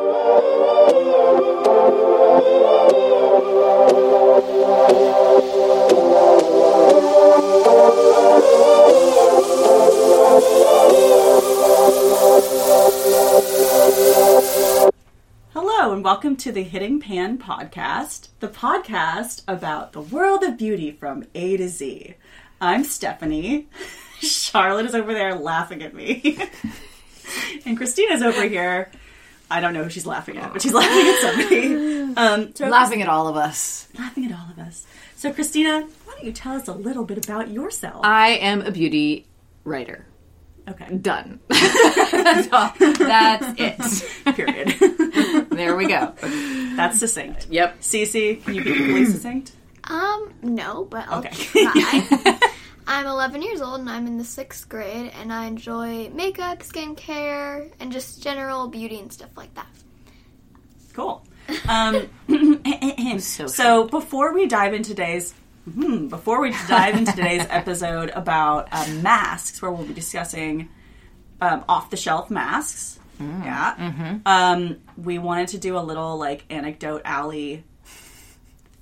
[0.00, 0.08] Hello,
[15.92, 21.24] and welcome to the Hitting Pan podcast, the podcast about the world of beauty from
[21.34, 22.14] A to Z.
[22.58, 23.68] I'm Stephanie.
[24.20, 26.38] Charlotte is over there laughing at me.
[27.66, 28.90] and Christina's over here.
[29.50, 32.14] I don't know who she's laughing at, but she's laughing at somebody.
[32.16, 33.88] Um, so Laughing at all of us.
[33.98, 34.86] laughing at all of us.
[35.16, 38.04] So, Christina, why don't you tell us a little bit about yourself?
[38.04, 39.26] I am a beauty
[39.64, 40.06] writer.
[40.68, 41.40] okay, Done.
[41.48, 42.72] That's all.
[42.78, 44.34] That's it.
[44.34, 44.74] period.
[45.50, 46.14] There we go.
[46.76, 47.48] That's succinct.
[47.50, 47.80] Yep.
[47.80, 49.52] Cece, can you be equally succinct?
[49.84, 51.30] Um, no, but I'll Okay.
[51.34, 52.38] try.
[52.90, 57.70] I'm 11 years old and I'm in the sixth grade, and I enjoy makeup, skincare,
[57.78, 59.68] and just general beauty and stuff like that.
[60.92, 61.24] Cool.
[61.68, 62.08] Um,
[63.20, 65.34] So so before we dive into today's
[65.72, 70.68] hmm, before we dive into today's episode about uh, masks, where we'll be discussing
[71.40, 72.98] um, off the shelf masks.
[73.20, 73.44] Mm.
[73.44, 73.74] Yeah.
[73.76, 74.16] Mm-hmm.
[74.26, 77.64] Um, we wanted to do a little like anecdote alley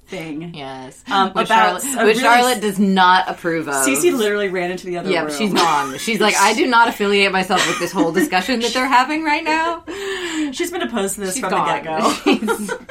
[0.08, 0.54] thing.
[0.54, 1.02] Yes.
[1.10, 3.74] Um, which about Charlotte, which really- Charlotte does not approve of.
[3.86, 5.32] Cece literally ran into the other Yeah, room.
[5.36, 5.98] she's gone.
[5.98, 9.44] She's like, I do not affiliate myself with this whole discussion that they're having right
[9.44, 9.84] now.
[10.52, 11.66] She's been opposed to this She's from gone.
[12.24, 12.86] the get go.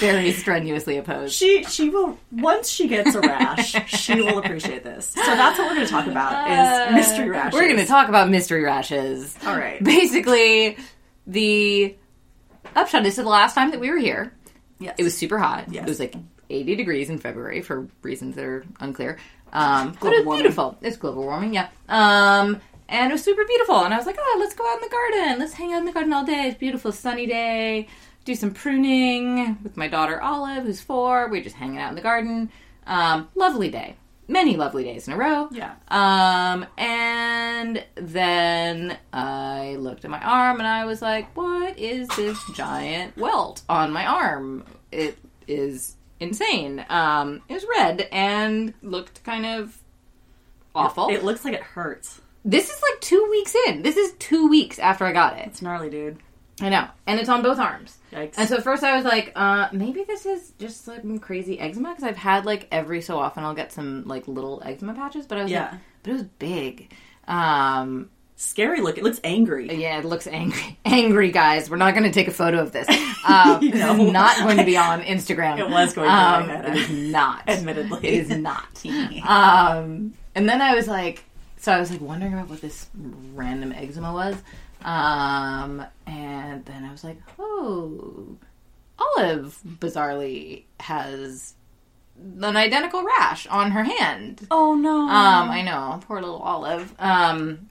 [0.00, 1.34] Very strenuously opposed.
[1.34, 5.06] She she will once she gets a rash, she will appreciate this.
[5.06, 7.54] So that's what we're going to talk about is mystery rashes.
[7.54, 9.36] Uh, We're going to talk about mystery rashes.
[9.46, 9.82] All right.
[9.82, 10.76] Basically,
[11.28, 11.94] the
[12.74, 14.32] upshot is the last time that we were here,
[14.82, 14.94] Yes.
[14.98, 15.72] it was super hot.
[15.72, 15.84] Yes.
[15.84, 16.14] It was like
[16.50, 19.18] 80 degrees in February for reasons that are unclear.
[19.52, 20.42] Um, but it was warming.
[20.42, 20.78] beautiful.
[20.82, 21.68] It's global warming, yeah.
[21.88, 23.84] Um, and it was super beautiful.
[23.84, 25.38] And I was like, oh, let's go out in the garden.
[25.38, 26.46] Let's hang out in the garden all day.
[26.48, 27.88] It's a beautiful sunny day.
[28.24, 31.28] Do some pruning with my daughter Olive, who's four.
[31.28, 32.50] We're just hanging out in the garden.
[32.86, 33.96] Um, lovely day.
[34.28, 35.48] Many lovely days in a row.
[35.50, 35.74] Yeah.
[35.88, 42.38] Um, and then I looked at my arm and I was like, what is this
[42.54, 44.64] giant welt on my arm?
[44.90, 45.18] It
[45.48, 46.84] is insane.
[46.88, 49.78] Um, it was red and looked kind of
[50.74, 51.08] awful.
[51.08, 52.20] It looks like it hurts.
[52.44, 53.82] this is like two weeks in.
[53.82, 55.46] This is two weeks after I got it.
[55.48, 56.18] It's gnarly, dude.
[56.60, 56.86] I know.
[57.06, 57.98] And it's on both arms.
[58.12, 58.34] Yikes.
[58.36, 61.90] And so at first I was like, uh, maybe this is just some crazy eczema
[61.90, 65.38] because I've had like every so often I'll get some like little eczema patches, but
[65.38, 65.70] I was Yeah.
[65.70, 66.92] like, but it was big.
[67.26, 68.98] Um, Scary look.
[68.98, 69.72] It looks angry.
[69.80, 70.76] yeah, it looks angry.
[70.84, 71.70] Angry guys.
[71.70, 72.86] We're not going to take a photo of this.
[73.24, 73.94] Um, No.
[74.10, 75.56] not going to be on Instagram.
[75.60, 76.76] It was going to be, Um, I had it it.
[76.76, 77.42] is not.
[77.48, 78.00] Admittedly.
[78.02, 78.84] it is not.
[79.24, 81.22] um, and then I was like,
[81.58, 82.88] so I was like wondering about what this
[83.32, 84.34] random eczema was.
[84.84, 88.36] Um, and then I was like, oh,
[88.98, 91.54] Olive bizarrely has
[92.18, 94.46] an identical rash on her hand.
[94.50, 95.00] Oh no.
[95.02, 96.94] Um, I know, poor little Olive.
[96.98, 97.68] Um,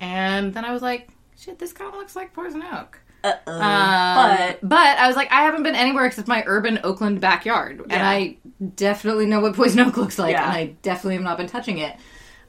[0.00, 1.08] and then I was like,
[1.38, 3.00] shit, this kind of looks like poison oak.
[3.22, 3.52] Uh-oh.
[3.52, 7.80] Um, but but I was like, I haven't been anywhere except my urban Oakland backyard,
[7.88, 8.36] and I
[8.76, 10.44] definitely know what poison oak looks like, Yeah.
[10.44, 11.96] and I definitely have not been touching it.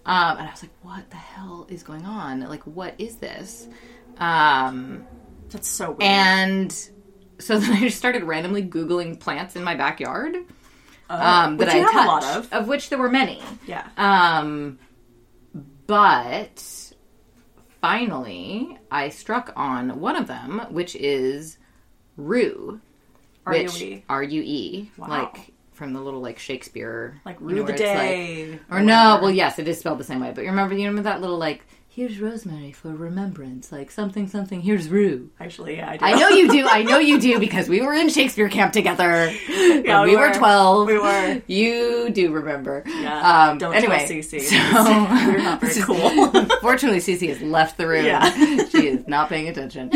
[0.05, 2.41] Um, and I was like, what the hell is going on?
[2.41, 3.67] Like, what is this?
[4.19, 5.05] Um,
[5.49, 6.03] that's so weird.
[6.03, 6.71] and
[7.39, 10.35] so then I just started randomly googling plants in my backyard
[11.07, 12.53] Oh, um, that which I touched, a lot of.
[12.53, 13.39] Of which there were many.
[13.67, 13.87] Yeah.
[13.97, 14.79] Um,
[15.85, 16.93] but
[17.81, 21.57] finally, I struck on one of them, which is
[22.17, 22.79] rue.
[23.45, 24.03] which- R-U-E.
[24.09, 24.91] R-U-E.
[24.97, 25.07] Wow.
[25.07, 27.21] Like from the little like Shakespeare.
[27.25, 28.59] Like you rue know, the it's like- day.
[28.71, 30.31] or no, well, yes, it is spelled the same way.
[30.33, 34.59] But you remember, you remember that little like, here's rosemary for remembrance, like something, something.
[34.61, 35.29] Here's rue.
[35.39, 36.05] Actually, yeah, I do.
[36.05, 36.67] I know you do.
[36.67, 40.27] I know you do because we were in Shakespeare camp together Yeah, we, we were
[40.29, 40.33] were.
[40.33, 40.87] twelve.
[40.87, 41.41] We were.
[41.47, 42.83] You do remember.
[42.85, 43.49] Yeah.
[43.51, 44.41] Um, Don't anyway, tell Cece.
[44.41, 44.55] so
[45.31, 46.45] We're not very cool.
[46.61, 48.05] Fortunately, Cece has left the room.
[48.05, 48.29] Yeah.
[48.69, 49.89] she is not paying attention.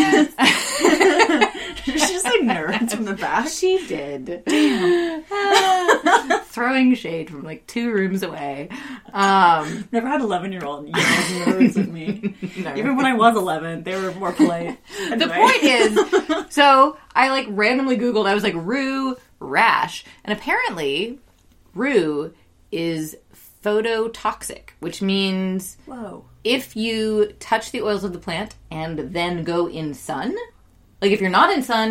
[1.84, 3.48] She's just like nerds from the back.
[3.50, 4.44] she did.
[6.46, 8.70] Throwing shade from like two rooms away.
[9.14, 12.36] Um, Never had eleven year old yell nerds at me.
[12.58, 12.76] no.
[12.76, 14.78] Even when I was eleven, they were more polite.
[15.18, 20.04] the point is, so I like randomly Googled, I was like, Rue rash.
[20.24, 21.20] And apparently,
[21.74, 22.34] Rue
[22.72, 23.16] is
[23.64, 26.26] phototoxic, which means Whoa.
[26.44, 30.36] if you touch the oils of the plant and then go in sun,
[31.02, 31.90] like if you're not in sun,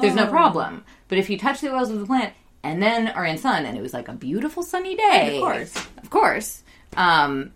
[0.00, 0.30] there's no Oh.
[0.30, 0.84] problem.
[1.08, 3.76] But if you touch the oils of the plant and then are in sun, and
[3.76, 5.76] it was like a beautiful sunny day, Of course.
[6.02, 6.62] of course,
[6.96, 7.52] um,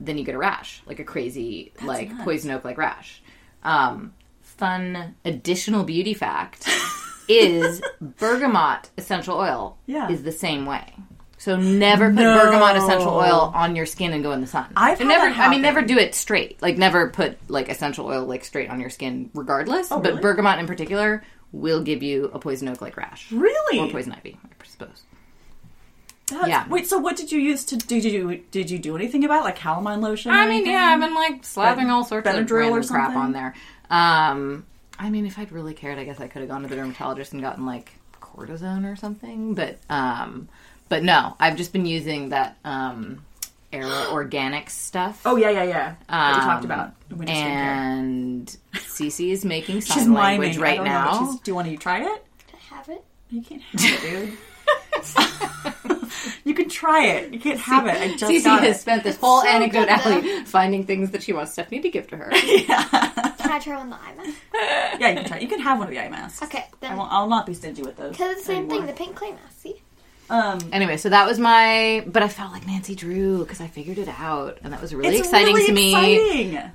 [0.00, 2.24] then you get a rash, like a crazy, like nuts.
[2.24, 3.22] poison oak like rash.
[3.62, 4.12] Um,
[4.42, 6.68] fun additional beauty fact
[7.28, 10.08] is bergamot essential oil Yeah.
[10.10, 10.94] is the same way.
[11.44, 12.38] So never put No.
[12.38, 14.64] bergamot essential oil on your skin and go in the sun.
[14.76, 15.26] I've never.
[15.26, 16.60] I mean, never do it straight.
[16.62, 19.92] Like never put like essential oil like straight on your skin, regardless.
[19.92, 20.22] Oh, but really?
[20.22, 23.78] bergamot in particular will give you a poison oak like rash Really?
[23.78, 25.02] or poison ivy, I suppose.
[26.30, 26.66] That's- Yeah.
[26.68, 29.56] Wait, so what did you use to did you did you do anything about like
[29.56, 30.30] calamine lotion?
[30.32, 30.72] I mean, anything?
[30.72, 33.54] yeah, I've been like slapping all sorts of Benadryl or random crap on there.
[33.90, 34.64] Um,
[34.98, 37.34] I mean, if I'd really cared, I guess I could have gone to the dermatologist
[37.34, 37.92] and gotten like
[38.22, 39.52] cortisone or something.
[39.54, 40.48] But, um,
[40.88, 43.24] but no, I've just been using that um,
[43.72, 45.22] Era Organics stuff.
[45.24, 45.94] Oh yeah, yeah, yeah.
[46.08, 50.72] that we Um, talked about winter and Cece is making sign She's language miming right
[50.72, 51.26] I don't know what now.
[51.30, 52.24] she's- Do you want to try it?
[52.48, 53.04] Can I have it?
[53.30, 54.38] You can't have it, dude.
[56.44, 57.32] you can try it.
[57.32, 57.96] You can't have it.
[57.96, 58.80] I just Cece got has it.
[58.80, 62.06] spent this whole so anecdote good, alley finding things that she wants Stephanie to give
[62.08, 62.30] to her.
[62.44, 62.84] Yeah.
[63.38, 64.38] Can I try on the eye mask?
[65.00, 65.38] Yeah, you can try.
[65.38, 66.42] You can have one of the eye masks.
[66.44, 66.96] Okay, I then.
[66.96, 68.12] won't, I'll not be stingy with those.
[68.12, 68.86] Because it's the same thing, anymore.
[68.86, 69.60] the pink clay mask.
[69.60, 69.82] See?
[70.30, 73.98] Um, Anyway, so that was my, but I felt like Nancy Drew because I figured
[73.98, 75.92] it out, and that was really it's exciting really to me.
[76.54, 76.70] exciting.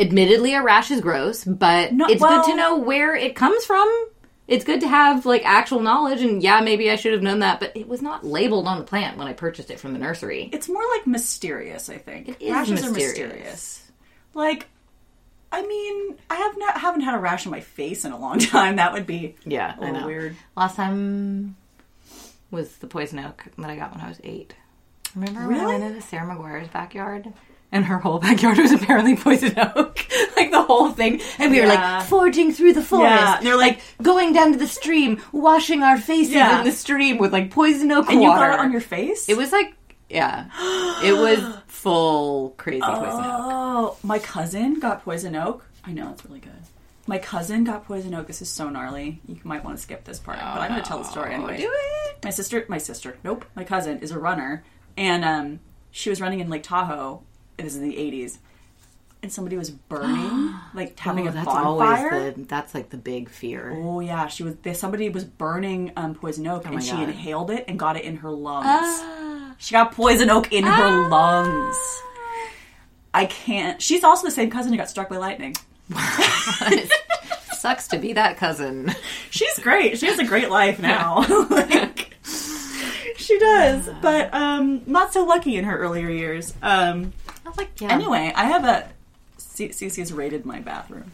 [0.00, 3.64] Admittedly, a rash is gross, but No, it's well- good to know where it comes
[3.64, 3.88] from.
[4.46, 7.60] It's good to have like actual knowledge, and yeah, maybe I should have known that,
[7.60, 10.48] but it was not labeled on the plant when I purchased it from the nursery.
[10.52, 11.90] It's more like mysterious.
[11.90, 13.18] I think It is rashes are mysterious.
[13.18, 13.90] mysterious.
[14.32, 14.66] Like,
[15.52, 18.38] I mean, I have not haven't had a rash on my face in a long
[18.38, 18.76] time.
[18.76, 20.06] That would be Yeah, a I little know.
[20.06, 20.36] weird.
[20.56, 21.56] Last time
[22.50, 24.54] was the poison oak that I got when I was eight.
[25.14, 27.32] Remember when I went into Sarah McGuire's backyard?
[27.70, 30.06] And her whole backyard was apparently poison oak.
[30.36, 31.20] like the whole thing.
[31.38, 31.98] And we were Yeah.
[31.98, 33.10] like forging through the forest.
[33.10, 36.60] Yeah, and they're like- going down to the stream, washing our faces Yeah.
[36.60, 38.46] in the stream with like poison oak And you water.
[38.50, 39.28] got it on your face.
[39.28, 39.74] It was like,
[40.08, 40.46] yeah.
[41.04, 43.40] it was full crazy poison oak.
[43.50, 45.64] Oh, my cousin got poison oak.
[45.84, 46.52] I know it's really good.
[47.08, 48.26] My cousin got poison oak.
[48.26, 49.20] This is so gnarly.
[49.26, 51.56] You might want to skip this part, but I'm going to tell the story anyway.
[51.56, 52.18] Do it.
[52.22, 54.62] My sister, my sister, nope, my cousin is a runner,
[54.96, 55.60] and um,
[55.90, 57.22] she was running in Lake Tahoe.
[57.56, 58.38] It was in the 80s,
[59.22, 62.10] and somebody was burning, like having Oh, a that's bonfire.
[62.10, 63.72] always the, that's like the big fear.
[63.74, 64.56] Oh yeah, she was.
[64.74, 67.04] Somebody was burning um, poison oak, Oh and she God.
[67.08, 68.66] inhaled it and got it in her lungs.
[68.68, 69.54] Ah.
[69.58, 72.02] She got poison oak in her lungs.
[73.14, 73.80] I can't.
[73.80, 75.54] She's also the same cousin who got struck by lightning.
[77.52, 78.94] Sucks to be that cousin.
[79.30, 79.98] She's great.
[79.98, 81.26] She has a great life now.
[81.50, 82.14] like,
[83.16, 86.54] she does, but um, not so lucky in her earlier years.
[86.62, 87.12] Um,
[87.44, 87.92] I was like, yeah.
[87.92, 88.88] anyway, I have a.
[89.38, 91.10] C- Cece's raided my bathroom.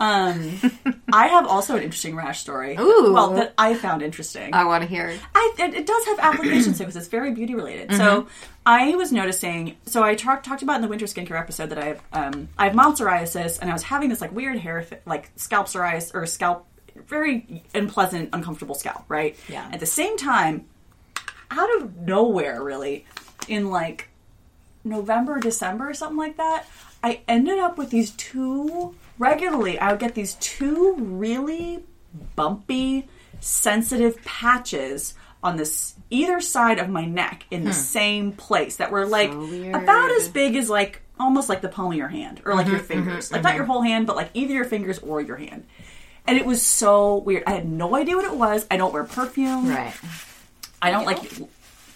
[0.00, 0.60] Um,
[1.12, 2.76] I have also an interesting rash story.
[2.76, 3.12] Ooh.
[3.12, 4.52] Well, that I found interesting.
[4.54, 5.20] I want to hear it.
[5.34, 7.92] I, it, it does have applications because it's very beauty related.
[7.94, 8.26] So
[8.66, 9.76] I was noticing.
[9.86, 12.64] So I talk, talked about in the winter skincare episode that I have um, I
[12.64, 16.26] have mild psoriasis, and I was having this like weird hair, like scalp psoriasis or
[16.26, 16.66] scalp,
[17.06, 19.04] very unpleasant, uncomfortable scalp.
[19.08, 19.36] Right.
[19.48, 19.68] Yeah.
[19.72, 20.66] At the same time,
[21.50, 23.06] out of nowhere, really,
[23.48, 24.08] in like
[24.82, 26.66] November, December, or something like that,
[27.02, 29.78] I ended up with these two regularly.
[29.78, 31.84] I would get these two really
[32.36, 33.08] bumpy,
[33.40, 37.76] sensitive patches on this either side of my neck in the hmm.
[37.76, 39.74] same place that were like weird.
[39.74, 42.76] about as big as like almost like the palm of your hand or like mm-hmm,
[42.76, 43.56] your fingers, mm-hmm, like not mm-hmm.
[43.58, 45.66] your whole hand, but like either your fingers or your hand.
[46.26, 47.44] And it was so weird.
[47.46, 48.66] I had no idea what it was.
[48.70, 49.68] I don't wear perfume.
[49.68, 49.92] Right.
[50.80, 51.18] I don't like.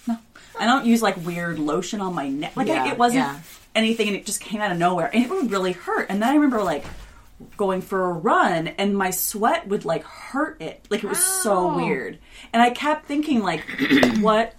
[0.06, 0.18] No,
[0.60, 2.54] I don't use like weird lotion on my neck.
[2.54, 3.40] Like I- it wasn't yeah.
[3.74, 6.06] anything, and it just came out of nowhere, and it would really hurt.
[6.10, 6.84] And then I remember like
[7.56, 10.86] going for a run, and my sweat would like hurt it.
[10.90, 11.76] Like it was so oh.
[11.76, 12.18] weird,
[12.52, 13.64] and I kept thinking like,
[14.20, 14.54] what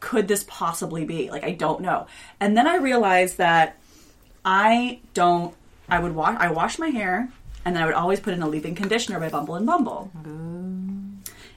[0.00, 1.30] could this possibly be?
[1.30, 2.06] Like I don't know.
[2.40, 3.78] And then I realized that
[4.44, 5.54] I don't.
[5.88, 6.36] I would wash.
[6.38, 7.28] I wash my hair,
[7.64, 10.10] and then I would always put in a leave-in conditioner by Bumble and Bumble.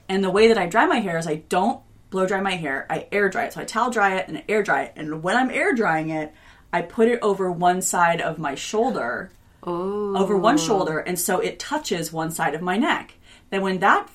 [0.09, 2.87] And the way that I dry my hair is I don't blow dry my hair.
[2.89, 3.53] I air dry it.
[3.53, 4.93] So I towel dry it and I air dry it.
[4.95, 6.33] And when I'm air drying it,
[6.71, 9.31] I put it over one side of my shoulder,
[9.63, 10.15] Oh.
[10.17, 13.15] over one shoulder, and so it touches one side of my neck.
[13.49, 14.07] Then when that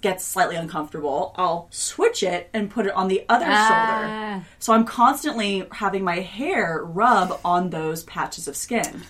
[0.00, 3.68] gets slightly uncomfortable, I'll switch it and put it on the other Ah.
[4.32, 4.44] shoulder.
[4.58, 9.02] So I'm constantly having my hair rub on those patches of skin.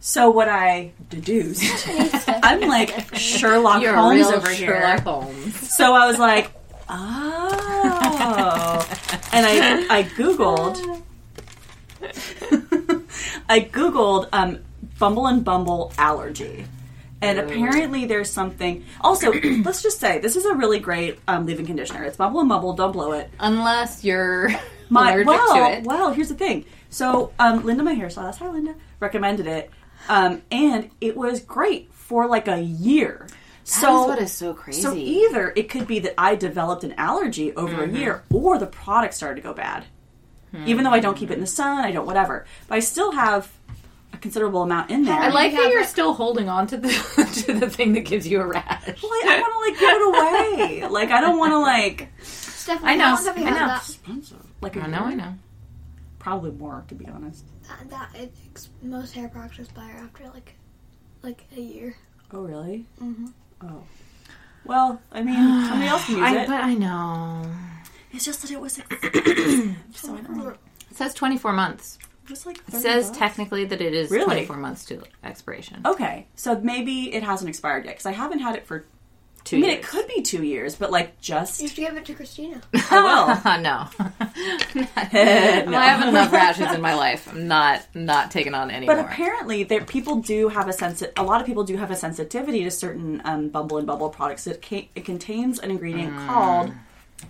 [0.00, 1.86] So what I deduced,
[2.28, 4.80] I'm like Sherlock You're Holmes over here.
[4.80, 5.74] Sherlock Holmes.
[5.74, 6.50] So I was like,
[6.88, 8.86] oh.
[9.32, 11.02] and I I googled
[13.48, 14.58] I googled um,
[15.04, 16.64] Bumble and Bumble allergy.
[17.20, 18.84] And apparently there's something.
[19.02, 19.30] Also,
[19.64, 22.04] let's just say this is a really great um, leave-in conditioner.
[22.04, 22.72] It's Bumble and Bumble.
[22.72, 23.30] Don't blow it.
[23.38, 24.48] Unless you're
[24.88, 25.84] My allergic well, to it.
[25.84, 26.12] well.
[26.14, 26.64] Here's the thing.
[26.88, 29.70] So um, Linda, my hairstylist, hi Linda, recommended it,
[30.08, 33.26] um, and it was great for like a year.
[33.28, 33.34] That
[33.66, 34.80] so is what is so crazy.
[34.80, 37.94] so either it could be that I developed an allergy over Mm-hmm.
[37.94, 39.84] a year, or the product started to go bad.
[40.66, 43.10] Even though I don't keep it in the sun, I don't whatever, but I still
[43.12, 43.50] have
[44.24, 45.14] considerable amount in there.
[45.14, 45.88] I like You that you're it.
[45.88, 46.88] still holding on to the
[47.46, 49.02] to the thing that gives you a rash.
[49.02, 50.88] Well, I, I want to like give it away.
[50.88, 53.60] like I don't want to like Stephanie, I know, how long have you I had
[53.60, 53.66] know.
[53.66, 53.76] that?
[53.82, 54.46] expensive.
[54.62, 55.34] Like a I know, I know.
[56.18, 57.44] Probably more to be honest.
[57.68, 58.32] That, that it,
[58.82, 60.54] most hair products expire after like
[61.22, 61.94] like a year.
[62.32, 62.86] Oh really?
[63.02, 63.26] Mm-hmm.
[63.60, 63.82] Oh.
[64.64, 65.34] Well, I mean,
[65.66, 66.46] somebody else can use I, it.
[66.48, 67.42] but I know.
[68.12, 70.48] It's just that it was expensive, so I don't know.
[70.90, 71.98] It says 24 months.
[72.24, 73.18] It was like It says bucks.
[73.18, 74.24] technically that it is Really?
[74.46, 75.82] 24 months to expiration.
[75.84, 78.86] Okay, so maybe it hasn't expired yet because I haven't had it for.
[79.44, 79.84] Two I mean, years.
[79.84, 81.60] it could be two years, but like just.
[81.60, 82.62] You should give it to Christina.
[82.74, 83.88] I no.
[84.74, 84.86] will.
[85.70, 87.28] Well, I have enough rashes in my life.
[87.30, 91.02] I'm not not taking on any But apparently, there people do have a sense.
[91.18, 94.46] A lot of people do have a sensitivity to certain um, Bumble and Bumble products.
[94.46, 96.72] It, ca- it contains an ingredient called.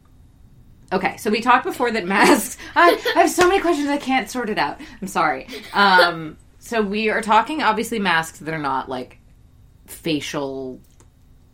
[0.92, 2.56] Okay, so we talked before that masks.
[2.76, 4.78] I, I have so many questions I can't sort it out.
[5.02, 5.46] I'm sorry.
[5.74, 9.18] Um, so we are talking obviously masks that are not like
[9.86, 10.80] facial,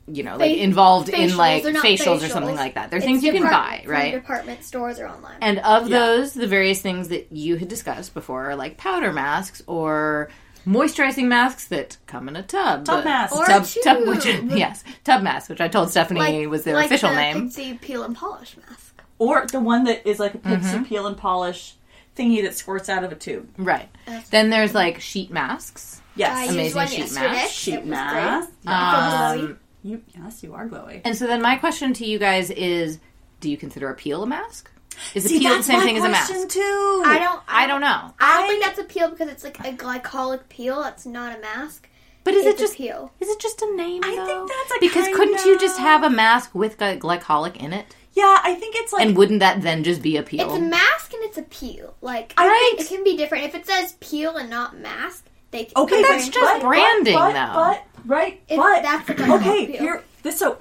[0.07, 2.91] you know, like Fa- involved in like they're facials, or something like that.
[2.91, 4.13] They're It's things you can depart- buy, from right?
[4.13, 5.37] Department stores or online.
[5.41, 5.99] And of Yeah.
[5.99, 10.31] those, the various things that you had discussed before are like powder masks or
[10.67, 12.85] moisturizing masks that come in a tub.
[12.85, 13.37] Tub masks.
[13.37, 13.83] Or tub, tube.
[13.85, 17.49] tub, which, yes, tub mask, which I told Stephanie was their like official the name.
[17.51, 18.94] Pixi peel and polish mask.
[19.19, 20.85] Or the one that is like a pixi Mm-hmm.
[20.85, 21.75] peel and polish
[22.17, 23.49] thingy that squirts out of a tube.
[23.57, 23.89] Right.
[24.07, 26.01] That's- Then there's like sheet masks.
[26.17, 26.37] Yes.
[26.37, 27.27] I Amazing used one sheet yesterday.
[27.29, 27.51] mask.
[27.53, 28.51] Sheet it was mask.
[28.65, 28.73] Great.
[28.75, 31.01] Um, You, yes, you are glowy.
[31.05, 32.99] and so then my question to you guys is
[33.41, 34.71] do you consider a peel a mask?
[35.15, 36.33] Is a peel the same thing as a mask?
[36.49, 37.03] too.
[37.05, 37.41] I don't.
[37.49, 38.15] I don't know.
[38.21, 40.83] I don't I- think that's a peel because it's like a glycolic peel.
[40.83, 41.89] That's not a mask.
[42.23, 43.13] But is it's it just a peel?
[43.21, 44.03] is it just a name?
[44.05, 44.25] I though?
[44.27, 47.95] think that's a because kind couldn't you just have a mask with glycolic in it?
[48.15, 50.47] Yeah, I think it's like And wouldn't that then just be a peel?
[50.47, 51.95] It's a mask and it's a peel.
[52.01, 52.75] Like Right.
[52.79, 53.45] it can be different.
[53.45, 56.63] If it says peel and not mask, they can Okay, But but that's just but-
[56.63, 57.53] branding, but, though.
[57.55, 59.65] But right, If but that's the kind of okay.
[59.65, 59.79] appeal.
[59.81, 60.59] Here, this so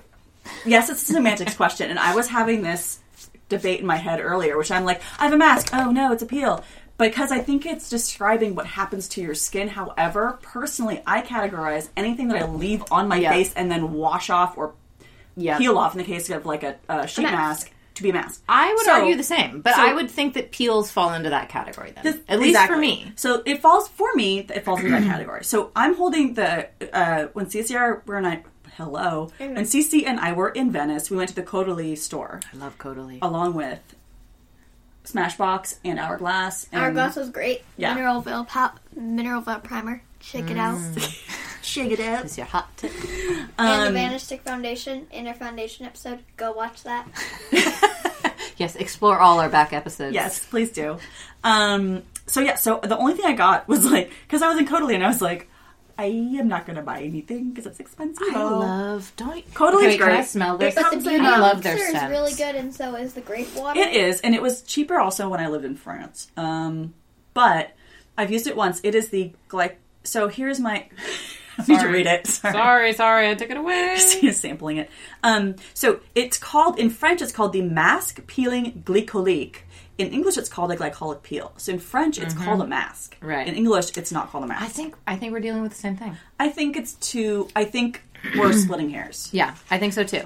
[0.65, 2.99] yes, it's a semantics question, and I was having this
[3.49, 5.69] debate in my head earlier, which I'm like, I have a mask.
[5.73, 6.63] Oh no, it's a peel.
[6.97, 9.67] Because I think it's describing what happens to your skin.
[9.67, 13.31] However, personally, I categorize anything that I leave on my Yeah.
[13.31, 14.73] face and then wash off or
[15.35, 15.57] yeah.
[15.57, 17.35] peel off in the case of like a, a sheet mask.
[17.35, 18.41] mask to be a mask.
[18.49, 21.29] I would So- argue the same, but so- I would think that peels fall into
[21.29, 22.03] that category then.
[22.03, 22.75] This- At least exactly.
[22.75, 23.11] for me.
[23.15, 24.39] So it falls for me.
[24.39, 25.43] It falls into that category.
[25.43, 28.43] So I'm holding the uh, when CCR were and I
[28.77, 32.57] hello when CC and I were in Venice, we went to the Caudalie store I
[32.57, 33.19] love Caudalie.
[33.21, 33.79] along with
[35.05, 36.67] Smashbox and Hourglass.
[36.71, 37.63] And Hourglass was great.
[37.77, 37.93] Yeah.
[37.93, 40.01] Mineral Veil pop, Mineral Veil primer.
[40.19, 40.79] Check it out.
[41.73, 42.25] Shake it up.
[42.25, 42.91] It's your hot tip.
[42.93, 46.19] and the Um, Vanish Stick Foundation in our foundation episode.
[46.37, 47.07] Go watch that.
[48.57, 50.13] yes, explore all our back episodes.
[50.13, 50.97] Yes, please do.
[51.43, 54.67] Um, so yeah, so the only thing I got was like because I was in
[54.67, 55.49] Caudalie and I was like,
[55.97, 58.27] I am not going to buy anything because it's expensive.
[58.31, 59.11] I love.
[59.15, 60.75] Don't Caudalie's okay, Can I smell this?
[60.75, 62.11] But the beauty I um, love their elixir is scents.
[62.11, 63.79] really good, and so is the grape water.
[63.79, 66.31] It is, and it was cheaper also when I lived in France.
[66.37, 66.93] Um,
[67.33, 67.71] but
[68.17, 68.79] I've used it once.
[68.83, 69.79] It is the like.
[70.03, 70.87] So here's my.
[71.67, 72.27] Need to read it.
[72.27, 72.53] Sorry.
[72.53, 73.89] Sorry, sorry, I took it away.
[73.95, 74.89] Christina's sampling it.
[75.23, 77.21] Um, so it's called in French.
[77.21, 79.57] It's called the mask peeling glycolique.
[79.99, 81.53] In English, it's called a glycolic peel.
[81.57, 83.15] So in French, it's called a mask.
[83.17, 83.27] Mm-hmm.
[83.27, 83.47] Right.
[83.47, 84.63] In English, it's not called a mask.
[84.63, 86.17] I think I think we're dealing with the same thing.
[86.39, 87.47] I think it's too.
[87.55, 88.01] I think
[88.35, 89.29] we're splitting hairs.
[89.31, 90.23] Yeah, I think so too.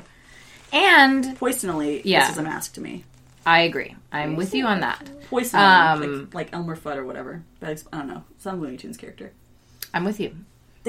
[0.71, 2.21] And Poisonally, Yeah.
[2.21, 3.03] this is a mask to me.
[3.45, 3.95] I agree.
[4.11, 5.05] I'm with you on that.
[5.29, 7.43] Poisonally, Um, like, like Elmer Fudd or whatever.
[7.59, 8.23] But I don't know.
[8.39, 9.31] Some Looney Tunes character.
[9.93, 10.35] I'm with you.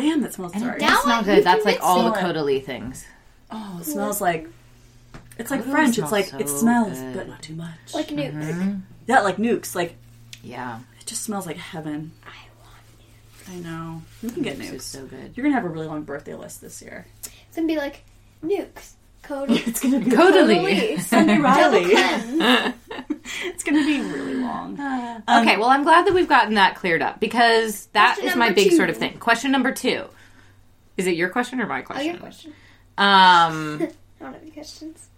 [0.01, 0.77] Damn, that smells And sorry.
[0.77, 1.39] it Now does smell I- good.
[1.39, 2.17] you That's like all the me.
[2.17, 3.05] Caudalie things.
[3.51, 4.47] Oh, it smells like
[5.39, 5.95] It's like Code French.
[5.97, 7.15] smells It's like it so smells, good.
[7.15, 7.95] but not too much.
[7.95, 8.33] Like nuxe.
[8.33, 8.75] Mm-hmm.
[9.07, 9.75] yeah, like nuxe.
[9.75, 9.97] Like
[10.43, 12.13] Yeah, it just smells like heaven.
[12.25, 13.49] I want.
[13.49, 13.53] Nuxe.
[13.53, 14.03] I know.
[14.23, 14.83] You can get Nuxe nuxe.
[14.83, 15.33] so good.
[15.35, 17.07] You're gonna have a really long birthday list this year.
[17.21, 18.05] It's gonna be like
[18.45, 18.93] nuxe.
[19.23, 19.55] Cody.
[19.67, 21.01] It's gonna be Caudalie.
[21.13, 21.85] Sunday Riley.
[23.45, 24.75] it's gonna be really long.
[24.75, 28.51] okay, Um, well, I'm glad that we've gotten that cleared up because that is my
[28.53, 28.77] big two.
[28.77, 29.19] sort of thing.
[29.19, 30.05] Question number two.
[30.97, 32.07] Is it your question or my Oh, question?
[32.07, 32.53] your question.
[32.97, 33.89] Um, I
[34.21, 35.09] don't have any questions.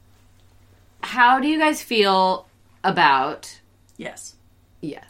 [1.02, 2.46] how do you guys feel
[2.84, 3.60] about
[3.96, 4.34] Yes.
[4.80, 5.04] yes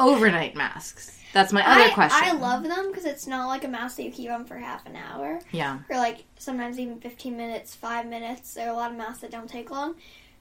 [0.00, 1.18] overnight masks?
[1.32, 2.20] That's my other I, question.
[2.22, 4.84] I love them because it's not like a mask that you keep on for half
[4.86, 5.40] an hour.
[5.52, 5.78] yeah.
[5.88, 8.54] or like sometimes even 15 minutes, 5 minutes.
[8.54, 9.94] There are a lot of masks that don't take long.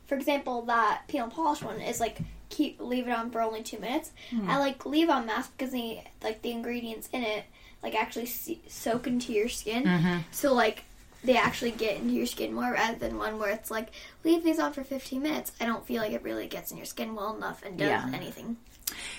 [0.08, 2.18] For example, that peel and polish one is like
[2.50, 4.12] keep leave it on for only 2 minutes.
[4.48, 7.44] I like leave on mask because the like the ingredients in it
[7.84, 9.84] like actually see, soak into your skin.
[9.84, 10.24] Mhm.
[10.32, 10.84] So like
[11.24, 13.90] they actually get into your skin more rather than one where it's like
[14.24, 15.52] leave these on for 15 minutes.
[15.62, 18.10] I don't feel like it really gets in your skin well enough and does Yeah.
[18.14, 18.58] anything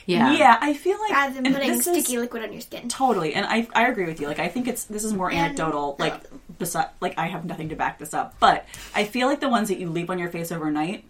[0.07, 0.33] Yeah.
[0.33, 2.89] Yeah, I feel like rather than putting this is- sticky liquid on your skin.
[2.89, 4.27] Totally, and I I agree with you.
[4.27, 5.97] Like I think it's this is more And anecdotal.
[5.99, 6.41] I Like love them.
[6.59, 9.69] besi- like I have nothing to back this up, but I feel like the ones
[9.69, 11.05] that you leave on your face overnight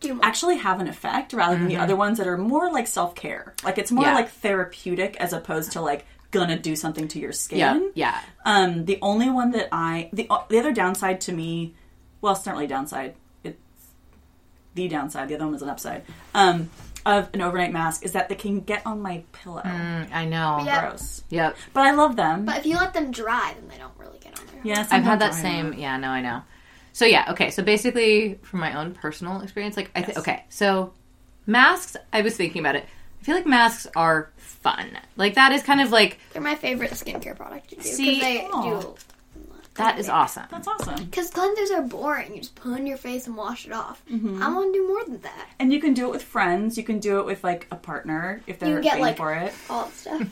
[0.00, 3.14] Do actually have an effect rather than the other ones that are more like self
[3.14, 3.54] care.
[3.62, 4.14] Like it's more Yeah.
[4.14, 7.58] like therapeutic as opposed to like gonna do something to your skin.
[7.58, 7.80] Yeah.
[7.94, 8.18] Yeah.
[8.46, 11.74] Um, the only one that I the the other downside to me,
[12.22, 13.14] well, it's not really downside.
[13.44, 13.58] It's
[14.74, 15.28] the downside.
[15.28, 16.04] The other one was an upside.
[16.34, 16.70] Um,
[17.06, 19.62] of an overnight mask is that they can get on my pillow.
[19.64, 20.60] Mm, I know.
[20.64, 20.88] Yeah.
[20.88, 21.22] Gross.
[21.30, 21.56] Yep.
[21.72, 22.44] But I love them.
[22.44, 24.60] but if you let them dry, then they don't really get on there.
[24.64, 25.70] yeah, I've had that same.
[25.70, 25.76] know.
[25.76, 26.42] Yeah, no, I know.
[26.92, 27.50] So yeah, okay.
[27.50, 30.18] So basically, from my own personal experience, like I th- Yes.
[30.18, 30.92] okay, so
[31.46, 31.96] masks.
[32.12, 32.84] I was thinking about it.
[33.20, 34.98] I feel like masks are fun.
[35.16, 37.82] Like that is kind of like They're my favorite skincare product to do.
[37.82, 38.80] See- because they Aw.
[38.80, 38.94] do.
[39.80, 40.44] That is awesome.
[40.50, 41.04] That's awesome.
[41.04, 42.34] Because cleansers are boring.
[42.34, 44.02] You just put on your face and wash it off.
[44.10, 44.42] Mm-hmm.
[44.42, 45.48] I want to do more than that.
[45.58, 46.76] And you can do it with friends.
[46.78, 49.34] You can do it with like a partner if they're You get, paying like- for
[49.34, 49.52] it.
[49.68, 50.28] All that stuff.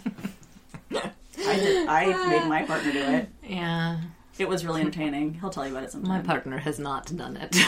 [1.46, 1.88] I did.
[1.88, 3.28] I made my partner do it.
[3.44, 4.00] Yeah,
[4.38, 5.34] It was really entertaining.
[5.34, 6.08] He'll tell you about it sometime.
[6.08, 7.56] my partner has not done it.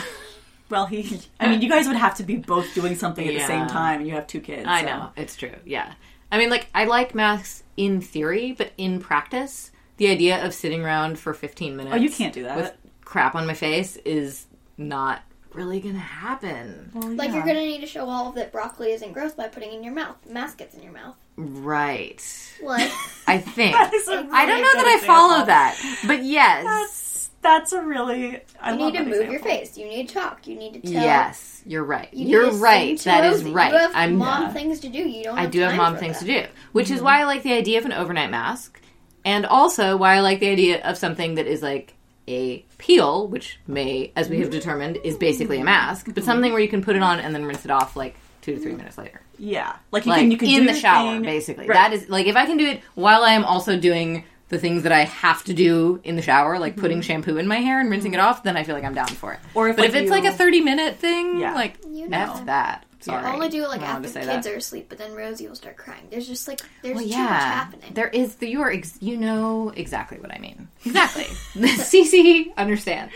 [0.71, 1.21] Well, he.
[1.41, 3.99] I mean, you guys would have to be both doing something at the same time,
[3.99, 4.67] and you have two kids.
[4.69, 5.57] I so- know it's true.
[5.65, 5.95] Yeah,
[6.31, 10.83] I mean, like I like masks in theory, but in practice, the idea of sitting
[10.83, 12.57] around for 15 minutes Oh, you can't do that.
[12.57, 12.73] with
[13.05, 14.47] crap on my face is
[14.79, 16.91] not really gonna happen.
[16.95, 17.35] Well, like yeah.
[17.37, 20.17] you're gonna need to show all that broccoli isn't gross by putting in your mouth.
[20.27, 21.17] The mask gets in your mouth.
[21.37, 22.23] Right.
[22.63, 22.91] Like
[23.27, 23.75] I think.
[23.77, 25.47] That is a I don't know good that I follow example.
[25.47, 28.41] that, but yes, That's that's a really.
[28.61, 29.77] I you love need to that move your face.
[29.79, 30.47] You need to talk.
[30.47, 30.93] You need to tell.
[30.93, 32.09] yes, you're right.
[32.13, 32.99] you you're right.
[33.01, 33.53] That is Rosie.
[33.55, 33.73] right.
[33.73, 34.17] You have I'm.
[34.17, 34.53] mom Yeah.
[34.53, 34.99] things to do.
[34.99, 35.39] You don't.
[35.39, 36.27] I Have do have mom things that.
[36.27, 36.97] to do, which Mm-hmm.
[36.97, 38.81] is why I like the idea of an overnight mask,
[39.25, 41.95] and also why I like the idea of something that is like
[42.29, 46.13] a peel, which may, as we have determined, is basically a mask, Mm-hmm.
[46.15, 48.55] but something where you can put it on and then rinse it off like two
[48.55, 49.21] to three minutes later.
[49.39, 50.31] Yeah, like you like can.
[50.31, 51.23] You can in do the shower, thing.
[51.23, 51.67] basically.
[51.67, 51.75] Right.
[51.75, 54.83] That is like if I can do it while I am also doing the things
[54.83, 57.89] that I have to do in the shower, like putting shampoo in my hair and
[57.91, 59.39] rinsing it off, then I feel like I'm down for it.
[59.41, 59.59] Mm-hmm.
[59.59, 61.55] Or if, but like, if it's you- like a thirty minute thing, Yeah.
[61.55, 62.19] like You know.
[62.19, 62.85] f that.
[63.01, 64.47] Sorry, Only do it like after the kids that.
[64.47, 66.07] are asleep, but then Rosie will start crying.
[66.11, 67.95] There's just like there's Well, too yeah, much happening.
[67.95, 70.69] there is the you are ex- you know exactly what I mean.
[70.85, 73.11] Exactly, Cece understand.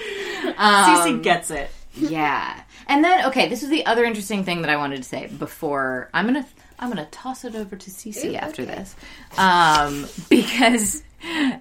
[0.44, 1.70] Um, Cece gets it.
[1.94, 2.62] yeah.
[2.86, 6.08] And then okay, this is the other interesting thing that I wanted to say before
[6.14, 6.46] I'm gonna
[6.78, 8.74] I'm gonna toss it over to Cece Ooh, after okay.
[8.74, 8.96] this.
[9.38, 11.02] Um because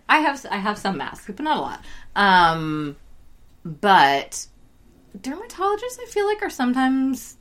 [0.09, 1.86] I have I have some masks, but not a lot.
[2.15, 2.95] Um
[3.65, 4.47] but
[5.17, 7.38] dermatologists I feel like are sometimes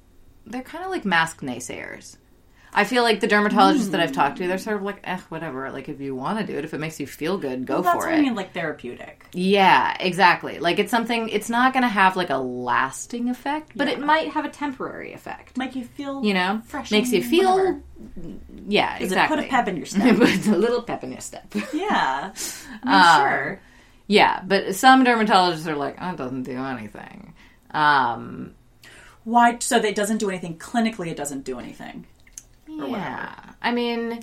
[0.46, 2.16] they're kind of like mask naysayers.
[2.74, 5.70] I feel like the dermatologists that I've talked to, they're sort of like, eh, whatever.
[5.70, 7.83] Like, if you want to do it, if it makes you feel good, go Well,
[7.83, 8.18] that's for what it.
[8.18, 9.26] I mean, like therapeutic.
[9.35, 10.59] Yeah, exactly.
[10.59, 14.28] Like it's something it's not going to have like a lasting effect, but it might
[14.28, 15.59] have a temporary effect.
[15.59, 16.24] Make you feel.
[16.24, 17.83] You know, Fresh makes you feel whatever.
[18.66, 19.37] yeah, Does exactly.
[19.37, 20.16] it put a pep in your step?
[20.16, 21.55] Puts a little pep in your step.
[21.74, 22.33] yeah.
[22.85, 23.61] Um, sure.
[24.07, 27.35] yeah, but some dermatologists are like, oh, it doesn't do anything.
[27.70, 28.55] Um,
[29.24, 29.58] Why?
[29.61, 31.08] So that it doesn't do anything clinically.
[31.08, 32.06] It doesn't do anything.
[32.68, 32.96] Or whatever.
[32.96, 34.22] yeah, I mean,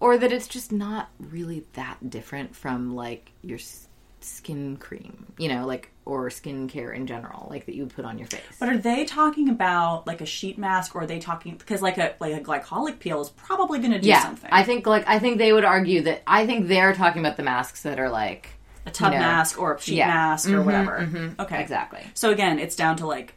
[0.00, 3.86] or that it's just not really that different from like your s-
[4.20, 8.18] skin cream, you know, like or skincare in general, like that you would put on
[8.18, 8.40] your face.
[8.58, 11.98] But are they talking about like a sheet mask, or are they talking because like
[11.98, 14.50] a like a glycolic peel is probably going to do yeah, something?
[14.52, 17.42] I think like I think they would argue that I think they're talking about the
[17.44, 18.48] masks that are like
[18.86, 20.08] a tub you know, mask or a sheet yeah.
[20.08, 20.98] mask or Mhm, whatever.
[21.10, 22.02] mhm, Okay, exactly.
[22.14, 23.34] So again, it's down to like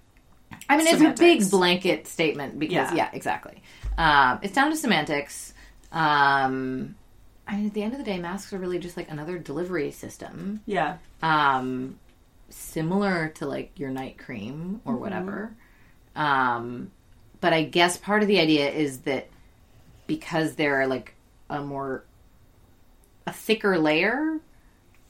[0.70, 2.96] I mean, it's a big blanket statement because Yeah.
[2.96, 3.62] yeah, exactly.
[3.98, 5.54] Um, it's down to semantics.
[5.92, 6.96] Um,
[7.48, 9.92] I mean, at the end of the day, masks are really just like another delivery
[9.92, 10.62] system.
[10.66, 11.98] yeah, Um,
[12.50, 15.54] similar to like your night cream or whatever.
[16.16, 16.92] Um,
[17.40, 19.28] but I guess part of the idea is that
[20.08, 21.14] because they're like
[21.50, 22.04] a more
[23.26, 24.40] a thicker layer,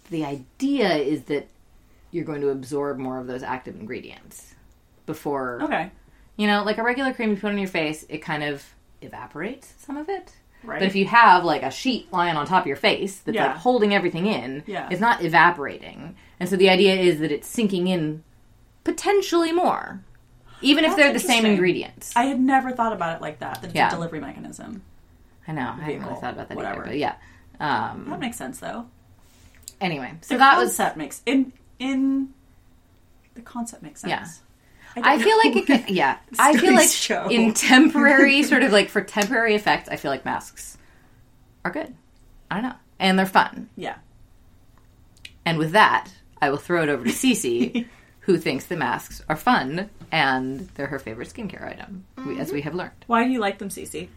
[0.09, 1.47] the idea is that
[2.11, 4.53] you're going to absorb more of those active ingredients
[5.07, 5.89] before Okay.
[6.35, 8.63] you know, like a regular cream you put on your face, it kind of
[9.01, 10.33] evaporates some of it.
[10.63, 10.79] Right.
[10.79, 13.47] But if you have like a sheet lying on top of your face that's Yeah.
[13.47, 14.87] like holding everything in, Yeah.
[14.91, 16.15] it's not evaporating.
[16.39, 18.23] And so the idea is that it's sinking in
[18.83, 20.01] potentially more.
[20.61, 22.13] Even if they're the same ingredients.
[22.15, 23.61] I had never thought about it like that.
[23.61, 23.89] That Yeah.
[23.89, 24.81] delivery mechanism.
[25.47, 25.61] I know.
[25.77, 26.81] I hadn't really thought about that whatever.
[26.81, 26.89] either.
[26.89, 27.13] But yeah.
[27.59, 28.87] Um, That makes sense, though.
[29.79, 30.69] anyway, so the that was.
[30.69, 32.33] concept makes in in
[33.35, 34.09] the concept makes sense.
[34.09, 34.25] Yeah.
[35.01, 36.17] Don't I feel like it can, yeah.
[36.37, 37.29] I feel like show.
[37.29, 40.77] in temporary sort of like for temporary effect, I feel like masks
[41.65, 41.93] are good.
[42.49, 42.75] I don't know.
[42.99, 43.69] And they're fun.
[43.75, 43.97] yeah.
[45.45, 46.09] And with that,
[46.41, 47.87] I will throw it over to Cece,
[48.19, 52.61] who thinks the masks are fun and they're her favorite skincare item, we, as we
[52.61, 52.91] have learned.
[53.07, 54.09] Why do you like them, Cece?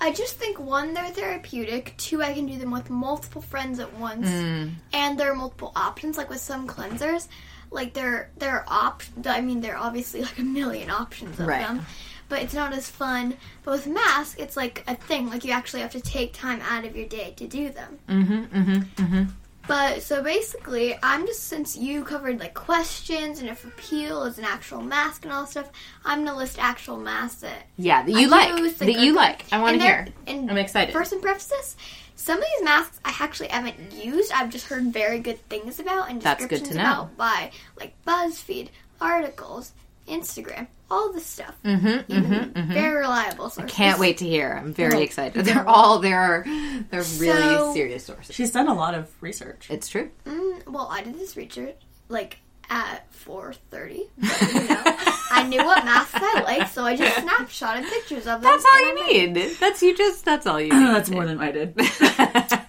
[0.00, 1.94] I just think one, they're therapeutic.
[1.96, 4.72] Two, I can do them with multiple friends at once, mm.
[4.92, 6.18] and there are multiple options.
[6.18, 7.28] Like with some cleansers,
[7.72, 9.02] like there there are op.
[9.26, 11.66] I mean, there are obviously like a million options of Right.
[11.66, 11.84] them,
[12.28, 13.34] but it's not as fun.
[13.64, 15.28] But with mask, it's like a thing.
[15.30, 17.98] Like you actually have to take time out of your day to do them.
[18.08, 19.22] Mm-hmm, mm-hmm, mm-hmm.
[19.68, 24.44] But so basically, I'm just since you covered like questions and if appeal is an
[24.44, 25.70] actual mask and all stuff,
[26.04, 28.78] I'm gonna list actual masks that Yeah, that you I like.
[28.78, 29.44] That you like.
[29.52, 30.08] I want to hear.
[30.26, 30.92] And I'm excited.
[30.92, 31.76] First and preface this,
[32.16, 34.32] some of these masks I actually haven't used.
[34.32, 37.02] I've just heard very good things about and That's good to descriptions know.
[37.02, 38.68] about by like BuzzFeed,
[39.00, 39.72] articles,
[40.08, 41.56] Instagram, all this stuff.
[41.64, 42.72] Mm-hmm, mm-hmm, mm-hmm.
[42.72, 43.74] Very reliable sources.
[43.76, 44.52] Can't wait to hear.
[44.52, 45.44] I'm very Oh, excited.
[45.46, 46.44] They're all there.
[46.90, 48.34] They're really So- serious sources.
[48.34, 49.68] She's done a lot of research.
[49.70, 50.10] It's true.
[50.26, 51.76] Mm, well, I did this research
[52.08, 52.38] like
[52.70, 54.08] at 4:30.
[54.18, 54.82] But, you know,
[55.30, 58.42] I knew what masks I liked, so I just snapshotted pictures of them.
[58.42, 59.56] That's all you I'm like- need.
[59.60, 60.24] That's you just.
[60.24, 60.86] That's all you need.
[60.86, 61.74] That's more than I did.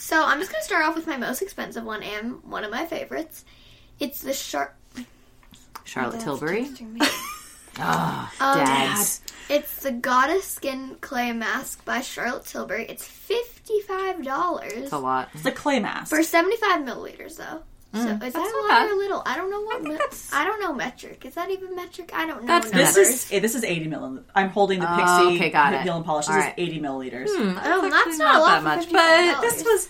[0.00, 2.86] So I'm just gonna start off with my most expensive one and one of my
[2.86, 3.44] favorites.
[3.98, 4.74] It's the sharp.
[5.84, 6.64] Charlotte Tilbury.
[6.66, 7.00] texting me.
[7.80, 9.20] Oh, Um, dads.
[9.48, 12.86] It's the Goddess Skin Clay Mask by Charlotte Tilbury.
[12.88, 15.28] It's fifty-five dollars It's a lot.
[15.34, 16.10] It's a clay mask.
[16.10, 17.62] for seventy-five milliliters, though.
[18.02, 18.90] So is that a lot bad.
[18.90, 19.22] or little?
[19.26, 19.76] I don't know what.
[19.82, 21.24] think me- that's- I don't know metric.
[21.24, 22.10] Is that even metric?
[22.14, 22.46] I don't know.
[22.46, 22.94] That's- numbers.
[22.94, 24.24] this is eh, this is 80 milliliters.
[24.34, 25.84] I'm holding the Pixi Oh, okay, got it.
[25.84, 26.26] Nail and Polish.
[26.26, 27.26] This All is 80 milliliters.
[27.28, 29.88] Oh, That's that's actually not a lot that much, but This was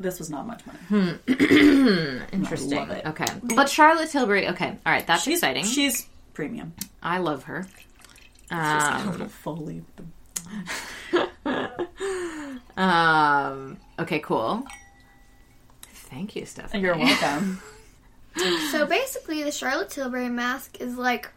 [0.00, 0.78] this was not much money.
[0.88, 2.22] Hmm.
[2.32, 2.78] Interesting.
[2.78, 3.06] Love it.
[3.06, 4.48] Okay, but Charlotte Tilbury.
[4.48, 5.64] Okay, all right, that's She's exciting.
[5.64, 6.72] She's premium.
[7.02, 7.66] I love her.
[8.50, 9.82] Just a Um, little Foley.
[12.76, 14.64] um, okay, cool.
[16.12, 16.82] Thank you, Stephanie.
[16.82, 17.60] You're welcome.
[18.70, 21.28] So basically, the Charlotte Tilbury mask is like.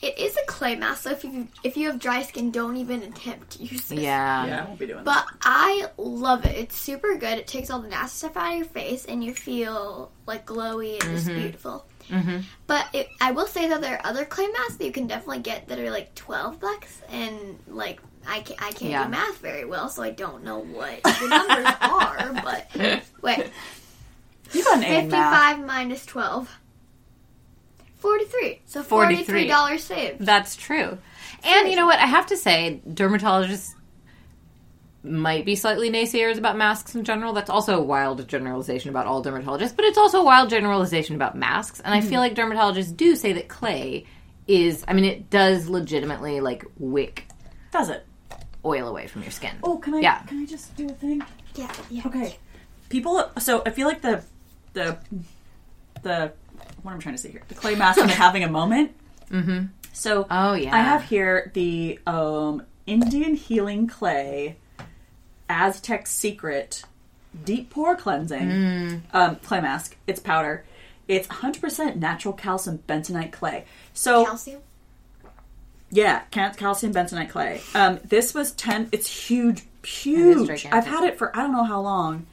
[0.00, 3.02] It is a clay mask, so if you if you have dry skin, don't even
[3.02, 4.00] attempt to use this.
[4.00, 4.46] Yeah.
[4.46, 6.56] yeah, I won't be doing But I love it.
[6.56, 7.38] It's super good.
[7.38, 10.94] It takes all the nasty stuff out of your face, and you feel like glowy
[10.94, 11.84] and just beautiful.
[12.08, 12.38] Mm-hmm.
[12.66, 15.40] But it, I will say that there are other clay masks that you can definitely
[15.42, 19.04] get that are like twelve bucks, and like I can't I can't Yeah.
[19.04, 22.40] do math very well, so I don't know what the numbers are.
[22.42, 22.66] But
[23.22, 23.50] wait, that.
[24.52, 25.34] You got an A in fifty math.
[25.34, 26.58] five minus twelve.
[27.96, 28.62] 43.
[28.66, 29.48] So Forty-three.
[29.48, 30.26] $43 saved.
[30.26, 30.98] That's true.
[31.44, 32.00] And you know what?
[32.00, 33.74] I have to say, dermatologists
[35.04, 37.32] might be slightly naysayers about masks in general.
[37.32, 41.36] That's also a wild generalization about all dermatologists, but it's also a wild generalization about
[41.36, 41.80] masks.
[41.80, 42.20] And I feel mm-hmm.
[42.20, 44.06] like dermatologists do say that clay
[44.46, 47.26] is, I mean, it does legitimately like wick
[47.70, 48.04] Does it?
[48.64, 49.56] oil away from your skin.
[49.62, 50.00] Oh, can I?
[50.00, 50.22] Yeah.
[50.22, 51.22] Can I just do a thing?
[51.54, 52.02] Yeah, yeah.
[52.06, 52.38] Okay.
[52.88, 53.30] People.
[53.38, 54.22] So I feel like the
[54.72, 54.98] the
[56.02, 56.32] the
[56.82, 57.42] what am I trying to say here?
[57.48, 58.92] The clay mask are having a moment.
[59.30, 59.66] Mm-hmm.
[59.92, 60.74] So Oh, yeah.
[60.74, 64.56] I have here the um, Indian Healing Clay
[65.48, 66.84] Aztec Secret
[67.44, 69.00] Deep Pore Cleansing Mm.
[69.12, 69.96] um, clay mask.
[70.06, 70.64] It's powder.
[71.08, 73.64] It's 100% natural calcium bentonite clay.
[73.92, 74.60] So Calcium.
[75.90, 77.60] yeah, cal- calcium bentonite clay.
[77.74, 78.88] Um, this was 10.
[78.92, 80.66] It's huge, huge.
[80.66, 82.26] I've had it for I don't know how long.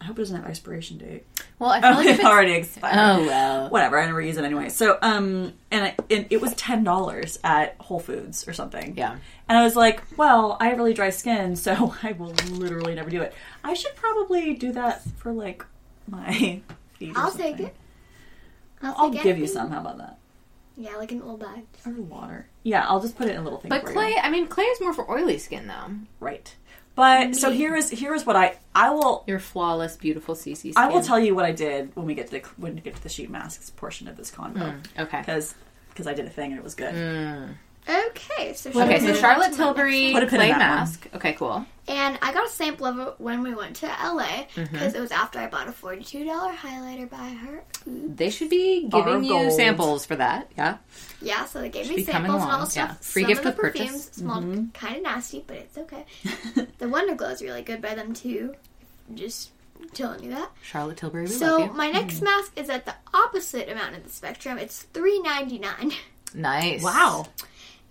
[0.00, 1.26] I hope it doesn't have expiration date.
[1.58, 2.96] Well, I feel Oh, like it it's, already expired.
[2.96, 3.68] oh well.
[3.70, 4.68] Whatever, I never use it anyway.
[4.68, 8.96] So, um, and it, and it was ten dollars at Whole Foods or something.
[8.96, 9.16] Yeah.
[9.48, 13.10] And I was like, well, I have really dry skin, so I will literally never
[13.10, 13.34] do it.
[13.64, 15.64] I should probably do that for like
[16.06, 16.60] my
[16.98, 17.12] feet.
[17.16, 17.56] I'll something.
[17.56, 17.76] take it.
[18.82, 19.70] I'll, I'll take give you some.
[19.72, 20.18] How about that?
[20.76, 21.64] Yeah, like in a little bag.
[21.84, 22.46] Or water.
[22.62, 23.68] Yeah, I'll just put it in a little thing.
[23.68, 24.16] But clay, you.
[24.22, 25.90] I mean, clay is more for oily skin, though.
[26.20, 26.54] right?
[26.98, 30.72] But so here is here is what I I will Your flawless, beautiful CC skin.
[30.76, 32.96] I will tell you what I did when we get to the when we get
[32.96, 35.20] to the sheet masks portion of this convo mm, Okay.
[35.20, 35.54] because
[35.90, 36.92] because I did a thing and it was good.
[36.92, 37.54] Mm.
[37.88, 40.78] Okay, so Okay, so Charlotte Tilbury Put a pin in clay that one.
[40.78, 41.06] mask.
[41.14, 41.64] Okay, cool.
[41.86, 44.96] And I got a sample of it when we went to LA because Mm-hmm.
[44.96, 47.64] it was after I bought a $42 highlighter by her.
[47.86, 49.52] They should be Bar giving of you gold.
[49.54, 50.52] samples for that.
[50.58, 50.76] Yeah.
[51.22, 52.88] Yeah, so they gave Should me be coming samples and all along, the stuff.
[52.90, 52.94] yeah.
[53.00, 53.80] Free Some gift of the with purchase.
[53.86, 56.04] perfumes smelled kind of nasty, but it's okay.
[56.78, 58.54] the Wonder Glow is really good by them too.
[59.14, 59.50] Just
[59.94, 60.50] telling you that.
[60.60, 61.72] Charlotte Tilbury, we So love you.
[61.72, 64.58] my next mask is at the opposite amount of the spectrum.
[64.58, 65.92] It's three ninety nine,
[66.34, 66.82] Nice.
[66.82, 67.26] Wow.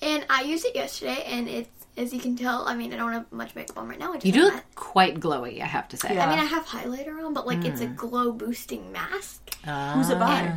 [0.01, 2.67] And I used it yesterday, and it's as you can tell.
[2.67, 4.11] I mean, I don't have much makeup on right now.
[4.11, 6.13] I just You do have look quite glowy, I have to say.
[6.13, 6.25] Yeah.
[6.25, 7.85] I mean, I have highlighter on, but like it's Mm.
[7.85, 9.55] a glow boosting mask.
[9.95, 10.53] Who's it by?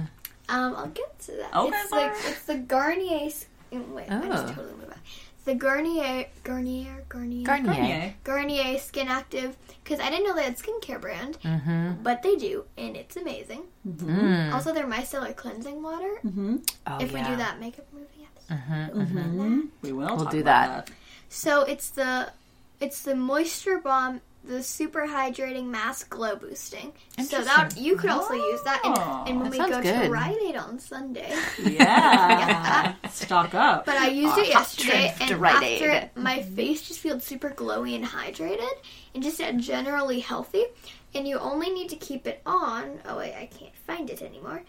[0.49, 1.55] Um, I'll get to that.
[1.57, 3.27] Okay, it's like it's the Garnier.
[3.27, 4.49] s- Wait, I just Oh.
[4.49, 4.99] totally moved back.
[5.45, 7.73] The Garnier, Garnier, Garnier, Garnier.
[7.75, 8.15] Garnier.
[8.25, 9.57] Garnier Skin Active.
[9.83, 12.03] Because I didn't know they had skincare brand, Mm-hmm.
[12.03, 13.63] but they do, and it's amazing.
[13.89, 14.53] Mm.
[14.53, 16.21] Also, their micellar cleansing water.
[16.25, 16.57] Mm-hmm.
[16.87, 17.23] Oh, if yeah.
[17.25, 18.20] we do that makeup movie
[18.51, 18.95] episode.
[18.97, 19.13] Mhm, mhm.
[19.13, 19.61] Mm-hmm.
[19.83, 20.07] We will.
[20.17, 20.95] We'll talk do about that.
[21.29, 22.31] So it's the
[22.81, 26.93] it's the moisture bomb, the super hydrating mask glow boosting.
[27.23, 30.05] So that you could also use that, and, Oh, and when that we go good.
[30.05, 31.33] to Rite Aid on Sunday.
[31.63, 32.95] Yeah.
[33.11, 33.85] Stock up.
[33.87, 37.51] But I used Oh, it yesterday, and Rite after it, my face just feels super
[37.51, 38.71] glowy and hydrated,
[39.15, 40.65] and just uh, generally healthy.
[41.15, 43.01] And you only need to keep it on.
[43.05, 44.63] Oh wait, I can't find it anymore.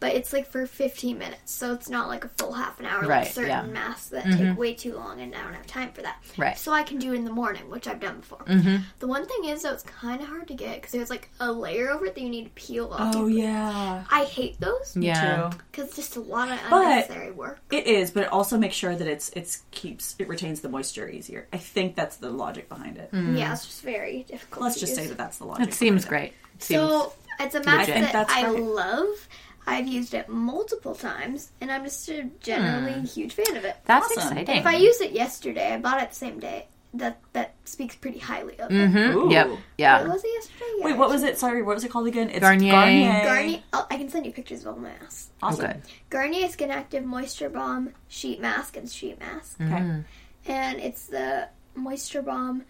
[0.00, 3.02] But it's like for 15 minutes, so it's not like a full half an hour
[3.02, 3.60] Right, like certain yeah.
[3.62, 3.72] Mm-hmm.
[3.74, 6.22] masks that take way too long, and I don't have time for that.
[6.38, 6.56] Right.
[6.58, 8.38] So I can do it in the morning, which I've done before.
[8.46, 8.76] Mm-hmm.
[8.98, 11.52] The one thing is, though, it's kind of hard to get because there's like a
[11.52, 13.14] layer over it that you need to peel off.
[13.14, 14.04] oh yeah.
[14.10, 15.50] I hate those Yeah.
[15.70, 17.58] Because it's just a lot of But- unnecessary work.
[17.70, 21.08] It is, but it also makes sure that it's it's keeps it retains the moisture
[21.10, 21.46] easier.
[21.52, 23.10] I think that's the logic behind it.
[23.12, 24.62] Yeah, it's just very difficult.
[24.62, 24.98] Let's to just use.
[25.00, 25.68] say that that's the logic.
[25.68, 26.32] It seems behind great.
[26.58, 27.96] Seems So it's a mask legit.
[27.96, 28.62] I think that that's I right.
[28.62, 29.28] love.
[29.66, 33.04] I've used it multiple times, and I'm just a generally Hmm.
[33.04, 33.76] huge fan of it.
[33.84, 34.32] that's Awesome.
[34.38, 34.56] exciting.
[34.56, 36.66] If I used it yesterday, I bought it the same day.
[36.92, 38.74] That that speaks pretty highly of it.
[38.74, 39.14] Mhm.
[39.14, 39.30] Ooh.
[39.30, 39.48] Yep.
[39.48, 40.08] What Yeah.
[40.08, 40.64] was it yesterday?
[40.78, 41.38] Yeah, Wait, what was it?
[41.38, 42.30] Sorry, what was it called again?
[42.30, 42.72] It's Garnier.
[42.72, 43.22] Garnier.
[43.24, 43.62] Garnier.
[43.72, 45.28] Oh, I can send you pictures of all my masks.
[45.40, 45.66] Awesome.
[45.66, 45.80] Okay.
[46.08, 49.70] Garnier Skin Active Moisture Bomb Sheet Mask and Sheet Mask, Okay.
[49.70, 50.04] Mhm.
[50.46, 52.64] and it's the Moisture Bomb,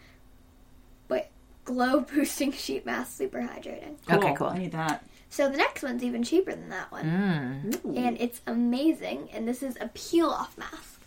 [1.08, 1.28] wait,
[1.64, 3.94] Glow Boosting Sheet Mask, super hydrating.
[4.10, 4.48] Okay, cool.
[4.48, 5.02] I need that.
[5.30, 7.04] So the next one's even cheaper than that one.
[7.04, 7.96] Mm.
[7.96, 9.28] And it's amazing.
[9.32, 11.00] And this is a peel off mask.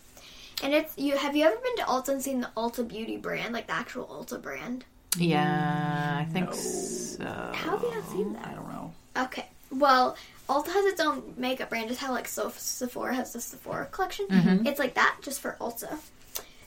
[0.64, 1.18] And it's you.
[1.18, 4.06] Have you ever been to Ulta and seen the Ulta Beauty brand, like the actual
[4.06, 4.86] Ulta brand?
[5.18, 6.56] Yeah, I think No.
[6.56, 7.26] so.
[7.54, 8.48] How have you not seen that?
[8.48, 8.94] I don't know.
[9.18, 9.46] Okay.
[9.72, 10.16] Well,
[10.50, 14.28] Ulta has its own makeup brand, just how like Sof- Sephora has the Sephora collection.
[14.66, 15.98] It's like that, just for Ulta.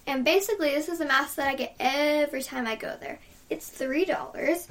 [0.06, 3.18] And basically, this is a mask that I get every time I go there.
[3.50, 4.68] It's three dollars,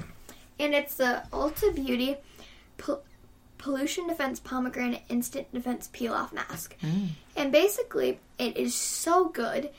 [0.59, 2.15] and it's the Ulta Beauty
[2.77, 3.03] Pol-
[3.57, 6.75] Pollution Defense Pomegranate Instant Defense Peel Off Mask.
[6.81, 7.09] Mm.
[7.35, 9.69] And basically, it is so good,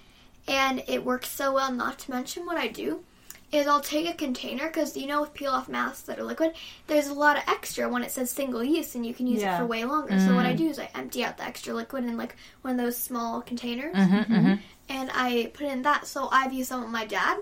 [0.49, 1.73] and it works so well.
[1.73, 3.05] Not to mention what I do
[3.53, 6.53] is I'll take a container because you know with peel off masks that are liquid,
[6.89, 9.55] there's a lot of extra when it says single use, and you can use Yeah.
[9.55, 10.19] it for way longer.
[10.19, 10.59] So what I mm.
[10.59, 13.95] do is I empty out the extra liquid in like one of those small containers,
[13.95, 16.07] Mhm, and I put in that.
[16.09, 17.39] So I've used some with my dad.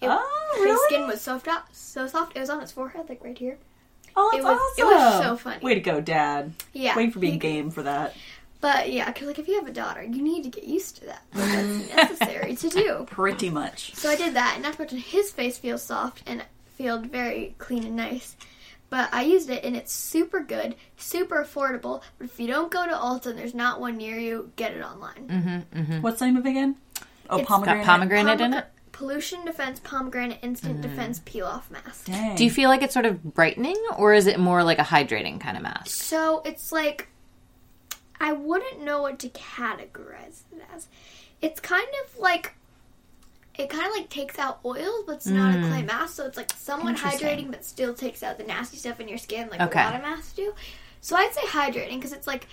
[0.00, 2.36] It- Oh, His skin was so soft, so soft.
[2.36, 3.58] It was on his forehead, like right here.
[4.20, 4.84] Oh, it that's was- awesome.
[4.84, 5.64] it was so funny.
[5.64, 6.52] Way to go, Dad.
[6.72, 8.14] Yeah, Waiting for being he- game for that.
[8.60, 11.06] But yeah, because like if you have a daughter, you need to get used to
[11.06, 11.22] that.
[11.32, 13.06] That's necessary to do.
[13.10, 13.94] Pretty much.
[13.94, 16.44] So I did that, and not to mention his face feels soft and
[16.76, 18.36] feels very clean and nice.
[18.90, 22.02] But I used it, and it's super good, super affordable.
[22.18, 24.82] But if you don't go to Ulta and there's not one near you, get it
[24.82, 25.28] online.
[25.28, 26.00] Mm-hmm, mm-hmm.
[26.00, 26.74] What's the name of it again?
[27.30, 27.84] Oh, It's pomegranate.
[27.84, 28.64] Got pomegranate in it?
[28.98, 30.82] Pollution Defense Pomegranate Instant mm.
[30.82, 32.06] Defense Peel Off Mask.
[32.06, 32.34] Dang.
[32.34, 35.40] Do you feel like it's sort of brightening, or is it more like a hydrating
[35.40, 35.86] kind of mask?
[35.86, 37.06] So it's like
[38.18, 40.88] I wouldn't know what to categorize it as.
[41.40, 42.56] It's kind of like
[43.54, 45.86] it kind of like takes out oils, but it's not a clay mm.
[45.86, 46.16] mask.
[46.16, 47.28] So it's like somewhat Interesting.
[47.28, 49.80] hydrating, but still takes out the nasty stuff in your skin, like Okay.
[49.80, 50.52] a lot of masks do.
[51.00, 52.48] So I'd say hydrating because it's like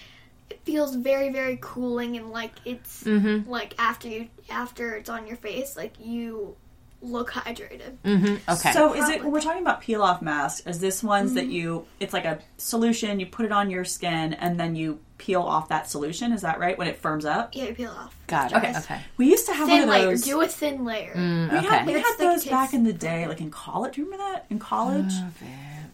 [0.49, 3.49] it feels very very cooling and like it's Mm-hmm.
[3.49, 6.55] like after you after it's on your face, like you
[7.01, 7.95] look hydrated.
[8.03, 8.51] Mm-hmm.
[8.51, 8.71] Okay.
[8.71, 10.65] So is it we're talking about peel off masks?
[10.65, 11.85] Is this ones that you?
[11.99, 13.19] It's like a solution.
[13.19, 16.31] You put it on your skin and then you peel off that solution.
[16.31, 16.77] Is that right?
[16.77, 17.55] When it firms up.
[17.55, 18.15] Yeah, you peel off.
[18.27, 18.57] Got it.
[18.57, 18.73] Okay.
[18.77, 19.01] Okay.
[19.17, 20.05] We used to have Thin one of layer.
[20.11, 20.21] those.
[20.23, 21.13] Do a thin layer.
[21.15, 21.67] Mm, we okay.
[21.67, 23.95] had, we If it's had those back in the day, like in college.
[23.95, 25.13] Do you remember that in college?
[25.13, 25.45] Ver-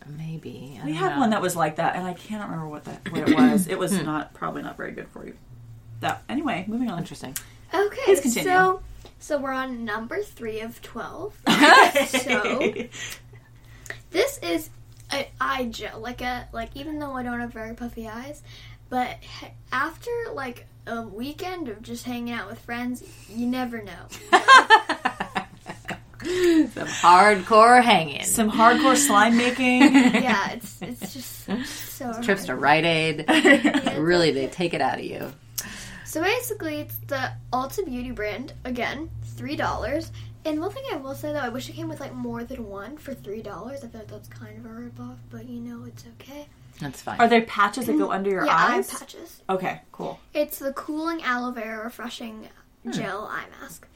[0.07, 0.79] maybe.
[0.81, 1.19] I we had know.
[1.19, 3.67] one that was like that, and I can't remember what that what it was.
[3.67, 3.79] It Hmm.
[3.79, 5.35] was not probably not very good for you.
[6.01, 6.97] That anyway, moving on.
[6.99, 7.35] Interesting.
[7.73, 8.49] Okay, Please continue.
[8.49, 8.81] so
[9.19, 11.33] So we're on number three of 12.
[11.47, 12.73] so So-
[14.09, 14.69] This is
[15.11, 18.41] an eye gel, like a like even though I don't have very puffy eyes,
[18.89, 19.17] but
[19.71, 24.07] after like a weekend of just hanging out with friends, you never know.
[26.73, 28.23] Some hardcore hanging.
[28.25, 29.81] some hardcore slime making.
[29.93, 31.45] yeah, it's it's just
[31.97, 33.25] so Trips to Rite Aid.
[33.31, 33.97] Yeah.
[33.97, 35.33] Really, they take it out of you.
[36.05, 40.11] So basically, it's the Ulta Beauty brand again, three dollars.
[40.45, 42.69] And one thing I will say though, I wish it came with like more than
[42.69, 43.83] one for three dollars.
[43.83, 46.47] I feel like that's kind of a ripoff, but you know it's okay.
[46.79, 47.19] That's fine.
[47.19, 48.13] Are there patches that go mm-hmm.
[48.13, 48.93] under your yeah, eyes?
[48.93, 49.41] eye patches.
[49.49, 50.19] Okay, cool.
[50.35, 52.47] It's the cooling aloe vera refreshing
[52.83, 52.91] hmm.
[52.91, 53.87] gel eye mask.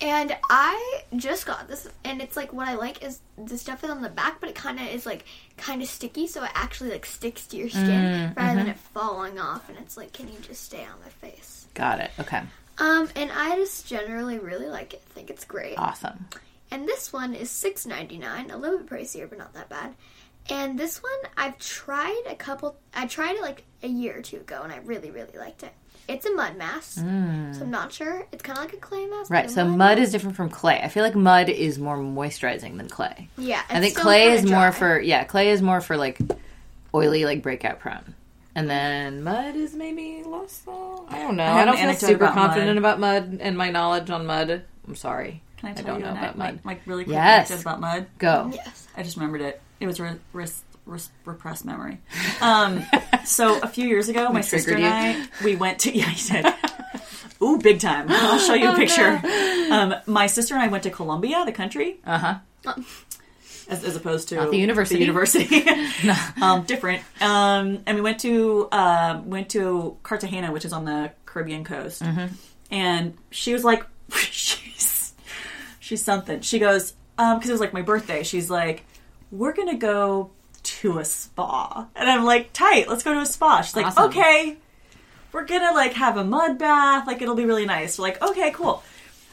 [0.00, 3.88] And I just got this, and it's like what I like is the stuff is
[3.88, 5.24] on the back, but it kind of is like
[5.56, 9.38] kind of sticky, so it actually like sticks to your skin rather than it falling
[9.38, 9.70] off.
[9.70, 11.66] And it's like, can you just stay on my face?
[11.72, 12.10] Got it.
[12.20, 12.42] Okay.
[12.78, 15.02] Um, and I just generally really like it.
[15.10, 15.78] I think it's great.
[15.78, 16.26] Awesome.
[16.70, 19.94] And this one is six ninety nine, a little bit pricier, but not that bad.
[20.50, 22.76] And this one I've tried a couple.
[22.94, 25.72] I tried it like a year or two ago, and I really, really liked it.
[26.08, 28.26] It's a mud mask, so I'm not sure.
[28.30, 29.28] It's kind of like a clay mask.
[29.30, 29.34] Mm.
[29.34, 29.50] Right.
[29.50, 29.76] So mud.
[29.78, 30.80] mud is different from clay.
[30.82, 33.28] I feel like mud is more moisturizing than clay.
[33.36, 35.24] Yeah, I think still clay kinda is more for yeah.
[35.24, 36.18] Clay is more for like
[36.94, 38.14] oily, like breakout prone.
[38.54, 41.06] And then mud is maybe less so.
[41.10, 41.42] I don't know.
[41.44, 42.76] have I, don't feel super about confident mud.
[42.78, 44.62] about mud and my knowledge on mud.
[44.86, 45.42] I'm sorry.
[45.58, 46.54] Can I tell don't you know about act- mud.
[46.56, 47.60] Like, like really quick Yes.
[47.60, 48.06] about mud?
[48.18, 48.50] Go.
[48.54, 48.86] Yes.
[48.96, 49.60] I just remembered it.
[49.80, 51.98] It was re- res- res- repressed memory.
[52.40, 52.84] Um,
[53.24, 54.84] so a few years ago, my sister and?
[54.84, 56.54] I we went to yeah, you did.
[57.42, 58.06] Ooh, big time!
[58.08, 59.20] I'll show you a picture.
[59.70, 62.74] Um, my sister and I went to Colombia, the country, Uh huh.
[63.68, 64.96] as, as opposed to Not the university.
[64.96, 65.64] The university,
[66.40, 67.02] um, different.
[67.20, 72.02] Um, and we went to uh, went to Cartagena, which is on the Caribbean coast.
[72.02, 72.34] Mm-hmm.
[72.70, 73.84] And she was like,
[74.30, 75.12] she's
[75.78, 76.40] she's something.
[76.40, 78.22] She goes because it was like my birthday.
[78.22, 78.84] She's like,
[79.30, 80.30] we're gonna go
[80.80, 82.88] to a spa, and I'm like, tight.
[82.88, 83.62] Let's go to a spa.
[83.62, 84.04] She's like, Awesome.
[84.10, 84.56] okay.
[85.32, 87.06] We're gonna like have a mud bath.
[87.06, 87.98] Like it'll be really nice.
[87.98, 88.82] We're like, okay, cool.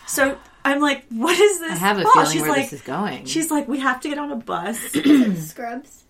[0.06, 1.72] So I'm like, what is this?
[1.72, 3.26] I have a feeling She's where like, this is going.
[3.26, 4.78] She's like, we have to get on a bus.
[5.38, 6.04] Scrubs.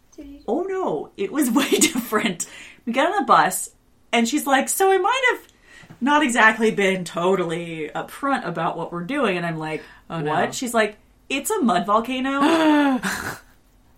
[0.48, 2.48] Oh no, it was way different.
[2.86, 3.72] We get on the bus,
[4.12, 5.48] and she's like, so I might have
[6.02, 9.38] not exactly been totally upfront about what we're doing.
[9.38, 10.32] And I'm like, Oh, no.
[10.32, 10.54] what?
[10.56, 10.98] She's like,
[11.30, 13.00] it's a mud volcano.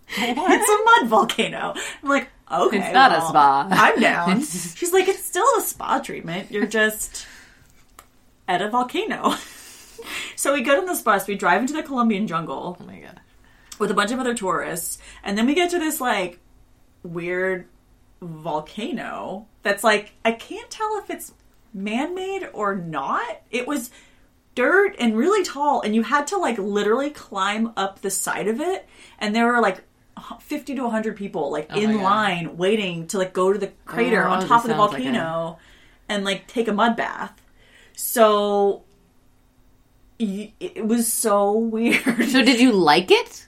[0.08, 1.74] it's a mud volcano.
[2.02, 2.78] I'm like, okay.
[2.78, 3.68] It's not a spa.
[3.70, 4.40] I'm down.
[4.42, 6.50] She's like, it's still a spa treatment.
[6.50, 7.26] You're just
[8.48, 9.34] at a volcano.
[10.36, 13.20] so we get on this bus, we drive into the Colombian jungle oh my god.
[13.78, 16.38] with a bunch of other tourists, and then we get to this like
[17.02, 17.66] weird
[18.20, 21.32] volcano that's like I can't tell if it's
[21.72, 23.42] man-made or not.
[23.50, 23.90] It was
[24.54, 28.60] dirt and really tall, and you had to like literally climb up the side of
[28.60, 28.86] it,
[29.18, 29.82] and there were like
[30.40, 34.24] 50 to 100 people like Oh in line waiting to like go to the crater
[34.26, 35.58] Oh, on top of the sounds like a- volcano
[36.08, 37.40] and like take a mud bath.
[37.94, 38.82] So
[40.18, 42.02] it was so weird.
[42.28, 43.46] So did you like it?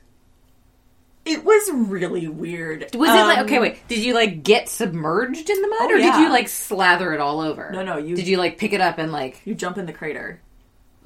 [1.25, 2.87] It was really weird.
[2.95, 3.59] Was it like Um, okay?
[3.59, 7.13] Wait, did you like get submerged in the mud, Oh, or did you like slather
[7.13, 7.71] it all over?
[7.71, 9.41] No, no, you- did you like pick it up and like.
[9.45, 10.41] You jump in the crater,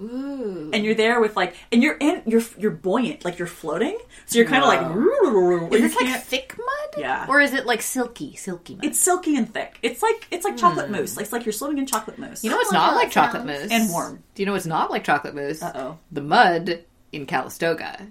[0.02, 0.70] Ooh.
[0.72, 3.96] and you're there with like, and you're in, you're you're buoyant, like you're floating.
[4.26, 6.66] So you're kind of like, Is this like thick mud?
[6.98, 7.26] Yeah.
[7.28, 8.84] Or is it like silky, silky mud?
[8.84, 9.78] it's silky and thick.
[9.82, 11.16] It's like it's like chocolate mousse.
[11.16, 12.42] Like, it's like you're swimming in chocolate mousse.
[12.44, 13.60] you know what's I not like chocolate sounds.
[13.62, 14.22] mousse And warm.
[14.34, 15.62] Do you know what's not like chocolate mousse?
[15.62, 15.98] Uh oh.
[16.10, 18.06] The mud in Calistoga.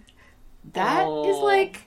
[0.74, 1.44] That is Oh.
[1.44, 1.82] like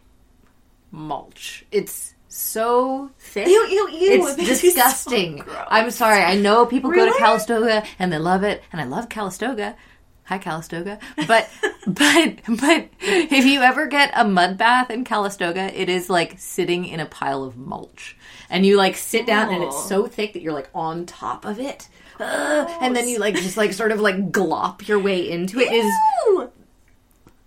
[0.90, 1.64] mulch.
[1.70, 3.46] It's so thick.
[3.46, 4.26] Ew, ew, ew.
[4.28, 5.44] It's It me so disgusting.
[5.68, 6.22] I'm sorry.
[6.22, 9.76] I know people go to Calistoga and they love it, and I love Calistoga.
[10.26, 10.98] Hi, Calistoga.
[11.28, 11.50] But
[11.86, 16.86] but but if you ever get a mud bath in Calistoga, it is like sitting
[16.86, 18.16] in a pile of mulch,
[18.48, 19.86] and you like sit down, and it's Oh.
[19.88, 21.88] so thick that you're like on top of it,
[22.20, 22.70] Ugh.
[22.80, 25.70] and then you like just like sort of like glop your way into it.
[25.72, 25.84] Is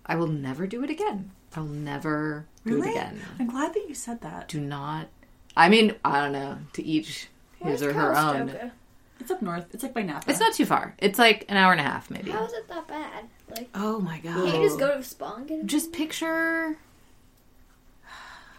[0.06, 1.32] I will never do it again.
[1.56, 2.88] I'll never do Really?
[2.90, 3.20] it again.
[3.40, 4.48] I'm glad that you said that.
[4.48, 5.08] Do not.
[5.56, 6.58] I mean, I don't know.
[6.74, 8.70] To each his Where's or her own.
[9.18, 9.24] Calistoga?
[9.24, 9.66] It's up north.
[9.74, 10.30] It's like by Napa.
[10.30, 10.94] It's not too far.
[10.98, 12.30] It's like an hour and a half, maybe.
[12.30, 13.24] How is it that bad?
[13.50, 14.34] Like, Oh my god!
[14.44, 15.66] can't you just go to a spa and get it?
[15.66, 16.76] Just picture.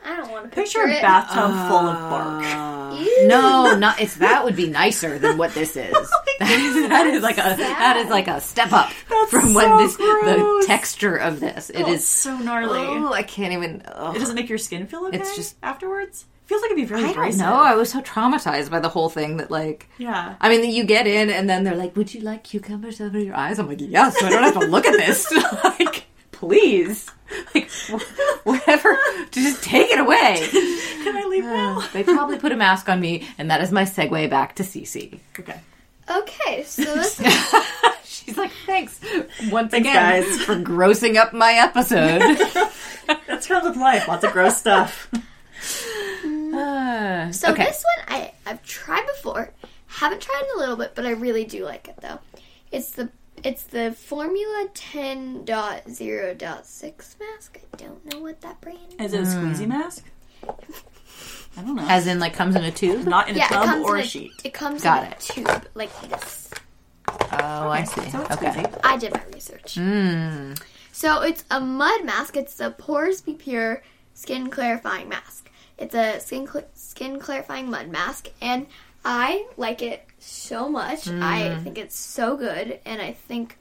[0.05, 1.01] I don't want to Picture picture, a it.
[1.01, 2.99] bathtub full of bark.
[2.99, 3.28] Ew.
[3.28, 5.93] No, not it's that would be nicer than what this is.
[6.41, 9.49] Oh that, is that is like a that is like a step up That's from
[9.49, 10.24] so what this gross.
[10.24, 11.70] the texture of this.
[11.70, 12.80] It Oh, is it's so gnarly.
[12.80, 13.82] Oh, I can't even.
[13.86, 14.16] ugh.
[14.16, 15.18] It doesn't make your skin feel okay.
[15.20, 16.24] It's just- afterwards.
[16.50, 17.54] Feels like it'd be very I don't know.
[17.62, 19.88] I was so traumatized by the whole thing that like.
[20.00, 20.36] yeah.
[20.41, 23.36] I mean, you get in and then they're like, "Would you like cucumbers over your
[23.36, 25.32] eyes?" I'm like, "Yes." So I don't have to look at this.
[25.64, 27.12] like, please,
[27.54, 28.97] like, wh- whatever.
[29.30, 30.38] Just take it away.
[31.04, 31.88] Can I leave uh, now?
[31.93, 35.20] they probably put a mask on me, and that is my segue back to Cece.
[35.39, 35.60] Okay.
[36.10, 37.22] Okay, so this
[38.06, 39.00] She's like, "Thanks
[39.52, 42.39] once Thanks, again guys." for grossing up my episode."
[43.28, 44.08] That's comes with life.
[44.08, 45.12] Lots of gross stuff.
[46.54, 47.64] Uh, so okay.
[47.66, 49.52] this one I I've tried before.
[49.88, 52.20] Haven't tried in a little bit, but I really do like it though.
[52.72, 53.10] It's the
[53.43, 57.60] it's the Formula 10.0.6 mask.
[57.74, 59.14] I don't know what that brand is.
[59.14, 59.52] Is it a Hmm.
[59.54, 60.04] squeezy mask?
[61.58, 61.86] I don't know.
[61.88, 63.06] As in, like, comes in a tube.
[63.08, 64.32] Not in a Yeah, it tub or a a sheet.
[64.43, 65.30] It comes Got in it.
[65.30, 66.50] a tube like this.
[67.08, 68.08] Oh, I see.
[68.10, 68.47] So it's okay.
[68.52, 68.80] squeezy.
[68.84, 69.76] I did my research.
[69.76, 70.62] Mm.
[70.91, 72.38] So it's a mud mask.
[72.38, 73.82] It's a Pores Be Pure
[74.14, 75.49] skin clarifying mask.
[75.80, 78.67] It's a skin cl- skin clarifying mud mask, and
[79.05, 81.07] I like it so much.
[81.07, 83.57] I think it's so good, and I think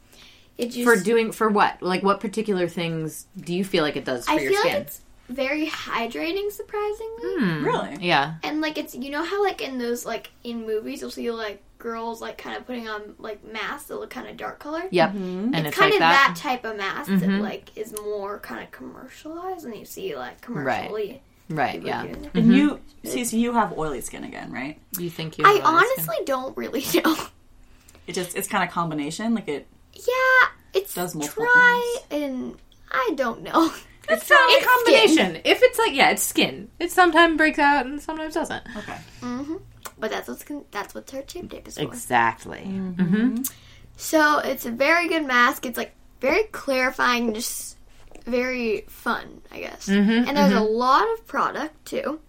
[0.58, 1.80] it just For doing for what?
[1.80, 4.72] Like, what particular things do you feel like it does for I your feel skin?
[4.72, 7.34] like it's very hydrating, surprisingly.
[7.38, 7.64] Hmm.
[7.64, 7.96] Really?
[8.00, 8.34] Yeah.
[8.42, 11.62] And like it's you know how like in those like in movies you'll see like
[11.78, 14.82] girls like kind of putting on like masks that look kind of dark color.
[14.90, 15.10] Yep.
[15.14, 16.32] And it's, it's, kind like of that.
[16.34, 16.36] that.
[16.36, 17.40] type of mask that Mhm.
[17.40, 21.08] like is more kind of commercialized, and you see like commercially.
[21.10, 21.22] Right.
[21.48, 22.02] People Yeah.
[22.02, 22.30] doing it.
[22.34, 24.78] And you, see, so you have oily skin again, right?
[24.98, 25.44] You think you?
[25.44, 25.94] I have oily skin?
[26.08, 27.16] honestly don't really know.
[28.06, 29.34] It just, it's kind of combination.
[29.34, 32.56] Like it, yeah, it's Does multiple dry, and
[32.90, 33.72] I don't know.
[34.10, 35.42] It's not a It's combination.
[35.44, 36.70] If it's like, yeah, it's skin.
[36.78, 38.62] It sometimes breaks out and sometimes doesn't.
[38.74, 38.96] okay.
[39.20, 39.56] hmm
[39.98, 41.82] But that's what's con- that's what her shape tape is for.
[41.82, 42.62] Exactly.
[42.66, 43.42] Mm-hmm.
[43.98, 45.66] So it's a very good mask.
[45.66, 47.76] It's like very clarifying, just
[48.28, 49.88] very fun, I guess.
[49.88, 52.20] Mhm, And there's a lot of product too.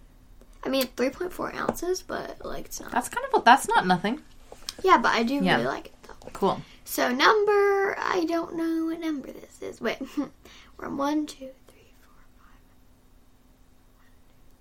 [0.64, 2.90] I mean, 3.4 ounces, but like it's not.
[2.92, 4.20] That's kind of that's not nothing.
[4.82, 5.56] Yeah, but I do Yeah.
[5.56, 6.30] really like it though.
[6.32, 6.62] Cool.
[6.84, 9.80] So number, I don't know what number this is.
[9.80, 9.98] Wait,
[10.76, 12.24] we're on one, two, three, four,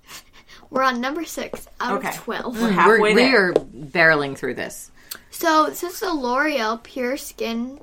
[0.05, 0.23] five.
[0.69, 2.09] We're on number six out Okay.
[2.09, 2.61] of twelve.
[2.61, 3.53] We're halfway we're, there.
[3.53, 4.91] we're barreling through this.
[5.31, 7.79] So this is the L'Oreal Pure Skin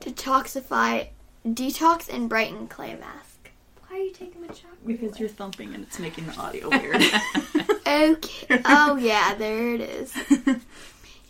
[0.00, 1.08] Detoxify
[1.46, 3.50] Detox and Brighten Clay Mask.
[3.88, 4.86] Why are you taking my chocolate?
[4.86, 7.02] Because you're thumping and it's making the audio weird.
[7.86, 8.60] Okay.
[8.64, 10.12] Oh yeah, there it is.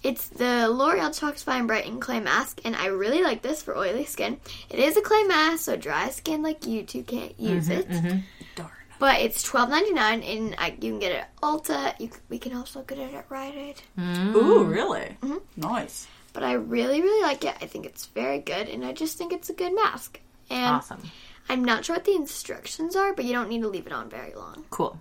[0.02, 4.04] It's the L'Oreal Detoxify and Brighten Clay Mask, and I really like this for oily
[4.04, 4.38] skin.
[4.70, 7.88] It is a clay mask, so dry skin like you two can't mm-hmm, use it.
[7.88, 8.18] Mm-hmm.
[8.54, 8.70] Darn.
[8.98, 11.98] But it's twelve ninety nine, and I, you can get it at Ulta.
[12.00, 13.82] You, we can also get it at Rite Aid.
[13.98, 14.34] Mm.
[14.34, 15.16] Ooh, really?
[15.22, 15.42] Mhm.
[15.56, 16.06] Nice.
[16.36, 17.54] But I really, really like it.
[17.62, 20.20] I think it's very good, and I just think it's a good mask.
[20.50, 21.00] And Awesome.
[21.48, 24.10] I'm not sure what the instructions are, but you don't need to leave it on
[24.10, 24.66] very long.
[24.68, 25.00] Cool.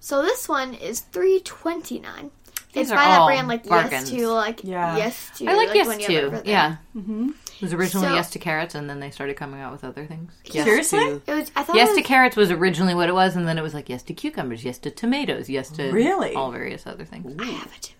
[0.00, 2.30] So this one is three twenty nine.
[2.74, 4.12] These It's by that brand like bargains.
[4.12, 4.98] Yes to like Yeah.
[4.98, 5.46] Yes to.
[5.48, 6.30] I like, yes when to.
[6.30, 6.46] have.
[6.46, 6.76] Yeah.
[6.94, 7.30] Mm-hmm.
[7.30, 10.04] It was originally So- yes to carrots, and then they started coming out with other
[10.04, 10.30] things.
[10.44, 10.98] Yes Seriously?
[10.98, 11.50] to- It was.
[11.56, 11.74] I thought.
[11.76, 14.02] Yes it to carrots was originally what it was, and then it was like yes
[14.02, 16.34] to cucumbers, yes to tomatoes, yes to Really?
[16.34, 17.34] all various other things.
[17.40, 17.97] I have a tomato one coming.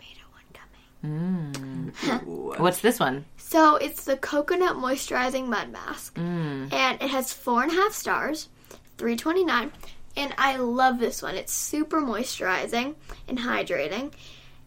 [1.04, 2.58] Mm.
[2.58, 3.24] What's this one?
[3.36, 6.72] So it's the coconut moisturizing mud mask, Mm.
[6.72, 8.48] and it has four and a half stars,
[8.98, 9.72] three twenty nine,
[10.16, 11.34] and I love this one.
[11.36, 12.94] It's super moisturizing
[13.28, 14.12] and hydrating.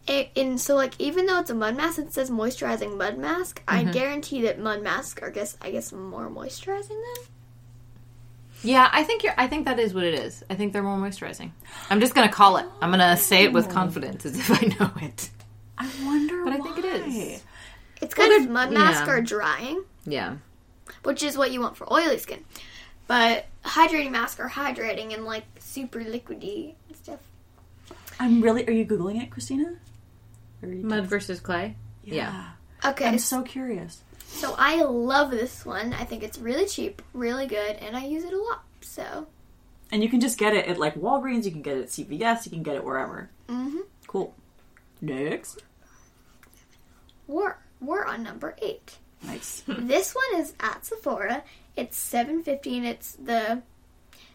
[0.08, 3.62] It, and so, like, even though it's a mud mask, it says moisturizing mud mask.
[3.68, 3.92] I Mm-hmm.
[3.92, 7.24] guarantee that mud masks are, guess, I guess, more moisturizing than.
[8.64, 9.34] Yeah, I think you're.
[9.36, 10.42] I think that is what it is.
[10.50, 11.50] I think they're more moisturizing.
[11.90, 12.66] I'm just gonna call it.
[12.80, 15.30] I'm gonna say it with confidence, as if I know it.
[15.82, 17.00] I wonder But I think it is.
[17.02, 17.08] why.
[17.08, 17.42] is.
[18.00, 19.12] It's Well, of they're- mud masks yeah.
[19.12, 20.36] are drying, Yeah.
[21.04, 22.44] which is what you want for oily skin.
[23.06, 27.20] But hydrating masks are hydrating and like super liquidy and stuff.
[28.18, 28.66] I'm really.
[28.68, 29.74] Are you googling it, Christina?
[30.62, 31.06] Are you Mud texting?
[31.06, 31.76] versus clay.
[32.04, 32.50] Yeah.
[32.84, 34.02] Okay, I'm so curious.
[34.26, 35.92] so I love this one.
[35.92, 38.62] I think it's really cheap, really good, and I use it a lot.
[38.80, 39.26] So,
[39.92, 41.44] And you can just get it at like Walgreens.
[41.44, 42.46] You can get it at CVS.
[42.46, 43.28] You can get it wherever.
[43.48, 44.34] hmm Cool.
[45.00, 45.62] Next.
[47.26, 48.98] We're we're on number eight.
[49.22, 49.62] Nice.
[49.68, 51.44] this one is at Sephora.
[51.76, 53.62] It's seven fifty, and it's the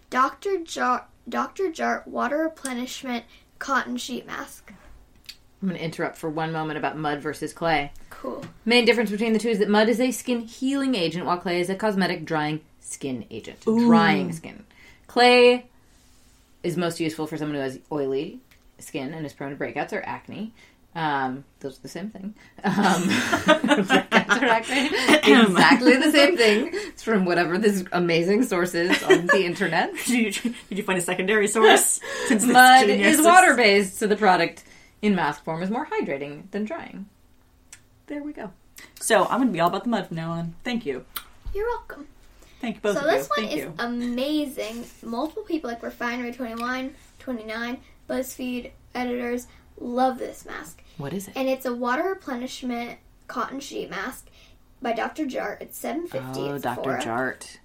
[0.09, 0.59] Dr.
[0.63, 1.71] Jar Dr.
[1.71, 3.25] Jart Water Replenishment
[3.59, 4.71] Cotton Sheet Mask.
[5.61, 7.91] I'm gonna interrupt for one moment about mud versus clay.
[8.09, 8.45] Cool.
[8.65, 11.59] Main difference between the two is that mud is a skin healing agent, while clay
[11.59, 13.61] is a cosmetic drying skin agent.
[13.61, 14.65] Drying skin.
[15.07, 15.65] Clay
[16.63, 18.39] is most useful for someone who has oily
[18.79, 20.53] skin and is prone to breakouts or acne.
[20.97, 22.33] Um, those are the same thing.
[22.63, 23.03] Um,
[24.11, 24.89] exactly
[25.95, 26.71] the same thing.
[26.73, 29.91] It's from whatever this amazing source is on the internet.
[30.07, 31.99] did, you, did you find a secondary source?
[32.25, 34.63] Since Mud genius is water based, so the product
[35.03, 37.05] in mask form is more hydrating than drying.
[38.07, 38.51] There we go.
[38.99, 40.55] So I'm going to be all about the mud from now on.
[40.63, 41.05] Thank you.
[41.53, 42.07] You're welcome.
[42.59, 43.43] Thank you both so of this you.
[43.43, 43.73] one Thank is you.
[43.77, 44.85] amazing.
[45.03, 47.77] Multiple people like Refinery 21, 29,
[48.09, 49.45] BuzzFeed editors
[49.77, 50.83] love this mask.
[50.97, 51.33] What is it?
[51.35, 54.27] And it's a water replenishment cotton sheet mask
[54.81, 55.25] by Dr.
[55.25, 55.61] Jart.
[55.61, 56.97] It's 750 Oh, Dr.
[57.05, 57.57] Jart.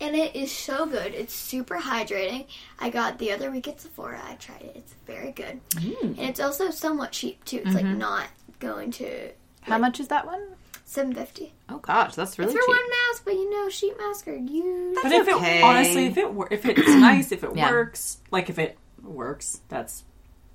[0.00, 1.14] And it is so good.
[1.14, 2.46] It's super hydrating.
[2.78, 4.20] I got the other week at Sephora.
[4.26, 4.72] I tried it.
[4.76, 5.60] It's very good.
[5.72, 6.02] Mm.
[6.02, 7.62] And it's also somewhat cheap too.
[7.64, 8.28] It's like not
[8.60, 9.30] going to
[9.62, 10.40] How much is that one?
[10.86, 12.68] 750 Oh gosh, that's really for cheap.
[12.68, 12.78] one
[13.08, 14.96] mask, but you know, sheet masks are huge.
[15.00, 15.58] But if okay.
[15.60, 17.70] it honestly, if it wor- if it's nice, if it Yeah.
[17.70, 20.02] works, like if it works, that's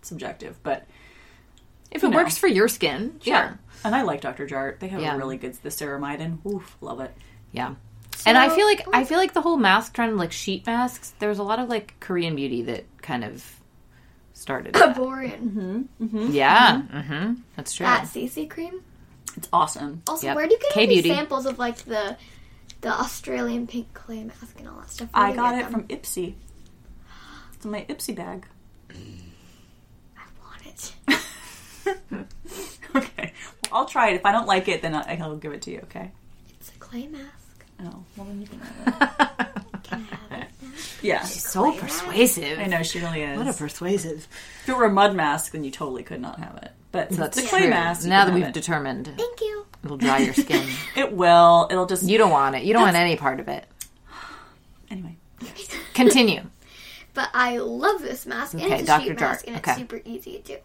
[0.05, 0.57] subjective.
[0.63, 0.85] But
[1.91, 2.17] If it know.
[2.17, 4.47] works for your skin, yeah, and I like Dr.
[4.47, 4.79] Jart.
[4.79, 5.15] They have Yeah.
[5.15, 7.15] a really good the ceramide and Oof, love it.
[7.51, 7.75] Yeah.
[8.25, 11.39] and I feel like I feel like the whole mask trend, like sheet masks, There's
[11.39, 13.43] a lot of like Korean beauty that kind of
[14.33, 14.73] started.
[14.73, 14.95] that.
[14.95, 15.39] Kaborian.
[15.51, 16.97] Mm-hmm, mm-hmm, yeah, mm-hmm.
[17.13, 17.33] mm-hmm.
[17.55, 17.85] that's true.
[17.85, 18.81] That CC cream.
[19.37, 20.01] It's awesome.
[20.07, 20.35] Also, Yep.
[20.37, 21.01] where do you get all K-beauty.
[21.09, 22.17] these samples of like the
[22.81, 25.09] the Australian pink clay mask and all that stuff?
[25.13, 25.71] Where I got it them?
[25.71, 26.35] from Ipsy.
[27.53, 28.45] It's in my Ipsy bag.
[31.07, 31.19] I
[31.85, 32.27] want it.
[32.95, 33.33] okay,
[33.63, 34.15] well, I'll try it.
[34.15, 35.79] If I don't like it, then I- I'll give it to you.
[35.83, 36.11] Okay.
[36.59, 37.65] It's a clay mask.
[37.83, 38.87] Oh, well then you can have
[39.19, 39.47] it.
[39.83, 40.47] Can I have it?
[40.61, 40.69] now?
[41.03, 42.57] Yeah, She's so persuasive.
[42.57, 43.37] I know she really is.
[43.37, 44.27] What a persuasive.
[44.63, 46.71] if it were a mud mask, then you totally could not have it.
[46.91, 47.69] But since That's it's a clay true.
[47.69, 48.07] mask.
[48.07, 48.53] now that we've it.
[48.53, 49.65] determined Thank you.
[49.83, 50.65] it'll dry your skin.
[50.95, 51.67] it will.
[51.69, 52.63] It'll just you don't want it.
[52.63, 53.65] You don't want any part of it.
[54.89, 55.17] anyway.
[55.93, 56.41] Continue.
[57.13, 59.03] But I love this mask, and Okay, it's a Dr.
[59.05, 59.19] sheet Jart.
[59.21, 59.71] mask, and Okay.
[59.71, 60.57] it's super easy to do.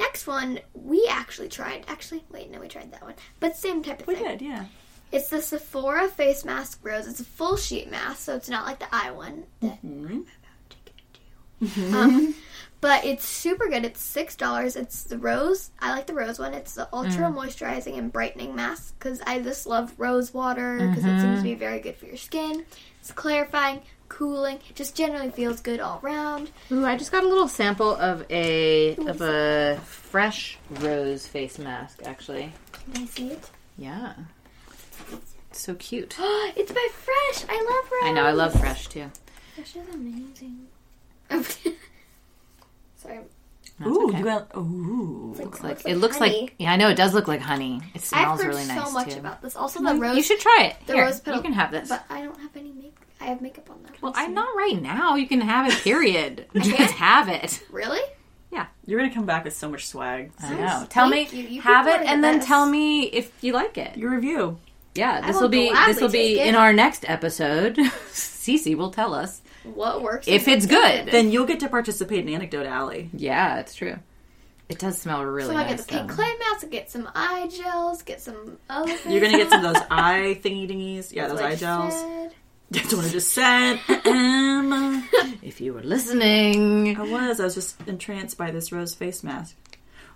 [0.00, 1.84] Next one, we actually tried.
[1.86, 4.24] Actually, wait, no, we tried that one, but same type of We thing.
[4.24, 4.64] did, yeah.
[5.12, 7.06] It's the Sephora face mask rose.
[7.06, 10.06] It's a full sheet mask, so it's not like the eye one that Mhm.
[10.08, 11.96] I'm about to get to.
[11.98, 12.34] Um,
[12.80, 13.84] but it's super good.
[13.84, 14.74] It's six dollars.
[14.76, 15.70] It's the rose.
[15.80, 16.54] I like the rose one.
[16.54, 21.20] It's the ultra moisturizing and brightening mask because I just love rose water because it
[21.20, 22.64] seems to be very good for your skin.
[23.00, 24.58] It's clarifying, cooling.
[24.74, 26.50] Just generally feels good all around.
[26.70, 32.00] Ooh, I just got a little sample of a of a fresh rose face mask.
[32.04, 32.52] Actually,
[32.92, 33.50] Can I see it?
[33.78, 34.12] yeah,
[35.52, 36.16] so cute.
[36.20, 37.44] it's by Fresh.
[37.48, 38.10] I love Rose.
[38.10, 38.24] I know.
[38.24, 39.10] I love fresh too.
[39.54, 40.66] Fresh is amazing.
[42.96, 43.20] Sorry.
[43.78, 44.18] That's Ooh, okay.
[44.18, 45.34] you got ooh.
[45.38, 46.42] It's Like it looks honey.
[46.42, 47.80] like yeah, I know it does look like honey.
[47.94, 49.20] It smells I've heard really nice so much too.
[49.20, 49.56] about this.
[49.56, 50.00] Also, the mm-hmm.
[50.00, 50.16] rose.
[50.16, 50.86] you should try it.
[50.86, 51.38] the Here, rose petal.
[51.38, 51.88] you can have this.
[51.88, 52.94] But I don't have any make.
[53.20, 54.00] I have makeup on that.
[54.02, 55.14] well, I'm not right now.
[55.16, 55.74] You can have it.
[55.82, 56.46] Period.
[56.54, 56.90] I Just can't?
[56.92, 57.62] have it.
[57.70, 58.00] Really?
[58.50, 58.66] Yeah.
[58.86, 60.32] You're gonna come back with so much swag.
[60.40, 60.86] I know.
[60.88, 61.44] Tell me, you.
[61.44, 62.48] You have it, and then best.
[62.48, 63.96] tell me if you like it.
[63.96, 64.58] Your review.
[64.94, 66.48] Yeah, this will will be this will be it.
[66.48, 67.76] in our next episode.
[68.10, 70.26] Cece will tell us What works?
[70.26, 70.70] if it's what
[71.04, 71.12] good.
[71.12, 73.08] Then you'll get to participate in Anecdote Alley.
[73.12, 73.96] yeah, it's true.
[74.68, 75.52] It does smell really good.
[75.54, 75.70] so I nice.
[75.70, 76.14] get the pink though.
[76.14, 78.96] clay mask, get some eye gels, get some other.
[79.08, 81.12] You're gonna get some of those eye thingy dingies.
[81.12, 81.94] Yeah, That's those what eye gels.
[81.94, 82.34] said.
[82.70, 83.80] That's what I just said.
[83.88, 85.04] Ahem.
[85.42, 87.40] If you were listening, I was.
[87.40, 89.56] I was just entranced by this rose face mask.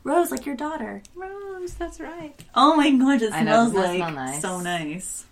[0.05, 1.03] Rose, like your daughter.
[1.17, 2.35] Rose, that's right.
[2.55, 4.43] Oh my god, it I know, smells doesn't like smell nice?
[4.43, 5.25] so nice.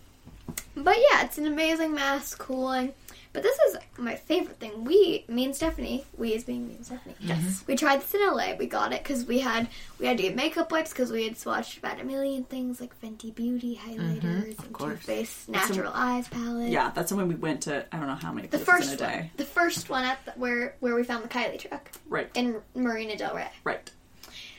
[0.74, 2.92] But yeah, it's an amazing mask, cooling.
[3.32, 4.84] But this is my favorite thing.
[4.84, 7.14] We, me and Stephanie, we is being me and Stephanie.
[7.18, 7.38] Yes.
[7.38, 7.64] Mm-hmm.
[7.72, 8.54] We tried this in LA.
[8.58, 9.68] We got it because we had
[9.98, 12.98] we had to get makeup wipes because we had swatched about a million things like
[13.00, 14.62] Fenty Beauty highlighters mm-hmm.
[14.64, 14.92] and course.
[15.00, 16.70] Too Faced Natural Eyes palette.
[16.70, 19.06] Yeah, that's when we went to I don't know how many The places first in
[19.06, 19.30] a one, day.
[19.38, 23.16] the first one at the, where where we found the Kylie truck Right, in Marina
[23.16, 23.48] Del Rey.
[23.64, 23.90] right.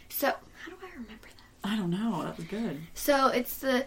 [0.09, 1.69] So how do I remember that?
[1.69, 2.23] I don't know.
[2.23, 2.81] That was good.
[2.95, 3.85] So it's the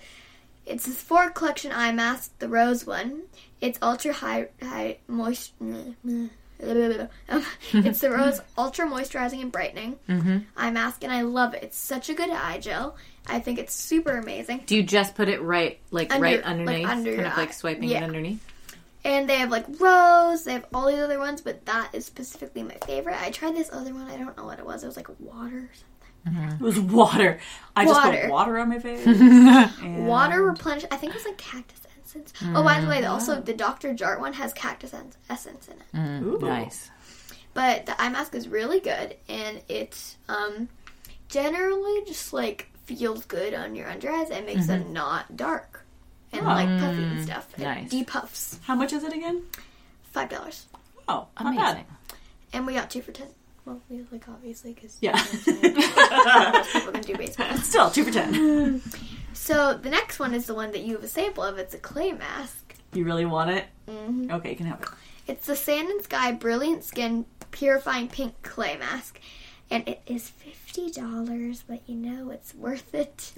[0.66, 3.22] it's this four collection eye mask, the rose one.
[3.60, 5.52] It's ultra high high moist.
[6.58, 10.38] it's the rose ultra moisturizing and brightening Mm-hmm.
[10.56, 11.62] eye mask, and I love it.
[11.62, 12.96] It's such a good eye gel.
[13.26, 14.62] I think it's super amazing.
[14.66, 17.52] Do you just put it right, like Under- right like, underneath, under kind of like
[17.52, 17.98] swiping Yeah.
[18.00, 18.44] it underneath?
[19.04, 20.44] And they have like rose.
[20.44, 23.16] They have all these other ones, but that is specifically my favorite.
[23.20, 24.08] I tried this other one.
[24.10, 24.82] I don't know what it was.
[24.82, 25.95] It was like water or something.
[26.26, 26.54] Mm-hmm.
[26.54, 27.38] It was water.
[27.76, 28.20] I just Water.
[28.22, 29.06] put water on my face.
[29.06, 30.84] and- Water replenish.
[30.90, 32.32] I think it was like cactus essence.
[32.54, 33.94] Oh, by the way, also the Dr.
[33.94, 35.86] Jart one has cactus en- essence in it.
[35.94, 36.38] Mm, Ooh.
[36.46, 36.90] Nice.
[37.54, 40.68] But the eye mask is really good, and it um,
[41.28, 44.84] generally just like feels good on your under eyes and makes mm-hmm.
[44.84, 45.84] them not dark
[46.32, 47.48] and like puffy and mm, stuff.
[47.58, 47.90] It nice.
[47.92, 48.58] depuffs.
[48.64, 49.42] How much is it again?
[50.12, 50.66] Five dollars,
[51.08, 51.70] Oh, not bad.
[51.72, 51.86] Amazing.
[52.52, 53.28] and we got two for ten.
[53.66, 55.20] Well, like obviously because Yeah.
[55.22, 57.54] people can do baseball.
[57.58, 58.80] Still, two for ten.
[59.34, 61.58] So the next one is the one that you have a sample of.
[61.58, 62.74] It's a clay mask.
[62.94, 63.66] You really want it?
[63.86, 64.88] hmm Okay, you can have it.
[65.28, 69.20] It's the Sand and Sky Brilliant Skin Purifying Pink Clay Mask,
[69.70, 71.62] and it is fifty dollars.
[71.68, 73.32] But you know it's worth it.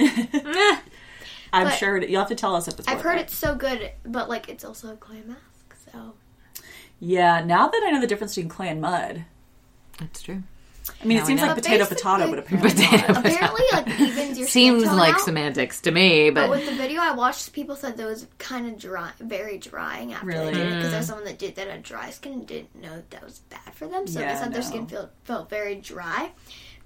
[1.52, 2.86] I'm But- sure you'll have to tell us if it's.
[2.88, 3.22] I've heard it.
[3.22, 5.76] it's so good, but like it's also a clay mask.
[5.92, 6.14] So
[7.00, 9.24] Yeah, now that I know the difference between clay and mud,
[9.98, 10.42] That's true.
[11.02, 13.12] I mean, Now it seems like But potato potato, but apparently Potato.
[13.12, 13.26] not.
[13.26, 16.66] apparently, like evens your Seems skin tone like out, semantics to me, But but with
[16.66, 20.46] the video I watched, people said that was kind of dry, very drying after Really?
[20.46, 22.96] they did it because there's someone that did that had dry skin and didn't know
[22.96, 24.06] that, that was bad for them.
[24.06, 26.30] So Yeah, they said their skin felt felt very dry.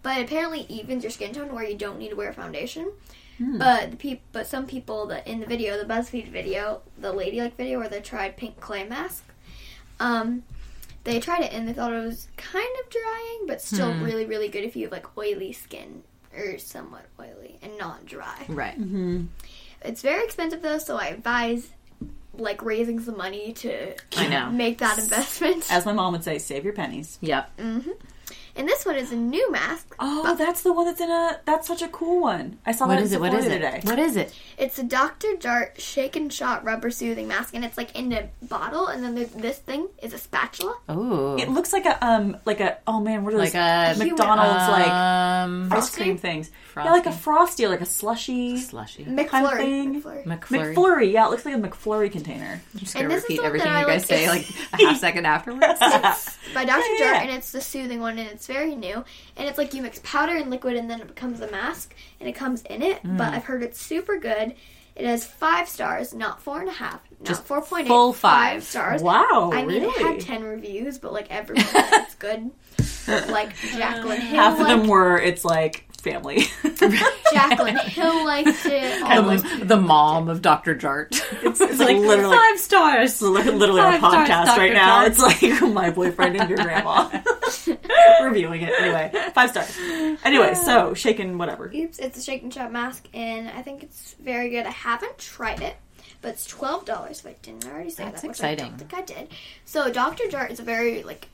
[0.02, 2.90] But apparently evens your skin tone where you don't need to wear foundation.
[3.38, 3.56] Hmm.
[3.58, 7.56] But the peop- but some people that in the video, the BuzzFeed video, the ladylike
[7.56, 9.24] video where they tried pink clay mask,
[10.00, 10.42] um,
[11.04, 14.02] they tried it and they thought it was kind of drying, but still Hmm.
[14.02, 16.02] really really good if you have like oily skin
[16.36, 18.44] or somewhat oily and not dry.
[18.48, 18.78] right.
[18.80, 19.24] Mm-hmm.
[19.84, 21.70] It's very expensive though, so I advise
[22.34, 24.48] like raising some money to I know.
[24.64, 25.70] make that investment.
[25.70, 27.18] As my mom would say, save your pennies.
[27.20, 27.60] Yep.
[27.60, 27.80] hmm
[28.54, 29.94] And this one is a new mask.
[29.98, 31.40] Oh, that's the one that's in a.
[31.46, 32.58] That's such a cool one.
[32.66, 33.20] I saw What that is in it?
[33.20, 33.54] What Sephora is it?
[33.54, 33.80] today.
[33.84, 34.34] What is it?
[34.58, 35.28] It's a Dr.
[35.38, 39.14] Jart shake and shot rubber soothing mask, and it's like in a bottle, and then
[39.14, 40.76] there's, this thing is a spatula.
[40.88, 43.98] Oh, It looks like a um like a oh man what are those like a
[43.98, 46.88] McDonald's like um, ice cream things Frosty.
[46.88, 49.04] yeah like a frosty like a slushy slushy.
[49.04, 49.28] McFlurry.
[49.28, 50.02] Kind of thing.
[50.02, 50.24] McFlurry.
[50.26, 50.74] McFlurry.
[50.74, 53.36] McFlurry yeah it looks like a McFlurry container I'm just gonna And this is repeat
[53.36, 54.18] the one everything that you I guys like.
[54.18, 54.46] say like
[54.82, 55.64] a half second afterwards.
[55.80, 56.80] It's by Dr.
[56.80, 57.20] Yeah, Jart, yeah.
[57.22, 59.04] and it's the soothing one, and it's very new.
[59.36, 62.28] And it's like you mix powder and liquid, and then it becomes a mask, and
[62.28, 63.02] it comes in it.
[63.02, 63.18] Mm.
[63.18, 64.54] But I've heard it's super good.
[64.94, 68.12] It has five stars, not four and a half, not Just four point eight, full
[68.12, 68.64] five five.
[68.64, 69.02] stars.
[69.02, 72.50] wow I mean, really it had ten reviews, but like everyone said it's good.
[73.30, 79.02] Like Jaclyn Hill, half of them were it's like family Jaclyn Hill likes it.
[79.02, 80.74] all those- the, the mom of Dr.
[80.74, 81.08] Jart.
[81.42, 83.22] it's, it's like literally five stars.
[83.22, 84.60] literally our Five stars, podcast Dr.
[84.60, 85.06] right now Jart.
[85.08, 87.08] it's like my boyfriend and your grandma
[88.22, 89.76] reviewing it anyway five stars
[90.24, 94.14] anyway so shaken whatever Oops, it's a shake and shot mask, and I think it's
[94.22, 94.66] very good.
[94.66, 95.76] I haven't tried it,
[96.20, 97.20] but it's twelve dollars.
[97.20, 98.76] If I didn't already say That's that, which I exciting.
[98.76, 99.28] don't think I did.
[99.64, 100.24] So Dr.
[100.24, 101.28] Jart is a very like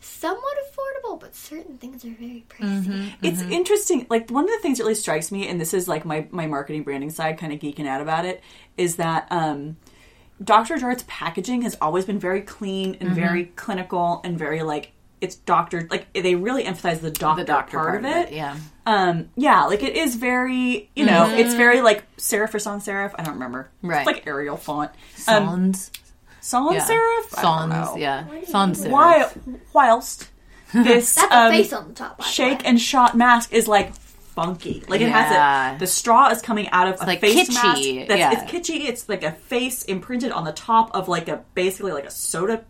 [0.00, 3.12] somewhat affordable, but certain things are very pricey.
[3.22, 4.06] It's interesting.
[4.10, 6.46] Like one of the things that really strikes me, and this is like my my
[6.46, 8.42] marketing branding side, kind of geeking out about it,
[8.76, 9.76] is that um,
[10.42, 10.76] Dr.
[10.78, 15.88] Jart's packaging has always been very clean and very clinical and very like it's doctor
[15.90, 18.32] like they really emphasize the doctor, The doctor part, of it.
[18.32, 18.54] yeah.
[18.84, 23.14] Um, yeah, like it is very you know it's very like serif or sans serif.
[23.18, 23.70] I don't remember.
[23.82, 23.98] Right.
[24.00, 24.90] It's like Arial font.
[25.26, 25.90] Um, Sans.
[26.46, 26.86] Sans yeah.
[26.86, 27.38] serif.
[27.38, 27.84] I don't know.
[27.84, 28.24] Sans, yeah.
[28.24, 28.90] Why Sans serif.
[28.90, 29.30] Why,
[29.72, 30.28] whilst
[30.72, 32.18] this That's um, face on the top.
[32.18, 33.94] By the shake and shot mask is like
[34.36, 34.82] funky.
[34.88, 35.76] Like it has Yeah.
[35.76, 38.08] a the straw is coming out of a like face kitschy, mask.
[38.08, 38.32] That's, yeah.
[38.42, 38.80] It's kitschy.
[38.88, 42.64] It's like a face imprinted on the top of like a basically like a soda.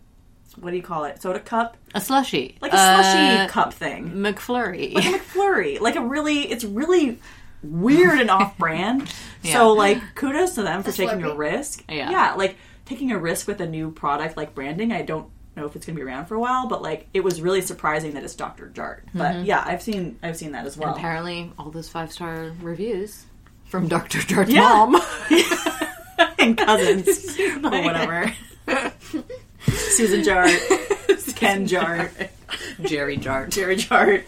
[0.59, 1.21] What do you call it?
[1.21, 2.57] Soda cup, A slushy.
[2.61, 4.91] like a slushy Uh, cup thing, McFlurry.
[4.95, 5.79] like a McFlurry.
[5.79, 7.19] Like a really, it's really
[7.61, 9.07] weird and off-brand.
[9.43, 9.53] Yeah.
[9.53, 11.83] So like, kudos to them for A taking a risk.
[11.87, 12.09] Yeah.
[12.09, 12.57] yeah, like
[12.87, 14.91] taking a risk with a new product like branding.
[14.91, 17.23] I don't know if it's going to be around for a while, but like it
[17.23, 18.71] was really surprising that it's Dr.
[18.73, 19.01] Jart.
[19.13, 20.93] But yeah, I've seen I've seen that as well.
[20.93, 23.25] Apparently, all those five star reviews
[23.65, 24.19] from Dr.
[24.19, 24.61] Jart's Yeah.
[24.61, 25.01] mom.
[26.39, 28.33] and cousins or whatever.
[29.67, 32.29] Susan Jart, Ken Jart,
[32.83, 33.49] Jerry Jart.
[33.49, 34.23] Jerry Jart.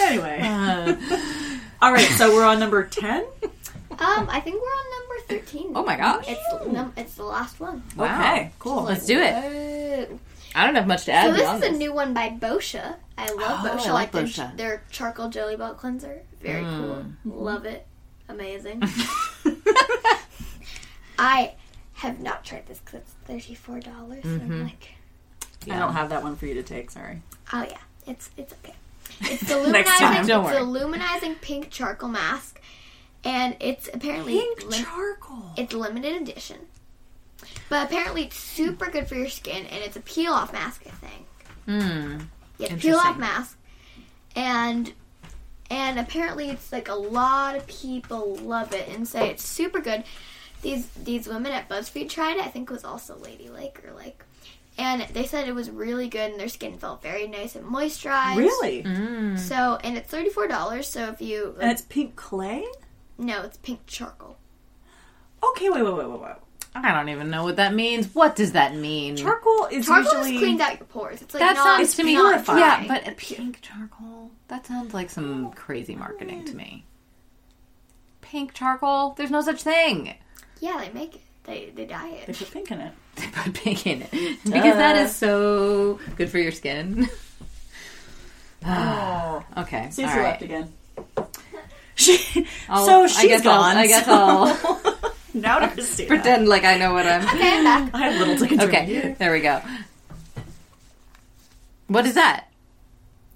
[0.00, 0.96] Anyway, Uh,
[1.82, 2.06] all right.
[2.10, 3.24] So we're on number ten.
[4.00, 5.72] Um, I think we're on number thirteen.
[5.74, 6.24] oh my gosh.
[6.28, 7.82] It's num- it's the last one.
[7.96, 8.06] Wow.
[8.32, 8.82] Okay, cool.
[8.84, 9.34] Let's do it.
[9.34, 10.18] Whoa.
[10.54, 11.26] I don't have much to add.
[11.26, 12.96] So this beyond is a new one by Boscia.
[13.18, 13.86] I love Oh, Boscia.
[13.88, 14.56] I like their, Boscia.
[14.56, 16.22] their charcoal jelly belt cleanser.
[16.40, 17.04] Very cool.
[17.04, 17.12] Mm.
[17.26, 17.86] Love it.
[18.28, 18.82] Amazing.
[21.18, 21.52] I
[21.94, 24.24] have not tried this because it's thirty four dollars.
[24.24, 24.52] Mm-hmm.
[24.52, 24.88] I'm like,
[25.70, 26.90] I don't have that one for you to take.
[26.90, 27.20] Sorry.
[27.52, 28.74] oh yeah, it's it's okay.
[29.22, 30.26] It's the Next time, luminizing.
[30.28, 30.62] don't it's worry.
[30.62, 32.60] a luminizing pink charcoal mask,
[33.24, 34.34] and it's apparently
[34.66, 35.50] lim- charcoal.
[35.56, 36.58] it's limited edition.
[37.68, 40.82] But apparently, it's super good for your skin, and it's a peel off mask.
[40.86, 41.26] I think.
[41.66, 42.18] Hmm.
[42.58, 43.56] Yeah, peel off mask,
[44.36, 44.92] and
[45.70, 50.04] and apparently it's like a lot of people love it and say it's super good.
[50.62, 52.44] These these women at BuzzFeed tried it.
[52.44, 54.22] I think it was also Ladylike or like,
[54.76, 58.36] and they said it was really good and their skin felt very nice and moisturized.
[58.36, 58.82] Really?
[58.82, 59.38] Mm.
[59.38, 60.88] So and it's thirty four dollars.
[60.88, 62.64] So if you And it's pink clay.
[63.20, 64.36] No, it's pink charcoal.
[65.42, 66.32] Okay, wait, wait, wait, wait, wait.
[66.74, 68.14] I don't even know what that means.
[68.14, 69.16] What does that mean?
[69.16, 71.20] Charcoal is Charcoal usually just cleans out your pores.
[71.20, 72.58] It's like that not, sounds it's to me purifying.
[72.60, 74.30] yeah, but a pink charcoal.
[74.48, 76.84] That sounds like some crazy marketing to me.
[78.20, 79.14] Pink charcoal?
[79.16, 80.14] There's no such thing.
[80.60, 81.20] yeah, they make it.
[81.44, 82.26] They they dye it.
[82.26, 82.92] they put pink in it.
[83.16, 87.08] They put pink in it because that is so good for your skin.
[88.64, 90.22] Oh, Okay, Cece all right.
[90.22, 90.72] left again.
[92.00, 93.76] She, I'll- so I she's guess I'll- gone.
[93.76, 96.08] I guess so- I'll now to Christina.
[96.14, 97.22] pretend like I know what I'm.
[97.22, 97.94] Okay, I'm back.
[97.94, 98.98] I have little to contribute.
[98.98, 99.60] Okay, there we go.
[101.88, 102.46] What is that?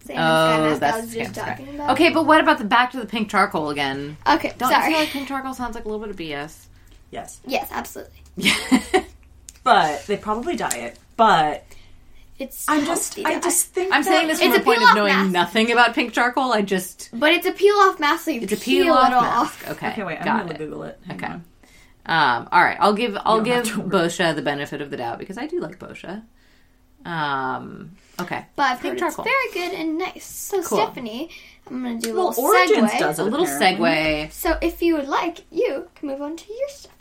[0.05, 1.91] Same oh, as Sky Oh, I that's was just talking about.
[1.93, 4.17] Okay, but what about the back to the pink charcoal again?
[4.27, 4.91] Okay, Don't you sorry.
[4.93, 6.67] feel like pink charcoal sounds like a little bit of BS?
[7.11, 8.13] Yes, yes, absolutely.
[9.65, 10.99] but they probably dye it.
[11.17, 11.65] But
[12.39, 13.41] It's I'm just, I dye.
[13.41, 15.31] just think I'm that- saying this from It's a a point of knowing mask.
[15.31, 16.53] nothing about pink charcoal.
[16.53, 19.13] I just But it's a peel off mask, so it's a peel, peel it off
[19.13, 19.63] off.
[19.65, 19.77] mask.
[19.77, 20.19] Okay, Okay, wait.
[20.19, 20.59] I'm got gonna it.
[20.59, 20.99] Google it.
[21.07, 21.27] Hang Okay.
[21.27, 21.45] on.
[22.07, 25.47] Um, all right, I'll give I'll give Boscia the benefit of the doubt because I
[25.47, 26.23] do like Boscia.
[27.05, 29.25] Um, okay, But I've Pink charcoal.
[29.27, 30.25] it's very good and nice.
[30.25, 30.79] So Cool.
[30.79, 31.31] Stephanie,
[31.71, 32.99] I'm gonna do a Well, little Origins segue.
[32.99, 33.89] does a little apparently.
[33.91, 36.93] segue, So if you would like, you can move on to your stuff.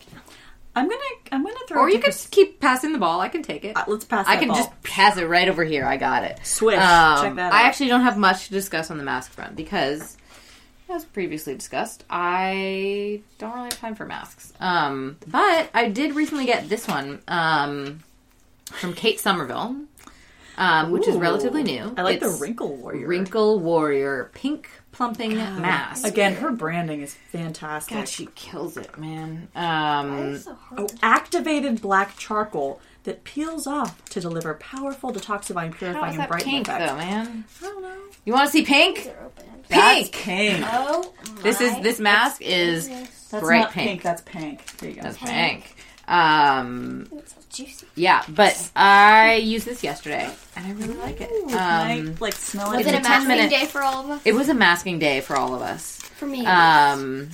[0.76, 1.01] I'm gonna,
[1.32, 1.82] I'm gonna throw.
[1.82, 1.86] It.
[1.86, 3.19] Or you take could keep passing the ball.
[3.21, 3.76] I can take it.
[3.78, 4.26] uh, let's pass.
[4.28, 4.57] I can ball.
[4.57, 5.86] just pass it right over here.
[5.86, 6.39] I got it.
[6.43, 6.78] Swish.
[6.80, 7.53] Um, Check that out.
[7.53, 10.17] I actually don't have much to discuss on the mask front because,
[10.89, 14.51] as previously discussed, I don't really have time for masks.
[14.59, 18.03] Um, but I did recently get this one um,
[18.65, 19.76] from Kate Somerville,
[20.57, 21.93] um, which is relatively new.
[21.95, 23.07] I like It's the Wrinkle Warrior.
[23.07, 26.05] Wrinkle Warrior pink plumping mask.
[26.05, 27.93] Again, her branding is fantastic.
[27.97, 29.49] God, she kills it, man.
[29.55, 30.81] Um, so hard?
[30.81, 36.27] Oh, activated black charcoal that peels off to deliver powerful detoxifying, how purifying, is and
[36.29, 36.87] brightening pink effect.
[36.89, 37.43] though, man?
[37.61, 37.95] I don't know.
[38.23, 39.03] You want to see pink?
[39.03, 39.29] They're.
[39.69, 40.23] That's Pink.
[40.23, 40.65] pink.
[40.71, 42.87] Oh, This is this mask is.
[42.87, 43.87] That's bright not pink.
[43.89, 44.01] pink.
[44.03, 44.77] That's pink.
[44.77, 45.01] There you go.
[45.01, 45.63] That's Pink.
[45.63, 45.75] pink.
[46.07, 47.86] Um, it's so juicy.
[47.95, 51.30] yeah, but I used this yesterday and I really like it.
[51.32, 52.88] Ooh, can I, Um, like smell Was it.
[52.88, 54.22] it in a the 10 masking minute- day for all of us?
[54.26, 55.99] it was a masking day for all of us.
[56.18, 57.30] For me, Um,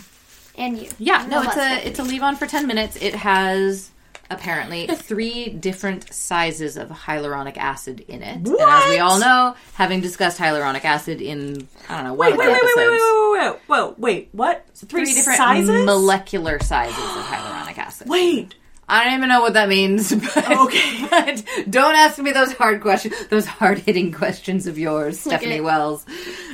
[0.57, 0.89] and you.
[0.99, 2.97] yeah, no, it's a it's a leave on for ten minutes.
[2.99, 3.89] It has
[4.31, 8.57] apparently three different sizes of hyaluronic acid in it, and as we
[8.97, 8.99] What?
[8.99, 12.51] all know, having discussed hyaluronic acid in I don't know one Wait, of wait, the
[12.51, 14.65] wait, wait, wait, episodes, wait, wait, wait, whoa, wait, what?
[14.75, 15.85] Three, three different sizes?
[15.85, 18.07] molecular sizes of hyaluronic acid.
[18.09, 18.55] Wait,
[18.89, 20.13] I don't even know what that means.
[20.35, 21.07] But, Okay.
[21.09, 26.05] but don't ask me those hard questions, those hard hitting questions of yours, Stephanie Wells.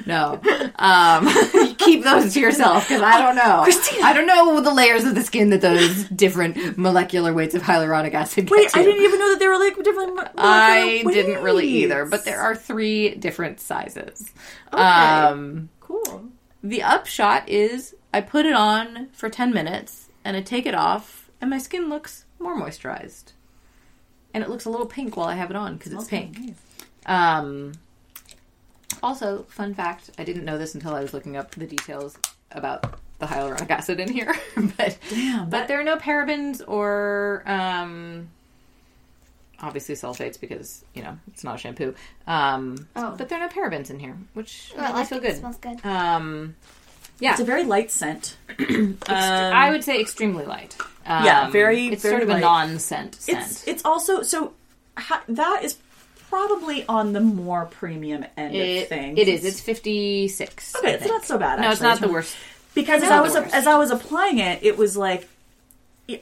[0.06, 0.40] No,
[0.76, 1.28] um,
[1.78, 3.62] keep those to yourself because I don't know.
[3.64, 4.04] Christina.
[4.06, 8.14] I don't know the layers of the skin that those different molecular weights of hyaluronic
[8.14, 8.50] acid.
[8.50, 8.70] Wait.
[8.76, 10.20] I didn't even know that they were like different.
[10.38, 14.32] I molecular didn't really either, but there are three different sizes.
[14.74, 14.82] Okay.
[14.84, 16.26] Um, Cool.
[16.64, 21.30] the upshot is I put it on for 10 minutes and I take it off
[21.42, 23.32] and my skin looks more moisturized.
[24.34, 26.40] And it looks a little pink while I have it on because it's Smells pink.
[26.40, 26.56] nice.
[27.06, 27.72] Um,
[29.02, 32.18] also, fun fact I didn't know this until I was looking up the details
[32.52, 34.34] about the hyaluronic acid in here.
[34.78, 38.28] but Damn, but there are no parabens or um,
[39.62, 41.94] obviously sulfates because, you know, it's not a shampoo.
[42.28, 43.16] Um, Oh.
[43.18, 45.36] But there are no parabens in here, which Oh, I makes me feel good.
[45.36, 45.86] It smells good.
[45.86, 46.56] Um,
[47.20, 48.38] yeah, It's a very light scent.
[48.60, 50.76] Um, I would say extremely light.
[51.06, 52.42] Um, Yeah, very, It's very sort of a light.
[52.42, 53.40] non-scent scent.
[53.40, 54.54] It's it's also so
[54.98, 55.78] ha, that is
[56.30, 59.18] probably on the more premium end of things.
[59.20, 59.46] it is.
[59.46, 60.76] It's fifty six.
[60.76, 60.94] okay.
[60.94, 61.60] It's not so bad.
[61.60, 62.36] No, it's not the worst.
[62.74, 63.54] because as I was worst.
[63.54, 65.28] as I was applying it, it was like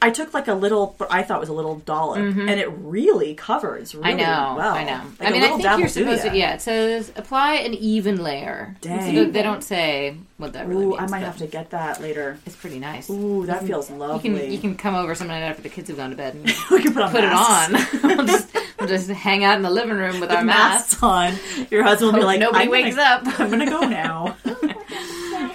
[0.00, 3.94] I took like a little, I thought was a little dollop, and it really covers
[3.94, 4.20] really Mm-hmm.
[4.20, 4.54] I know.
[4.56, 4.74] well.
[4.74, 5.00] I know.
[5.20, 6.34] Like I mean, I think you're supposed to.
[6.36, 8.76] Yeah, it says apply an even layer.
[8.80, 9.14] Dang.
[9.14, 11.00] So they don't say what that really Ooh, means.
[11.02, 12.38] I might have to get that later.
[12.46, 13.10] It's pretty nice.
[13.10, 14.30] Ooh, that feels You lovely.
[14.40, 16.44] can you can come over some night after the kids have gone to bed and
[16.70, 17.72] we can put on put it on.
[18.16, 21.00] we'll, just, we'll just hang out in the living room with our masks.
[21.02, 21.66] masks on.
[21.70, 23.38] Your husband will be like, nobody I'm wakes gonna, up.
[23.40, 24.36] I'm gonna go now.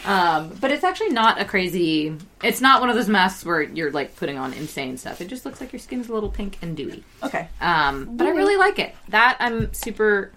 [0.10, 2.16] Um, but it's actually not a crazy.
[2.44, 5.22] It's not one of those masks where you're like putting on insane stuff.
[5.22, 7.04] It just looks like your skin's a little pink and dewy.
[7.22, 7.48] okay.
[7.62, 8.96] Um, but I really like it.
[9.10, 10.32] That I'm super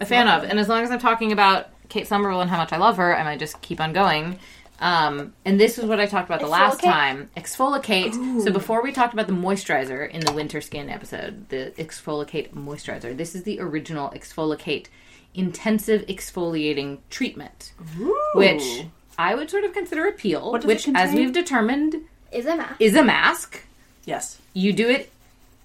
[0.00, 0.44] a fan of.
[0.44, 3.14] And as long as I'm talking about Kate Somerville and how much I love her,
[3.14, 4.38] I might just keep on going.
[4.80, 7.30] Um, and this is what I talked about the last time.
[7.36, 8.42] ExfoliKate.
[8.44, 13.16] So before we talked about the moisturizer in the winter skin episode, the ExfoliKate moisturizer.
[13.16, 14.86] This is the original ExfoliKate
[15.34, 18.16] intensive exfoliating treatment, Ooh.
[18.34, 18.86] which
[19.18, 21.14] I would sort of consider a peel, What does it which, as contain?
[21.16, 21.96] we've determined,
[22.32, 22.76] Is a mask.
[22.80, 23.62] is a mask.
[24.04, 24.38] yes.
[24.54, 25.10] You do it.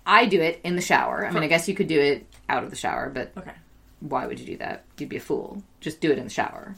[0.06, 1.26] I do it in the shower.
[1.26, 3.54] I mean, I guess you could do it out of the shower, but Okay.
[4.01, 4.84] why would you do that?
[4.97, 5.64] You'd be a fool.
[5.80, 6.76] Just do it in the shower.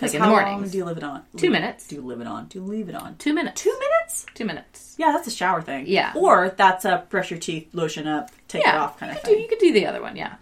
[0.00, 0.72] like in how the long mornings.
[0.72, 1.22] do you leave it on?
[1.36, 1.86] Two Leave- minutes.
[1.86, 2.46] Do you leave it on?
[2.46, 3.14] Do you leave it on?
[3.18, 3.62] Two minutes.
[3.62, 4.26] Two minutes?
[4.34, 4.94] Two minutes.
[4.98, 5.84] Yeah, that's a shower thing.
[5.86, 6.12] Yeah.
[6.16, 9.22] Or that's a brush your teeth, lotion up, take Yeah, it off kind you of
[9.22, 9.42] could do thing.
[9.44, 10.34] you could do the other one, yeah.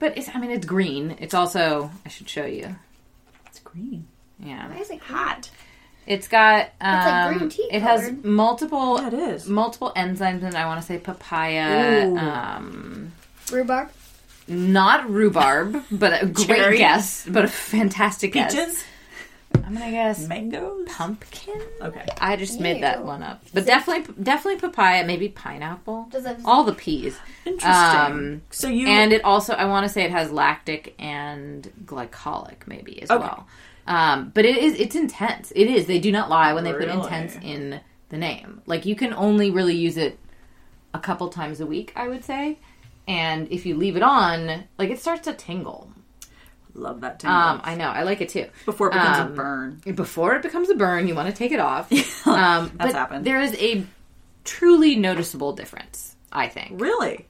[0.00, 1.16] But it's I mean it's green.
[1.20, 2.74] It's also I should show you.
[3.46, 4.08] It's green.
[4.40, 4.68] Yeah.
[4.68, 5.00] Why is it?
[5.00, 5.50] Hot.
[6.06, 8.24] It's got um, like green tea it has colored.
[8.24, 9.46] multiple Yeah, it is.
[9.48, 12.16] multiple enzymes and I want to say papaya Ooh.
[12.16, 13.12] um
[13.52, 13.90] Rhubarb.
[14.46, 16.78] not rhubarb, but a great Cherry?
[16.78, 18.54] guess, but a fantastic guess.
[18.54, 18.84] Peaches?
[19.54, 20.86] I'm going to guess Mangoes?
[20.88, 21.60] pumpkin.
[21.82, 22.06] Okay.
[22.20, 23.42] I just made that one up.
[23.52, 26.08] But definitely definitely papaya, maybe pineapple.
[26.10, 26.38] Does it?
[26.44, 27.18] All the peas.
[27.44, 27.70] Interesting.
[28.00, 32.66] Um, so you And it also, I want to say it has lactic and glycolic,
[32.66, 33.20] maybe as Okay.
[33.20, 33.46] well.
[33.88, 35.50] Um, but it is, it's intense.
[35.56, 35.86] It is.
[35.86, 37.80] They do not lie when they put intense in
[38.10, 38.60] the name.
[38.66, 40.18] Like you can only really use it
[40.92, 42.58] a couple times a week, I would say.
[43.08, 45.90] And if you leave it on, like it starts to tingle.
[46.74, 47.34] love that tingle.
[47.34, 48.46] Um, I know, I like it too.
[48.66, 49.80] Before it becomes um, a burn.
[49.94, 51.90] Before it becomes a burn, you want to take it off.
[52.26, 53.24] um, but happened.
[53.24, 53.86] there is a
[54.44, 56.78] truly noticeable difference, I think.
[56.78, 57.26] Really?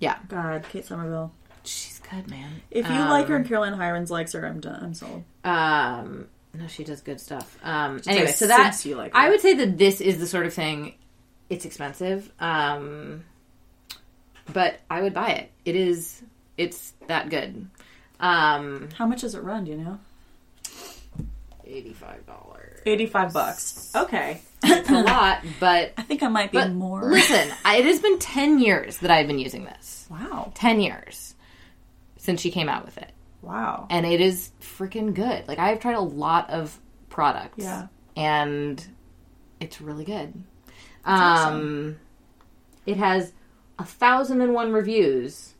[0.00, 0.18] Yeah.
[0.26, 1.32] God, Kate Somerville.
[1.62, 2.62] She's good, man.
[2.70, 4.82] If you Um, like her and Caroline Hirons likes her, I'm done.
[4.82, 5.24] I'm sold.
[5.44, 7.58] Um, no, she does good stuff.
[7.62, 9.18] Um, Just anyway, so that you like her.
[9.18, 10.94] I would say that this is the sort of thing.
[11.48, 13.24] It's expensive, um,
[14.52, 15.50] but I would buy it.
[15.64, 16.22] It is.
[16.56, 17.68] It's that good.
[18.18, 19.64] Um, How much does it run?
[19.64, 19.98] Do you know?
[21.64, 22.80] eighty-five dollars.
[22.86, 23.92] Eighty-five bucks.
[23.94, 24.40] Okay.
[24.64, 27.04] It's a lot, but I think I might be more.
[27.10, 30.06] listen, I, it has been ten years that I've been using this.
[30.10, 30.52] Wow.
[30.54, 31.34] Ten years
[32.26, 33.10] since she came out with it,
[33.40, 33.86] Wow.
[33.88, 35.48] and it is freaking good.
[35.48, 37.86] Like I've tried a lot of products, Yeah.
[38.16, 38.84] and
[39.60, 40.34] it's really good.
[41.06, 41.96] That's um,
[42.84, 43.32] it has
[43.78, 45.54] a thousand and one reviews,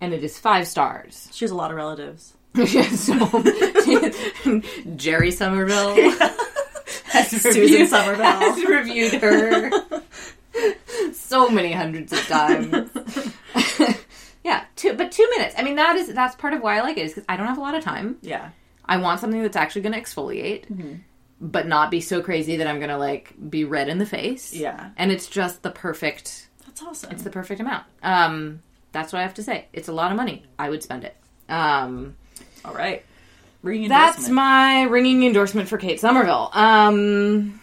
[0.00, 1.28] and it is five stars.
[1.32, 2.34] She has a lot of relatives.
[2.96, 3.42] so,
[4.96, 5.94] Jerry Somerville
[7.06, 8.24] has Susan reviewed, Somerville.
[8.24, 9.70] has reviewed her
[11.12, 12.90] so many hundreds of times.
[14.46, 15.54] Yeah, two, but two minutes.
[15.58, 17.46] I mean, that is that's part of why I like it is because I don't
[17.48, 18.16] have a lot of time.
[18.22, 18.50] Yeah.
[18.84, 20.94] I want something that's actually going to exfoliate, Mm-hmm.
[21.40, 24.54] but not be so crazy that I'm going to like be red in the face.
[24.54, 24.90] Yeah.
[24.96, 26.48] and it's just the perfect.
[26.64, 27.10] That's awesome.
[27.10, 27.84] It's the perfect amount.
[28.02, 28.60] Um,
[28.92, 29.66] that's what I have to say.
[29.72, 30.44] It's a lot of money.
[30.58, 31.16] I would spend it.
[31.48, 32.14] Um,
[32.64, 33.04] All right.
[33.62, 36.50] That's my ringing endorsement for Kate Somerville.
[36.52, 37.60] Um,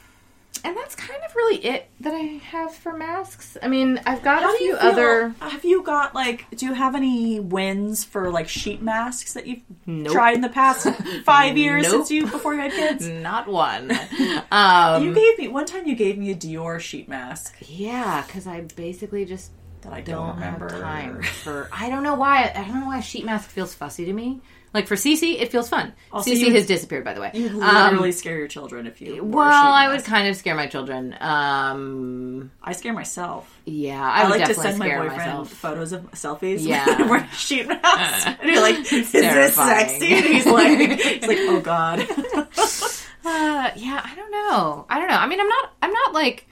[0.64, 2.20] and that's kind of really it that I
[2.51, 3.57] have for masks.
[3.61, 5.30] I mean, I've got How a few other.
[5.39, 6.45] Have you got like?
[6.55, 10.14] Do you have any wins for like sheet masks that you've Nope.
[10.14, 10.88] tried in the past
[11.26, 11.91] five years Nope.
[11.91, 13.07] since you before you had kids?
[13.07, 13.91] Not one.
[14.51, 15.88] um, You gave me one time.
[15.88, 19.51] You gave me a Dior sheet mask yeah, because I basically just
[19.82, 20.70] that I don't, don't remember.
[20.70, 21.70] have time for.
[21.74, 22.51] I don't know why.
[22.55, 24.39] I don't know why a sheet mask feels fussy to me.
[24.74, 25.93] Like for Cece, it feels fun.
[26.11, 27.30] Also, Cece has disappeared, by the way.
[27.36, 29.24] You Um, literally scare your children if you.
[29.24, 31.15] well, I would kind of scare my children.
[31.19, 33.55] Um, I scare myself.
[33.65, 35.49] yeah, I, I, would like to send my boyfriend myself.
[35.51, 36.59] photos of selfies.
[36.67, 37.07] Yeah.
[37.07, 38.28] wearing a sheet mask.
[38.41, 42.07] and you're like, "Is this sexy?" And he's like, "He's like, oh god."
[43.26, 44.86] Uh, yeah, I don't know.
[44.89, 45.15] I don't know.
[45.15, 45.71] I mean, I'm not.
[45.82, 46.45] I'm not like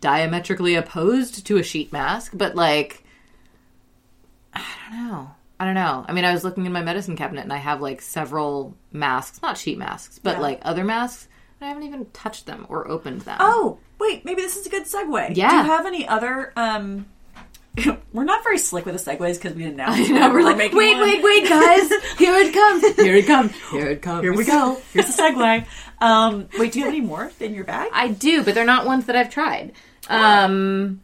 [0.00, 3.02] diametrically opposed to a sheet mask, but like,
[4.52, 5.30] I don't know.
[5.60, 6.04] I don't know.
[6.08, 9.40] I mean, I was looking in my medicine cabinet and I have like several masks,
[9.42, 10.40] not sheet masks, but Yeah.
[10.40, 11.28] like other masks.
[11.60, 13.36] and I haven't even touched them or opened them.
[13.38, 15.36] Oh, wait, maybe this is a good segue.
[15.36, 15.50] Yeah.
[15.50, 17.06] Do you have any other um
[18.12, 20.56] we're not very slick with the segues because we didn't announce I know, we're like,
[20.58, 21.02] making wait, one.
[21.08, 21.88] wait, wait, guys!
[22.18, 22.96] Here it comes!
[22.96, 23.52] Here it comes!
[23.70, 24.22] Here it comes!
[24.22, 24.78] Here we go.
[24.92, 25.64] Here's the segue.
[26.00, 27.88] Um, wait, do you have any more in your bag?
[27.94, 29.72] I do, but they're not ones that I've tried.
[30.08, 31.00] Um,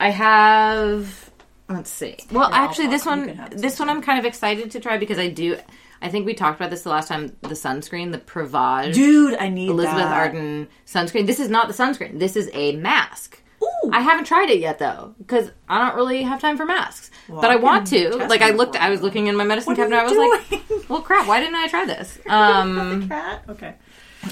[0.00, 1.25] I have.
[1.68, 2.16] Let's see.
[2.30, 5.58] Well, actually, this one, this one, I'm kind of excited to try because I do.
[6.00, 7.34] I think we talked about this the last time.
[7.42, 10.12] The sunscreen, the Prevage Dude, I need Elizabeth that.
[10.16, 11.26] Arden sunscreen.
[11.26, 12.18] This is not the sunscreen.
[12.20, 13.42] This is a mask.
[13.62, 13.90] Ooh.
[13.92, 17.10] I haven't tried it yet though because I don't really have time for masks.
[17.28, 18.14] Well, but I, I want to.
[18.28, 19.98] Like I looked, I was looking in my medicine What cabinet.
[19.98, 21.26] I was you like, well, crap.
[21.26, 22.18] Why didn't I try this?
[22.28, 23.42] Um, cat?
[23.48, 23.74] Okay.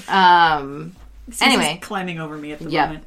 [0.07, 0.95] um.
[1.41, 1.79] Anyway.
[1.81, 2.85] climbing over me at the Yeah.
[2.85, 3.05] moment.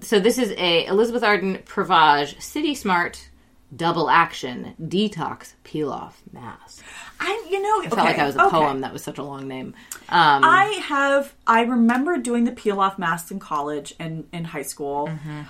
[0.00, 3.28] So this is a Elizabeth Arden Prevage City Smart
[3.74, 6.84] Double Action Detox Peel Off Mask.
[7.20, 8.80] I, you know, I felt like I was a poem.
[8.82, 9.74] That was such a long name.
[10.08, 11.34] Um, I have.
[11.46, 15.08] I remember doing the peel off masks in college and in high school.
[15.08, 15.42] Mm-hmm.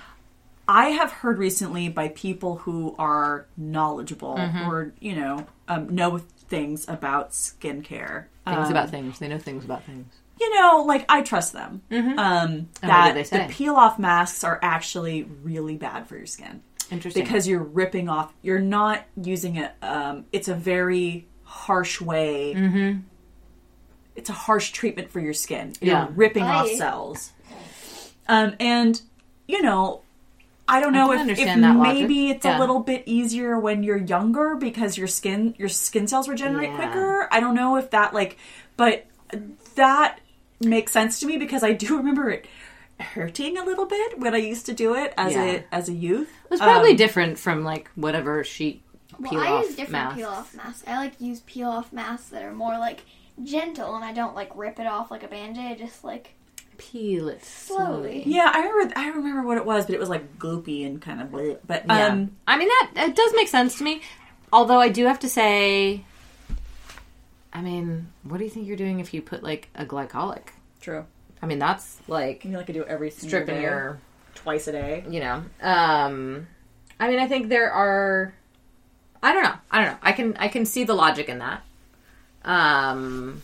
[0.68, 4.68] I have heard recently by people who are knowledgeable Mm-hmm.
[4.70, 8.26] or you know um, know things about skincare.
[8.44, 9.18] things Um, about things.
[9.18, 10.06] They know things about things.
[10.38, 11.82] You know, like I trust them.
[11.90, 16.26] Um, And what that they the peel off masks are actually really bad for your
[16.26, 17.24] skin Interesting.
[17.24, 18.32] because you're ripping off.
[18.42, 19.72] You're not using it.
[19.82, 23.00] Um, it's a very harsh way
[24.14, 25.74] it's a harsh treatment for your skin.
[25.80, 26.08] You're Yeah.
[26.14, 27.32] ripping off cells.
[28.28, 29.00] Um, and
[29.46, 30.00] you know,
[30.66, 31.94] I don't know can if, if understand logic.
[31.94, 32.56] maybe it's Yeah.
[32.56, 36.76] a little bit easier when you're younger because your skin your skin cells regenerate Yeah.
[36.76, 37.28] quicker.
[37.30, 38.36] I don't know if that like,
[38.76, 39.06] but
[39.76, 40.18] that
[40.60, 42.46] makes sense to me because I do remember it
[42.98, 45.44] hurting a little bit when I used to do it as Yeah.
[45.44, 46.30] a as a youth.
[46.46, 48.82] It was probably Um, different from like whatever sheet
[49.18, 50.16] Well, peel I off use different mask.
[50.16, 50.84] peel off masks.
[50.86, 53.00] I like use peel off masks that are more like
[53.44, 55.78] gentle, and I don't like rip it off like a band aid.
[55.78, 56.32] Just like
[56.78, 58.22] Peel it slowly.
[58.22, 58.22] Slowly.
[58.26, 58.94] Yeah, I remember.
[58.98, 61.28] I remember what it was, but it was like gloopy and kind of.
[61.28, 61.56] bleh.
[61.66, 62.06] But Yeah.
[62.08, 64.02] um, I mean that it does make sense to me.
[64.52, 66.04] Although I do have to say,
[67.56, 70.42] I mean, what do you think you're doing if you put like a glycolic?
[70.80, 71.06] true.
[71.42, 73.98] I mean, that's like You like to do every stripping your,
[74.34, 75.04] twice a day.
[75.08, 75.42] you know.
[75.62, 76.46] Um,
[77.00, 78.34] I mean, I think there are.
[79.22, 79.54] I don't know.
[79.70, 79.98] I don't know.
[80.02, 81.62] I can I can see the logic in that.
[82.44, 83.42] Um,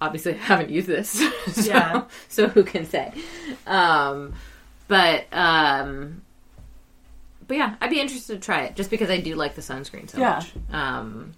[0.00, 1.10] obviously, I haven't used this,
[1.52, 2.04] so, Yeah.
[2.28, 3.12] So who can say?
[3.66, 4.34] Um,
[4.88, 6.22] but um,
[7.46, 10.08] but yeah, I'd be interested to try it just because I do like the sunscreen
[10.10, 10.34] so Yeah.
[10.36, 10.52] much.
[10.72, 11.32] Um,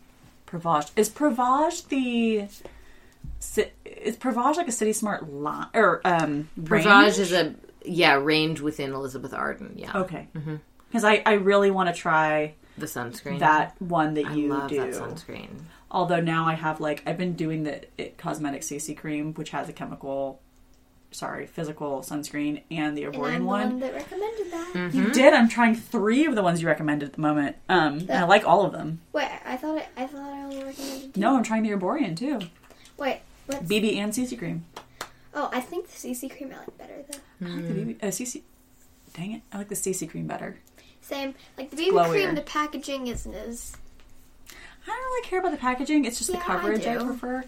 [0.60, 2.46] Prevage is Prevage the.
[3.40, 6.48] ci- Is Prevage like a City Smart line or um?
[6.64, 9.72] Prevage is a yeah range within Elizabeth Arden.
[9.76, 10.28] Yeah, okay.
[10.88, 14.68] Because I I really want to try the sunscreen that one that I you love
[14.68, 14.76] do.
[14.80, 15.48] that sunscreen.
[15.90, 19.68] Although now I have like I've been doing the It Cosmetics CC cream, which has
[19.68, 20.40] a chemical,
[21.10, 23.70] sorry, physical sunscreen and the and Erborian I'm the one.
[23.70, 24.72] one that recommended that.
[24.74, 24.94] Mm.
[24.94, 25.34] You did.
[25.34, 27.56] I'm trying three of the ones you recommended at the moment.
[27.68, 29.00] Um, and I like all of them.
[29.12, 31.14] Wait, I thought it, I thought I only recommended.
[31.14, 31.20] Two.
[31.20, 32.40] No, I'm trying the Erborian too.
[32.98, 33.62] Wait, what's?
[33.62, 34.64] BB and CC cream.
[35.34, 37.46] oh, I think the CC cream I like better though.
[37.46, 38.02] I like the BB.
[38.02, 38.42] Uh, CC.
[39.14, 39.42] Dang it!
[39.52, 40.58] I like the CC cream better.
[41.02, 42.34] Same, like the BB cream.
[42.34, 43.76] The packaging isn't as.
[44.50, 46.04] I don't really care about the packaging.
[46.06, 47.06] It's just Yeah, the coverage I, do.
[47.06, 47.44] prefer.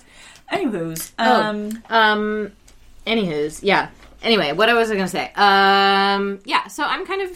[0.53, 1.43] Anywho's, Oh.
[1.43, 2.53] um, Um,
[3.09, 3.89] anywho's, yeah.
[4.23, 5.33] Anyway, what I was I going to say?
[5.35, 6.69] Um, yeah.
[6.69, 7.31] So I'm kind of,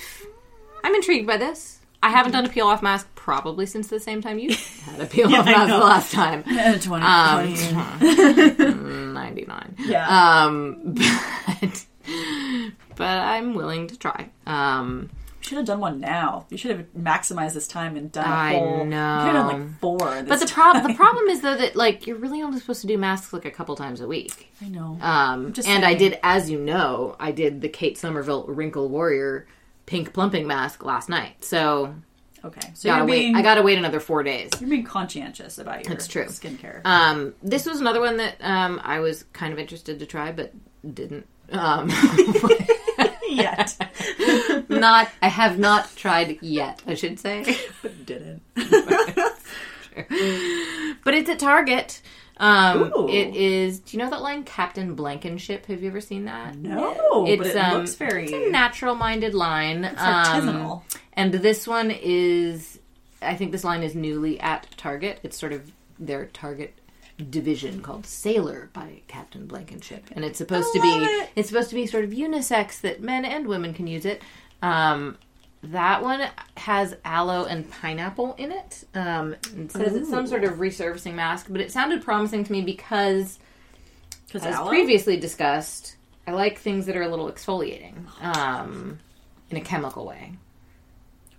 [0.85, 1.78] I'm intrigued by this.
[2.03, 5.07] I haven't done a peel off mask probably since the same time you had a
[5.07, 6.42] peel off I mask the last time.
[6.80, 7.55] 20, Um,
[9.14, 9.76] 99.
[9.80, 10.07] Yeah.
[10.44, 11.86] Um, but,
[12.96, 14.30] but I'm willing to try.
[14.46, 16.46] Um, should have done one now.
[16.51, 18.78] You should have maximized this time and done a I whole.
[18.78, 19.46] You could have done know.
[19.64, 19.99] like four.
[19.99, 22.99] But the problem, the problem is though that like you're really only supposed to do
[22.99, 24.53] masks like a couple times a week.
[24.62, 24.99] I know.
[25.01, 29.46] Um, just and I did, as you know, I did the Kate Somerville Wrinkle Warrior
[29.89, 31.43] pink plumping mask last night.
[31.43, 31.95] So
[32.45, 33.18] okay, so gotta you're wait.
[33.20, 34.51] being I gotta wait another four days.
[34.61, 36.26] you're being conscientious about your That's true.
[36.26, 36.82] skincare.
[36.84, 40.53] Um, this was another one that um, I was kind of interested to try, but
[40.95, 41.26] didn't.
[41.51, 41.91] Um,
[43.30, 43.76] Yet,
[44.68, 46.82] not, I have not tried yet.
[46.86, 48.43] I should say, but didn't.
[48.55, 48.64] but
[51.14, 52.01] it's at Target.
[52.41, 53.09] Um, Ooh.
[53.09, 53.80] it is.
[53.80, 55.66] Do you know that line, Captain Blankenship?
[55.66, 56.57] Have you ever seen that?
[56.57, 58.24] No, It's but it um, looks very.
[58.24, 59.84] it's a natural-minded line.
[59.84, 60.80] It's Um,
[61.14, 62.78] and this one is,
[63.20, 65.18] I think this line is newly at Target.
[65.22, 66.74] It's sort of their Target
[67.30, 71.30] division called Sailor by Captain Blankenship, and it's supposed to be it.
[71.34, 74.22] it's supposed to be sort of unisex that men and women can use it.
[74.62, 75.18] Um,
[75.63, 78.85] that one has aloe and pineapple in it.
[78.95, 82.63] Um, it says it's some sort of resurfacing mask, but it sounded promising to me
[82.63, 83.39] because
[84.35, 85.97] as previously discussed,
[86.27, 88.99] I like things that are a little exfoliating um,
[89.51, 90.33] in a chemical way.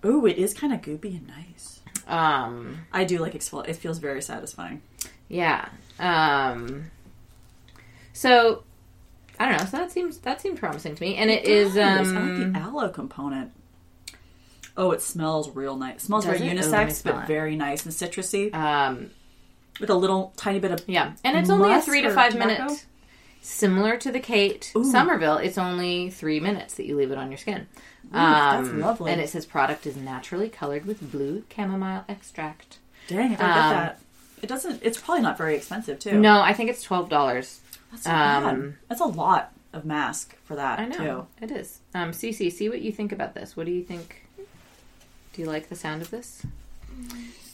[0.05, 1.79] Ooh, it is kind of goopy and nice.
[2.07, 3.69] Um, I do like exfoliate.
[3.69, 4.81] It feels very satisfying.
[5.27, 5.69] yeah.
[5.99, 6.89] Um,
[8.13, 8.63] so
[9.39, 9.65] I don't know.
[9.65, 11.75] So that seems that seemed promising to me, and it is.
[11.75, 12.09] does.
[12.09, 13.51] Um, I like the aloe component.
[14.79, 15.97] Oh, it smells real nice.
[15.97, 16.53] It smells Does very it?
[16.53, 17.27] Ooh, me unisex, but it.
[17.27, 19.11] very nice and citrusy, um,
[19.79, 20.83] with a little tiny bit of.
[20.87, 22.85] yeah, and it's only a three to five minute.
[23.41, 24.83] Similar to the Kate Ooh.
[24.83, 27.67] Somerville, it's only three minutes that you leave it on your skin.
[28.11, 29.11] that's Um, lovely.
[29.13, 32.79] And it says product is naturally colored with blue chamomile extract.
[33.07, 33.99] Dang, I don't Um, get that.
[34.41, 34.81] It doesn't.
[34.83, 36.19] It's probably not very expensive too.
[36.19, 37.59] No, I think it's twelve dollars.
[37.91, 38.75] that's um.
[38.89, 41.27] That's a lot of mask for that I know too.
[41.45, 41.79] it is.
[41.93, 43.55] Um, Cece, see what you think about this.
[43.57, 44.25] What do you think?
[45.39, 46.45] Do you like the sound of this?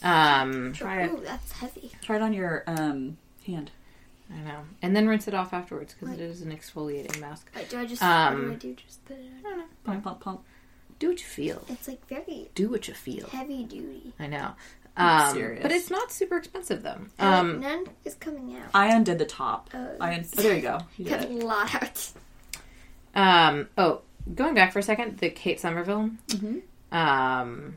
[0.02, 1.12] Um, Try it.
[1.12, 1.92] Ooh, that's heavy.
[2.02, 3.16] Try it on your um,
[3.46, 3.70] hand.
[4.28, 7.48] I know, and then rinse it off afterwards because it is an exfoliating mask.
[7.54, 8.74] Wait, do I just Um, what do I do?
[8.74, 9.62] Just put it on?
[9.84, 10.40] Pump, pump, pump.
[10.98, 11.62] Do what you feel.
[11.68, 13.28] It's like very Do what you feel.
[13.28, 14.12] heavy duty.
[14.18, 14.50] I know.
[14.96, 15.62] Um, serious.
[15.62, 16.98] but it's not super expensive though.
[17.20, 18.70] Um, Um, none is coming out.
[18.74, 19.70] I undid the top.
[19.72, 19.90] Oh.
[20.00, 20.80] I un- oh, there you go.
[20.98, 21.30] You did Cut it.
[21.30, 22.10] a lot out.
[23.14, 24.00] um, oh,
[24.34, 26.10] going back for a second, the Kate Somerville.
[26.96, 27.76] Um,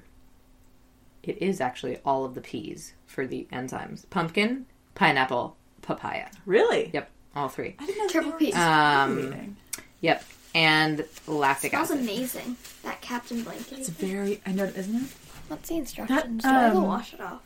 [1.24, 4.66] it is actually all of the P's for the enzymes: pumpkin,
[4.96, 6.28] pineapple, papaya.
[6.46, 6.90] Really?
[6.94, 7.76] Yep, all three.
[7.80, 8.56] I didn't know Triple they were P's.
[8.56, 9.58] Um.
[10.02, 10.24] Yep,
[10.56, 12.02] and lactic Smells acid.
[12.04, 12.56] amazing.
[12.84, 13.80] That Captain Blanket.
[13.80, 14.42] It's very.
[14.46, 15.10] I know, isn't it?
[15.50, 16.44] What's the instructions?
[16.44, 17.42] That, Do I go um, wash it off?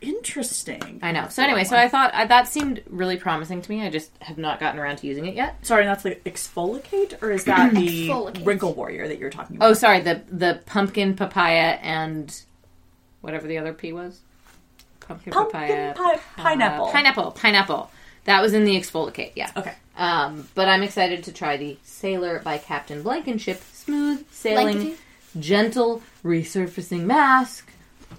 [0.00, 1.00] Interesting.
[1.02, 1.28] I know.
[1.28, 3.82] So anyway, so I thought I, that seemed really promising to me.
[3.82, 5.64] I just have not gotten around to using it yet.
[5.64, 8.46] Sorry, that's the ExfoliKate, or is that the ExfoliKate.
[8.46, 9.70] wrinkle warrior that you're talking about?
[9.70, 12.42] Oh, sorry, the the pumpkin papaya and
[13.20, 14.20] whatever the other P was.
[15.00, 15.94] Pumpkin, pumpkin papaya.
[15.94, 16.86] pi- pineapple.
[16.86, 17.30] Uh, pineapple.
[17.32, 17.90] Pineapple.
[18.24, 19.52] That was in the ExfoliKate, yeah.
[19.56, 19.74] Okay.
[19.96, 24.96] Um, but I'm excited to try the Sailor by Captain Blankenship smooth sailing, Blankety?
[25.38, 27.70] gentle resurfacing mask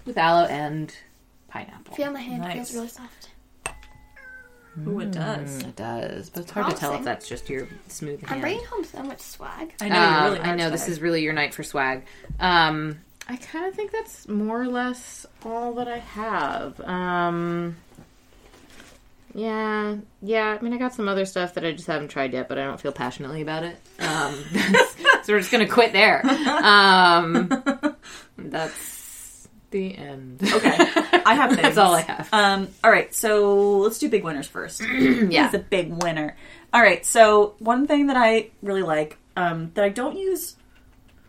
[0.06, 0.96] with aloe and
[1.48, 1.96] pineapple.
[1.96, 2.42] Feel my hand.
[2.42, 2.54] Nice.
[2.56, 3.30] Feels really soft.
[4.86, 5.64] Ooh, it does.
[5.64, 7.06] Mm, it does, but it's hard to tell if Promising.
[7.06, 8.32] that's just your smooth hand.
[8.36, 9.74] I'm bringing home so much swag.
[9.82, 9.96] I know.
[9.96, 12.06] Um, you really I are know this is really your night for swag.
[12.40, 16.80] Um, I kind of think that's more or less all that I have.
[16.82, 17.76] Um,
[19.34, 20.58] yeah, yeah.
[20.60, 22.64] I mean, I got some other stuff that I just haven't tried yet, but I
[22.64, 23.78] don't feel passionately about it.
[24.00, 24.36] Um,
[25.24, 26.22] so we're just gonna quit there.
[26.48, 27.50] Um,
[28.38, 28.76] that's
[29.72, 30.42] the end.
[30.44, 30.76] Okay.
[31.26, 31.62] I have things.
[31.62, 32.30] That's all I have.
[32.32, 34.82] Um, all right, so let's do big winners first.
[34.82, 35.46] yeah.
[35.46, 36.36] He's a big winner.
[36.74, 40.56] All right, so one thing that I really like um, that I don't use,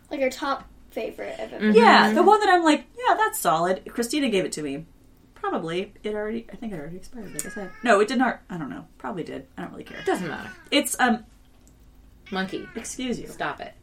[0.09, 1.61] Like your top favorite of it.
[1.61, 1.77] Mm-hmm.
[1.77, 3.83] yeah, the one that I'm like, yeah, that's solid.
[3.89, 4.85] Christina gave it to me.
[5.35, 6.45] Probably it already.
[6.51, 7.33] I think it already expired.
[7.33, 8.41] Like I said, no, it did not.
[8.49, 8.85] I don't know.
[8.97, 9.47] Probably did.
[9.57, 10.01] I don't really care.
[10.05, 10.49] Doesn't matter.
[10.71, 11.25] It's um.
[12.31, 13.27] Monkey, Excuse you.
[13.27, 13.73] stop it.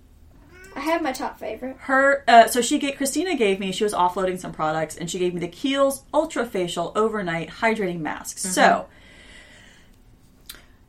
[0.77, 1.77] I have my top favorite.
[1.81, 2.23] Her.
[2.29, 3.73] Uh, so she gave Christina gave me.
[3.73, 8.01] She was offloading some products, and she gave me the Kiehl's Ultra Facial Overnight Hydrating
[8.01, 8.39] Mask.
[8.39, 8.87] So,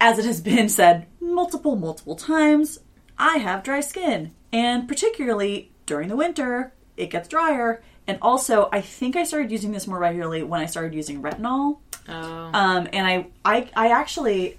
[0.02, 2.80] as it has been said multiple, multiple times,
[3.18, 7.82] I have dry skin, and particularly during the winter, it gets drier.
[8.06, 11.80] And also, I think I started using this more regularly when I started using retinol.
[12.08, 14.58] Oh, Um, and I, I, I actually,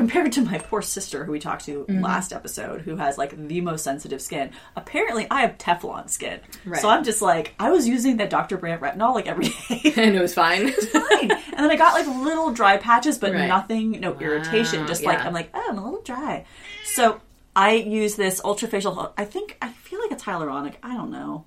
[0.00, 2.02] compared to my poor sister who we talked to Mm-hmm.
[2.02, 6.40] last episode, who has like the most sensitive skin, apparently I have Teflon skin.
[6.64, 6.80] Right.
[6.80, 8.56] So I'm just like, I was using that Dr.
[8.56, 9.92] Brandt retinol like every day.
[9.96, 10.72] and it was fine.
[10.72, 11.30] Fine.
[11.32, 13.46] And then I got like little dry patches, but Right.
[13.46, 14.86] nothing, no irritation.
[14.86, 15.20] Just like.
[15.24, 16.46] I'm like, oh, I'm a little dry.
[16.84, 17.20] So
[17.54, 19.12] I use this ultra facial.
[19.18, 20.74] I think, I feel like it's hyaluronic.
[20.82, 21.44] I don't know.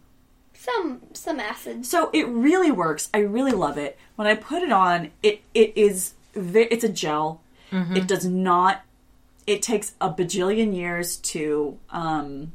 [0.53, 1.85] Some some acid.
[1.85, 3.09] So it really works.
[3.13, 3.97] I really love it.
[4.15, 7.41] When I put it on, it it is it's a gel.
[7.97, 8.81] It does not.
[9.45, 12.53] It takes a bajillion years to um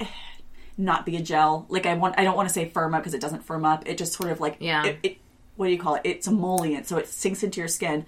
[0.78, 1.66] not be a gel.
[1.68, 2.18] Like I want.
[2.18, 3.86] I don't want to say firm up because it doesn't firm up.
[3.86, 4.84] It just sort of like Yeah.
[4.84, 5.16] It, it
[5.56, 6.02] what do you call it?
[6.04, 8.06] It's emollient, so it sinks into your skin.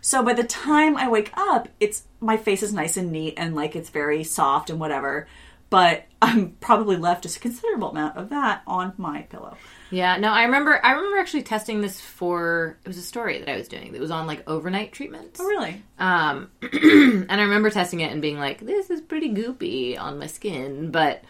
[0.00, 3.54] So by the time I wake up, it's my face is nice and neat and
[3.54, 5.26] like it's very soft and whatever.
[5.70, 9.56] But I'm probably left just a considerable amount of that on my pillow.
[9.90, 10.78] Yeah, no, I remember.
[10.84, 12.76] I remember actually testing this for.
[12.84, 13.94] It was a story that I was doing.
[13.94, 15.40] It was on like overnight treatments.
[15.40, 15.82] Oh, really?
[15.98, 20.26] Um, and I remember testing it and being like, "This is pretty goopy on my
[20.26, 21.22] skin," but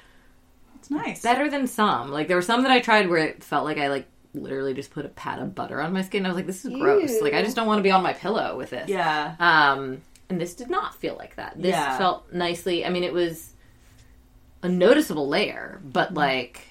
[0.76, 1.22] It's nice.
[1.22, 2.10] better than some.
[2.10, 4.90] Like there were some that I tried where it felt like I like literally just
[4.90, 6.24] put a pat of butter on my skin.
[6.26, 7.22] I was like, "This is gross." Ew.
[7.22, 8.88] Like I just don't want to be on my pillow with this.
[8.88, 9.34] yeah.
[9.38, 11.54] Um, and this did not feel like that.
[11.56, 11.96] This Yeah.
[11.96, 12.84] felt nicely.
[12.84, 13.52] I mean, it was
[14.62, 15.90] a noticeable layer, Mm-hmm.
[15.90, 16.67] but like it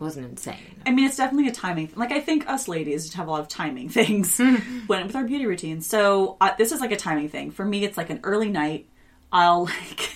[0.00, 0.56] wasn't insane.
[0.86, 1.90] I mean, it's definitely a timing.
[1.96, 4.38] Like, I think us ladies have a lot of timing things
[4.86, 5.80] when with our beauty routine.
[5.80, 7.84] So uh, this is like a timing thing for me.
[7.84, 8.86] It's like an early night.
[9.32, 10.10] I'll like.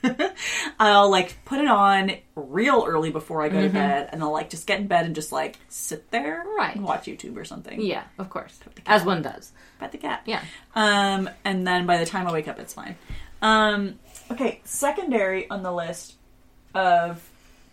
[0.78, 4.48] I'll like put it on real early before I go to bed, and I'll like
[4.48, 6.74] just get in bed and just like sit there, Right.
[6.76, 7.80] and watch YouTube or something.
[7.80, 9.50] Yeah, of course, as one does.
[9.80, 10.22] Pet the cat.
[10.24, 10.42] Yeah.
[10.76, 12.94] Um, and then by the time I wake up, it's fine.
[13.42, 13.98] Um,
[14.30, 16.14] okay, secondary on the list
[16.74, 17.27] of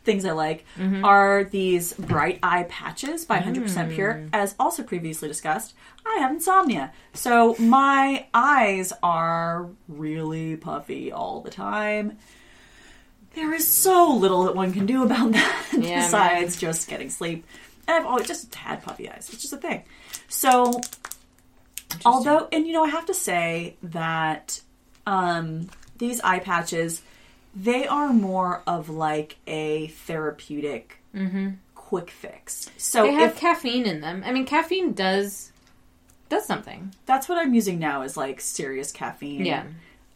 [0.05, 0.65] things I like
[1.03, 4.29] are these bright eye patches by 100% Pure.
[4.33, 5.73] As also previously discussed,
[6.05, 6.93] I have insomnia.
[7.13, 12.17] So my eyes are really puffy all the time.
[13.33, 17.45] There is so little that one can do about that Yeah, besides just getting sleep.
[17.87, 19.29] And I've always just had puffy eyes.
[19.31, 19.83] It's just a thing.
[20.29, 20.79] So
[22.05, 24.61] Although, and you know, I have to say that
[25.05, 27.01] um, these eye patches,
[27.55, 30.99] they are more of like a therapeutic
[31.75, 32.69] quick fix.
[32.77, 34.23] So They have if caffeine in them.
[34.25, 35.51] I mean, caffeine does
[36.27, 36.93] does something.
[37.05, 39.45] that's what I'm using now is like serious caffeine.
[39.45, 39.63] Yeah.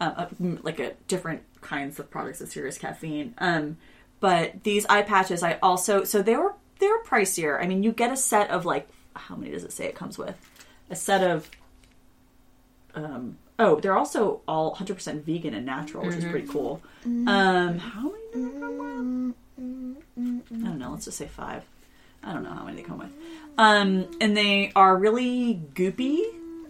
[0.02, 0.28] uh, uh,
[0.64, 3.34] like a different kinds of products of serious caffeine.
[3.38, 3.78] Um,
[4.20, 7.62] but these eye patches, I also so they were they were pricier.
[7.64, 10.18] I mean, you get a set of like how many does it say it comes
[10.18, 10.36] with?
[10.90, 11.50] A set of.
[12.96, 16.82] Um, oh, they're also all 100% vegan and natural, which is pretty cool.
[17.06, 19.36] Um, how many do they come with?
[20.64, 20.92] I don't know.
[20.92, 21.64] Let's just say five.
[22.24, 23.12] I don't know how many they come with.
[23.58, 26.22] um, and they are really goopy,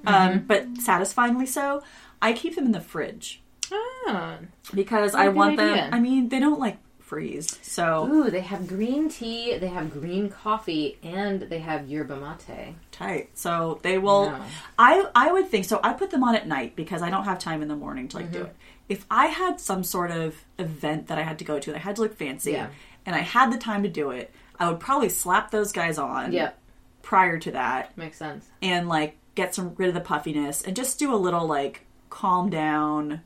[0.05, 1.81] um, but satisfyingly so.
[2.21, 3.41] I keep them in the fridge
[3.71, 4.37] Ah.
[4.73, 5.93] because I a I good want them.
[5.93, 6.77] I mean, they don't like
[7.09, 12.15] freeze, so Ooh, they have green tea, they have green coffee, and they have yerba
[12.15, 12.75] mate.
[12.91, 13.29] tight.
[13.33, 14.25] So they will.
[14.27, 14.45] Yeah.
[14.77, 15.79] I I would think so.
[15.83, 18.17] I put them on at night because I don't have time in the morning to
[18.17, 18.33] like Mm-hmm.
[18.33, 18.55] do it.
[18.87, 21.81] If I had some sort of event that I had to go to, that I
[21.81, 22.67] had to look fancy, Yeah.
[23.05, 26.31] and I had the time to do it, I would probably slap those guys on.
[26.31, 26.57] Yep,
[27.01, 28.45] Prior to that, makes sense.
[28.61, 32.49] and like get some rid of the puffiness and just do a little like calm
[32.49, 33.21] down,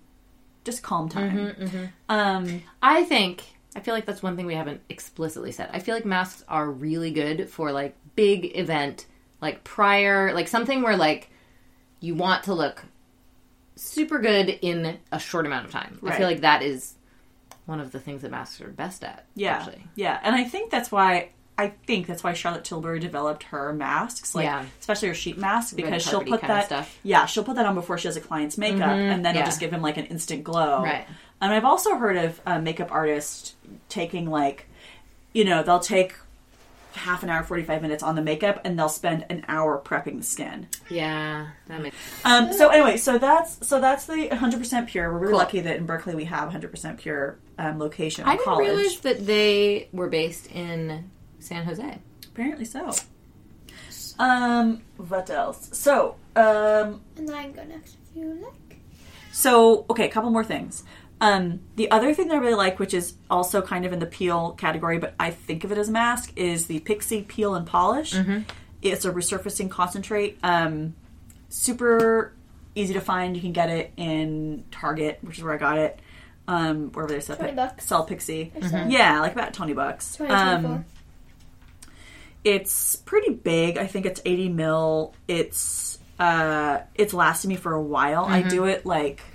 [0.64, 1.38] just calm time.
[1.60, 3.44] Mm-hmm, Um, I think
[3.76, 5.70] I feel like that's one thing we haven't explicitly said.
[5.74, 9.06] I feel like masks are really good for like big event,
[9.42, 11.30] like prior, like something where like
[12.00, 12.84] you want to look
[13.76, 16.00] super good in a short amount of time.
[16.06, 16.94] I feel like that is
[17.66, 19.26] one of the things that masks are best at.
[19.36, 19.84] Yeah, actually.
[19.96, 24.34] yeah, and I think that's why I think that's why Charlotte Tilbury developed her masks,
[24.34, 24.66] like Yeah.
[24.80, 26.66] especially her sheet mask, because she'll put that.
[26.66, 27.00] stuff.
[27.04, 29.12] Yeah, she'll put that on before she does a client's makeup, mm-hmm.
[29.12, 29.42] and then yeah.
[29.42, 30.82] it'll just give him like an instant glow.
[30.84, 31.06] Right.
[31.44, 33.56] And I've also heard of a makeup artists
[33.90, 34.66] taking like,
[35.34, 36.16] you know, they'll take
[36.94, 40.18] half an hour, forty five minutes on the makeup, and they'll spend an hour prepping
[40.18, 40.68] the skin.
[40.90, 45.12] Yeah, that makes Um, so anyway, so that's so that's the 100% pure.
[45.12, 45.40] We're really Cool.
[45.40, 48.24] lucky that in Berkeley we have 100% pure um, location.
[48.26, 48.68] I in didn't college.
[48.70, 51.10] realize that they were based in
[51.40, 51.98] San Jose.
[52.28, 52.92] Apparently so.
[54.20, 55.70] Um, what else?
[55.74, 58.78] So, um, And then I can go next if you like.
[59.32, 60.84] so okay, a couple more things.
[61.24, 64.06] Um, the other thing that I really like, which is also kind of in the
[64.06, 67.66] peel category, but I think of it as a mask, is the Pixi Peel and
[67.66, 68.16] Polish.
[68.82, 70.38] It's a resurfacing concentrate.
[70.44, 70.96] Um,
[71.50, 72.34] super
[72.76, 73.36] easy to find.
[73.36, 76.00] You can get it in Target, which is where I got it.
[76.48, 77.86] Um, wherever they sell, 20 bucks.
[77.86, 78.52] sell Pixi.
[78.62, 78.86] Or so.
[78.90, 80.18] Yeah, like about twenty bucks.
[80.18, 80.86] 20, Um, 24.
[82.44, 83.78] it's pretty big.
[83.78, 85.14] I think it's 80 mil.
[85.28, 88.26] It's uh it's lasted me for a while.
[88.26, 89.33] I do it like I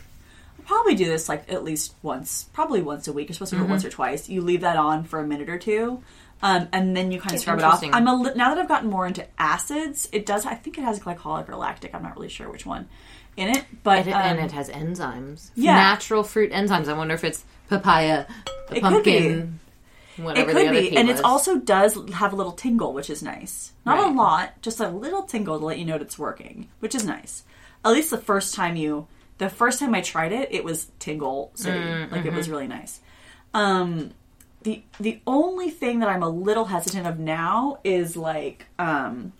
[0.68, 3.28] probably do this like at least once, probably once a week.
[3.28, 4.28] You're supposed to do it once or twice.
[4.28, 6.02] You leave that on for a minute or two.
[6.40, 7.82] Um, and then you kind of scrub it off.
[7.82, 7.94] Interesting.
[7.94, 10.08] I'm a li- now that I've gotten more into acids.
[10.12, 10.46] It does.
[10.46, 11.94] I think it has glycolic or lactic.
[11.94, 12.86] I'm not really sure which one
[13.36, 15.50] in it, but And it, um, and it has enzymes.
[15.56, 15.74] yeah.
[15.74, 16.86] Natural fruit enzymes.
[16.88, 18.26] I wonder if it's papaya,
[18.70, 19.58] It could pumpkin,
[20.16, 21.18] It whatever could the other be, and was.
[21.20, 23.72] it also does have a little tingle, which is nice.
[23.84, 24.14] Not a Right.
[24.14, 27.42] lot, just a little tingle to let you know that it's working, which is nice.
[27.84, 29.06] At least the first time you,
[29.38, 32.36] the first time I tried it, it was tingle city, Mm, like it mm-hmm.
[32.36, 33.00] was really nice.
[33.54, 34.10] Um,
[34.62, 39.32] the the only thing that I'm a little hesitant of now is like um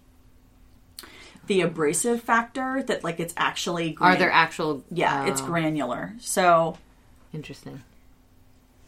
[1.47, 4.85] the abrasive factor that like it's actually Are there actual?
[4.91, 6.77] yeah it's oh, granular so
[7.35, 7.83] interesting.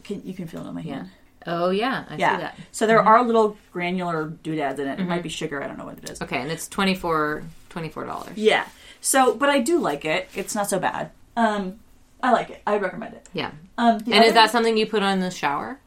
[0.04, 0.94] can you can feel it on my Yeah.
[0.94, 1.10] hand
[1.46, 2.36] Oh yeah, I Yeah.
[2.36, 2.58] see that.
[2.70, 5.00] So there are little granular doodads in it.
[5.00, 5.62] It might be sugar.
[5.62, 6.20] I don't know what it is.
[6.20, 8.36] Okay, and it's 24 dollars.
[8.36, 8.66] Yeah.
[9.00, 10.28] So, but I do like it.
[10.34, 11.10] It's not so bad.
[11.36, 11.80] Um,
[12.22, 12.62] I like it.
[12.66, 13.26] I recommend it.
[13.32, 13.52] Yeah.
[13.78, 15.80] Um, And is that something you put on in the shower?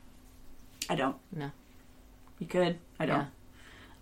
[0.90, 1.16] I don't.
[1.32, 1.52] No.
[2.40, 2.80] You could.
[3.00, 3.18] I don't.
[3.20, 3.26] Yeah.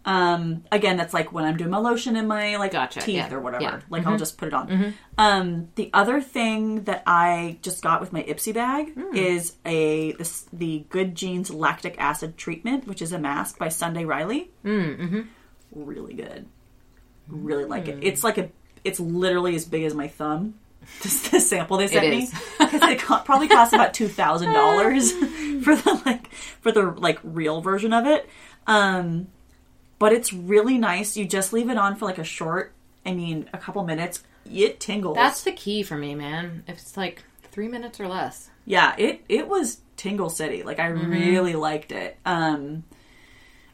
[0.04, 3.32] Um, again, that's like when I'm doing my lotion in my like Gotcha, teeth yeah,
[3.34, 3.62] or whatever.
[3.64, 3.80] yeah.
[3.90, 4.96] Like I'll just put it on.
[5.20, 9.16] Um, the other thing that I just got with my Ipsy bag Hmm.
[9.16, 14.04] is a this, the Good Genes lactic acid treatment, which is a mask by Sunday
[14.04, 14.50] Riley.
[14.66, 15.22] Mm, mm-hmm.
[15.76, 16.48] really good.
[17.28, 18.00] Really like it.
[18.02, 18.50] It's like a.
[18.84, 20.56] It's literally as big as my thumb.
[21.04, 22.28] This, this sample they sent me
[22.60, 25.12] because it co- probably costs about two thousand dollars
[25.64, 28.28] for the like for the like real version of it.
[28.68, 29.28] Um,
[30.00, 31.16] but it's really nice.
[31.16, 32.74] You just leave it on for like a short.
[33.06, 34.24] I mean, a couple minutes.
[34.52, 35.16] It tingles.
[35.16, 36.64] That's the key for me, man.
[36.68, 38.50] If it's like three minutes or less.
[38.66, 38.96] yeah.
[38.98, 40.64] It it was tingle city.
[40.64, 41.12] Like I Mm-hmm.
[41.12, 42.18] really liked it.
[42.26, 42.84] Um,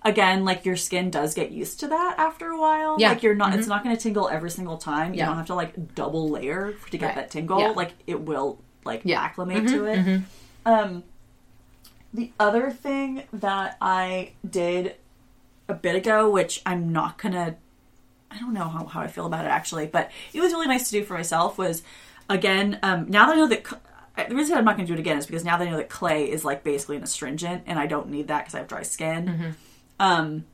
[0.08, 2.98] again, like your skin does get used to that after a while.
[3.00, 3.08] Yeah.
[3.08, 3.14] Mm-hmm.
[3.16, 3.54] Like you're not.
[3.54, 5.14] It's not going to tingle every single time.
[5.14, 5.28] You Yeah.
[5.28, 7.16] don't have to like double layer to get Right.
[7.16, 7.60] that tingle.
[7.60, 7.70] Yeah.
[7.72, 9.18] Like it will like Yeah.
[9.18, 9.26] Mm-hmm.
[9.26, 10.22] acclimate to it.
[10.66, 11.04] Um,
[12.14, 14.96] the other thing that I did
[15.68, 17.56] a bit ago, which I'm not gonna,
[18.32, 20.90] I don't know how, how I feel about it actually, but it was really nice
[20.90, 21.58] to do for myself.
[21.58, 21.84] Was
[22.30, 23.66] again, um, now that I know that
[24.30, 25.90] the reason I'm not gonna do it again is because now that I know that
[25.90, 28.84] clay is like basically an astringent, and I don't need that because I have dry
[28.84, 29.56] skin.
[30.00, 30.46] Um,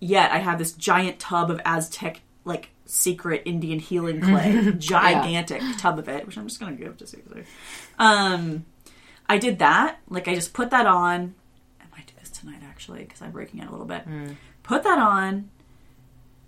[0.00, 5.98] yet I have this giant tub of Aztec like secret Indian healing clay, gigantic tub
[5.98, 7.44] of it, which I'm just gonna give to Caesar.
[7.98, 8.64] Um,
[9.28, 9.98] I did that.
[10.08, 11.34] Like I just put that on.
[11.80, 14.02] I might do this tonight actually because I'm breaking it a little bit.
[14.62, 15.50] Put that on,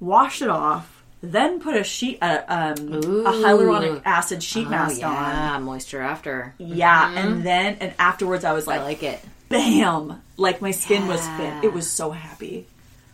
[0.01, 5.03] washed it off, then put a sheet, uh, um, a hyaluronic acid sheet Oh, mask
[5.03, 5.13] on.
[5.13, 6.55] yeah, moisture after.
[6.59, 9.21] Yeah, and then and afterwards I was I like, like it.
[9.59, 10.23] Bam!
[10.37, 11.65] Like my skin was fit.
[11.65, 12.67] It was so happy.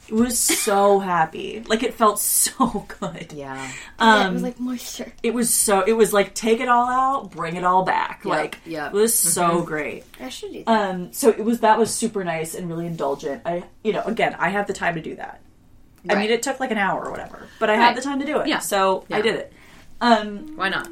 [0.09, 1.62] It was so happy.
[1.69, 3.33] Like it felt so good.
[3.33, 3.55] Yeah.
[3.55, 5.12] yeah, it Um, was like moisture.
[5.23, 5.83] it was so.
[5.83, 8.23] It was like take it all out, bring it all back.
[8.25, 8.93] Yep, like yep.
[8.93, 10.05] it was so great.
[10.21, 10.91] I should do that.
[10.91, 13.43] Um, so it was that was super nice and really indulgent.
[13.47, 15.41] I, you know, again, I have the time to do that.
[16.09, 17.85] I mean, it took like an hour or whatever, but I Right.
[17.89, 18.47] had the time to do it.
[18.49, 18.61] Yeah.
[18.61, 19.53] So I did it.
[20.01, 20.89] Um, Why not?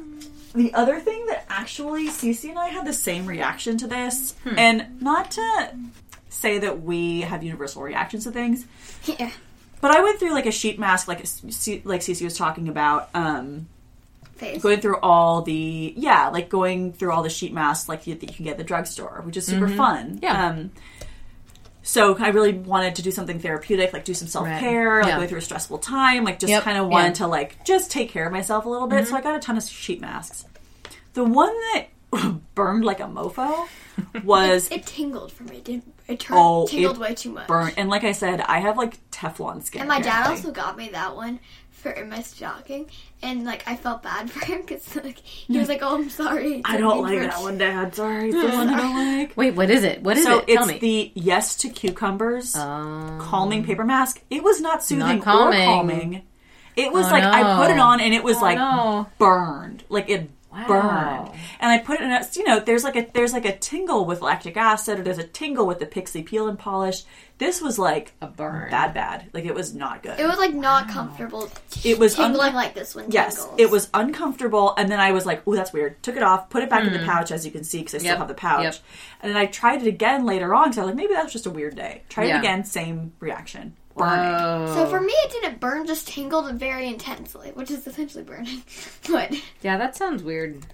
[0.53, 4.57] the other thing that actually Cece and I had the same reaction to this, Hmm.
[4.59, 5.69] and not to
[6.29, 8.65] say that we have universal reactions to things,
[9.05, 9.31] yeah.
[9.81, 13.09] but I went through like a sheet mask, like like Cece was talking about.
[13.13, 13.67] Um,
[14.61, 18.25] going through all the yeah like going through all the sheet masks like you, that
[18.29, 20.23] you can get at the drugstore which is super fun Mm-hmm.
[20.23, 20.47] Yeah.
[20.47, 20.71] um
[21.83, 25.01] so i really wanted to do something therapeutic like do some self-care Right.
[25.03, 25.19] like Yeah.
[25.19, 26.63] go through a stressful time like just Yep.
[26.63, 27.11] kind of wanted Yeah.
[27.11, 27.23] Mm-hmm.
[27.23, 29.57] to like just take care of myself a little bit so i got a ton
[29.57, 30.45] of sheet masks
[31.13, 31.87] the one that
[32.55, 33.67] burned like a mofo
[34.23, 35.57] was It tingled for me.
[35.57, 37.47] It, didn't, it turned, Oh, tingled it way too much.
[37.47, 40.35] burnt and like i said i have like teflon skin And my dad apparently.
[40.37, 41.39] also got me that one
[41.71, 42.87] for in my stocking,
[43.21, 46.61] and like I felt bad for him because like he was like, "Oh, I'm sorry."
[46.65, 49.69] i don't like that one dad sorry it's the one i don't like Wait, what
[49.69, 50.01] is it?
[50.03, 50.47] What is so it?
[50.47, 50.79] Tell it's me.
[50.79, 54.21] the yes to cucumbers Um, calming paper mask.
[54.29, 55.61] It was not soothing Not calming.
[55.61, 56.21] or calming.
[56.75, 59.07] It was Oh, like I put it on and it was Oh, like no.
[59.17, 60.29] burned, like it
[60.67, 61.25] Wow.
[61.27, 61.39] burned.
[61.59, 62.11] And I put it in.
[62.11, 65.17] A, you know, there's like a there's like a tingle with lactic acid, or there's
[65.17, 67.03] a tingle with the pixi peel and polish.
[67.37, 68.69] This was like a burn.
[68.69, 69.29] bad, bad.
[69.33, 70.19] Like it was not good.
[70.19, 71.49] It was like not comfortable.
[71.85, 73.05] It was un- like this one.
[73.11, 73.55] Yes, tingles.
[73.59, 76.63] it was uncomfortable, and then I was like, "Oh, that's weird." Took it off, put
[76.63, 78.19] it back in the pouch, as you can see, because I still Hmm.
[78.19, 78.63] Have the pouch.
[78.63, 78.75] yep.
[79.21, 81.31] And then I tried it again later on, because I was like, "Maybe that was
[81.33, 82.35] just a weird day." Tried Yeah.
[82.35, 84.31] it again, same reaction, burning.
[84.33, 84.73] Whoa.
[84.75, 88.63] So for me, it didn't burn, just tingled very intensely, which is essentially burning.
[89.09, 90.65] but yeah, that sounds weird.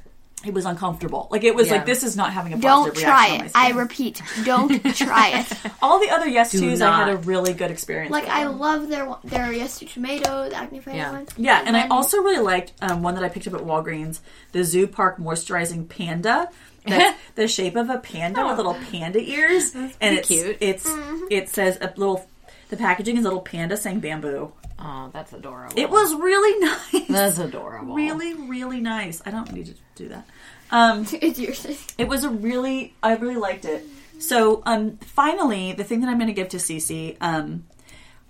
[0.45, 1.27] It was uncomfortable.
[1.31, 1.77] Like it was Yeah.
[1.77, 3.45] like this is not having a positive don't positive try reaction.
[3.47, 3.51] it.
[3.55, 3.77] on my I skin.
[3.77, 5.71] repeat, don't try it.
[5.81, 7.25] All the other yes Do tos, I had a not.
[7.25, 8.11] really good experience.
[8.11, 11.11] Like with I love their their yes to tomatoes, the acne fighting Yeah.
[11.13, 11.29] ones.
[11.35, 14.19] Yeah, and I then- also really liked um, one that I picked up at Walgreens,
[14.51, 16.49] the Zoo Park Moisturizing Panda.
[16.85, 20.57] That's the shape of a panda with little panda ears, and it's cute.
[20.59, 20.85] it's
[21.31, 22.23] it says a little.
[22.69, 24.51] The packaging is a little panda saying bamboo.
[24.79, 25.77] Oh, that's adorable.
[25.77, 26.59] It was really
[26.93, 27.07] nice.
[27.07, 27.95] That's adorable.
[27.95, 29.21] really really nice.
[29.25, 30.27] I don't need to do that.
[30.71, 31.65] Um, it's yours.
[31.97, 33.85] it was a really I really liked it.
[34.19, 37.65] So um finally the thing that I'm going to give to Cece um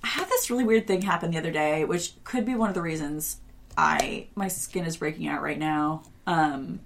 [0.03, 2.75] I had this really weird thing happen the other day which could be one of
[2.75, 3.37] the reasons
[3.77, 6.03] I my skin is breaking out right now.
[6.27, 6.79] Um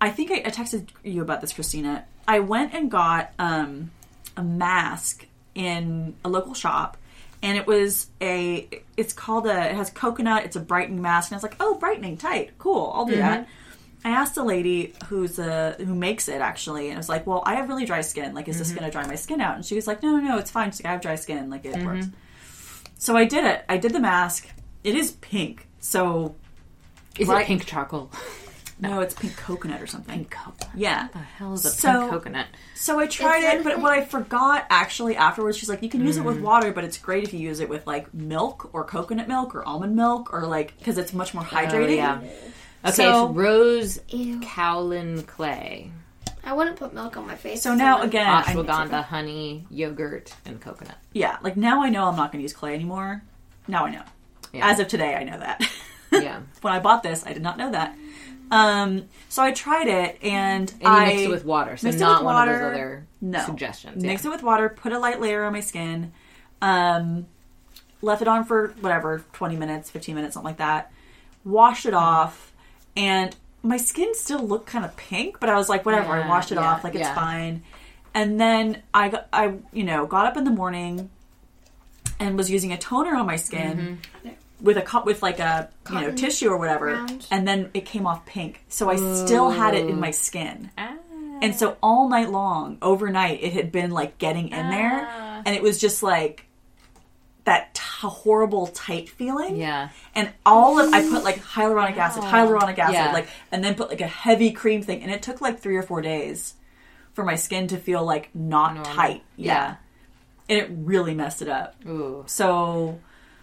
[0.00, 2.04] I think I, I texted you about this Christina.
[2.26, 3.90] I went and got um
[4.36, 5.26] a mask
[5.58, 6.96] in a local shop
[7.42, 11.34] and it was a it's called a it has coconut it's a brightening mask and
[11.34, 13.42] i was like oh brightening tight cool i'll do that.
[13.42, 13.50] Mm-hmm.
[14.04, 17.42] I asked a lady who's a who makes it actually and i was like well
[17.44, 18.78] i have really dry skin like is this mm-hmm.
[18.78, 19.56] going to dry my skin out?
[19.56, 21.50] And she was like no no no it's fine She's like, i have dry skin
[21.50, 22.06] like it works.
[22.06, 22.14] Mm-hmm.
[22.98, 24.48] So i did it i did the mask
[24.84, 26.34] it is pink so
[27.18, 27.42] Is Right.
[27.42, 28.10] it pink charcoal?
[28.80, 30.68] no it's pink coconut or something Pink coconut.
[30.76, 32.46] yeah What the hell is a So- pink coconut?
[32.74, 36.04] So I tried that it, but what I forgot actually afterwards, she's like, you can
[36.04, 36.26] use it Mm.
[36.26, 39.54] with water, but it's great if you use it with like milk or coconut milk
[39.54, 41.88] or almond milk or like because it's much more hydrating.
[41.90, 42.20] Oh, yeah.
[42.84, 44.38] Okay, So- so, rose Ew.
[44.40, 45.90] kaolin clay,
[46.44, 47.62] I wouldn't put milk on my face.
[47.62, 50.96] So now I'm- again, I, ashwagandha, honey, yogurt, and coconut.
[51.12, 53.22] yeah, like now I know I'm not going to use clay anymore.
[53.66, 54.02] Now I know.
[54.52, 54.70] Yeah.
[54.70, 55.60] As of today, I know that.
[56.10, 56.40] Yeah.
[56.62, 57.94] when I bought this, I did not know that.
[58.50, 62.00] Um, so I tried it and, And you I mix it with water, so mixed
[62.00, 62.58] it not with one of water.
[62.58, 63.44] those other No.
[63.44, 64.02] suggestions.
[64.02, 64.30] Mix yeah.
[64.30, 66.12] it with water, put a light layer on my skin,
[66.62, 67.26] um,
[68.00, 70.90] left it on for whatever, 20 minutes, 15 minutes, something like that.
[71.44, 72.52] Washed it off,
[72.96, 76.52] and my skin still looked kind of pink, but I was like, whatever, I washed
[76.52, 77.14] it yeah, off, like it's yeah.
[77.14, 77.62] fine.
[78.14, 81.10] And then I, got, I, you know, got up in the morning
[82.18, 84.28] and was using a toner on my skin Mm-hmm.
[84.60, 87.26] With a cup with like a you know tissue or whatever, round.
[87.30, 88.64] and then it came off pink.
[88.68, 90.70] So I still had it in my skin.
[90.76, 90.94] Ah.
[91.40, 95.42] And so all night long, overnight, it had been like getting in there, Ah.
[95.46, 96.44] and it was just like
[97.44, 99.56] that t- horrible tight feeling.
[99.56, 99.88] Yeah.
[100.14, 103.12] And all of I put like hyaluronic acid, hyaluronic acid, Yeah.
[103.12, 105.82] like, and then put like a heavy cream thing, and it took like three or
[105.82, 106.54] four days
[107.14, 108.92] for my skin to feel like not Normal.
[108.92, 109.22] tight.
[109.36, 109.52] Yeah.
[109.54, 109.74] Yeah.
[110.50, 111.74] And it really messed it up.
[111.86, 112.98] Ooh, So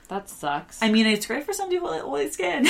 [0.06, 0.82] that sucks.
[0.82, 2.64] I mean, it's great for some people with oily skin.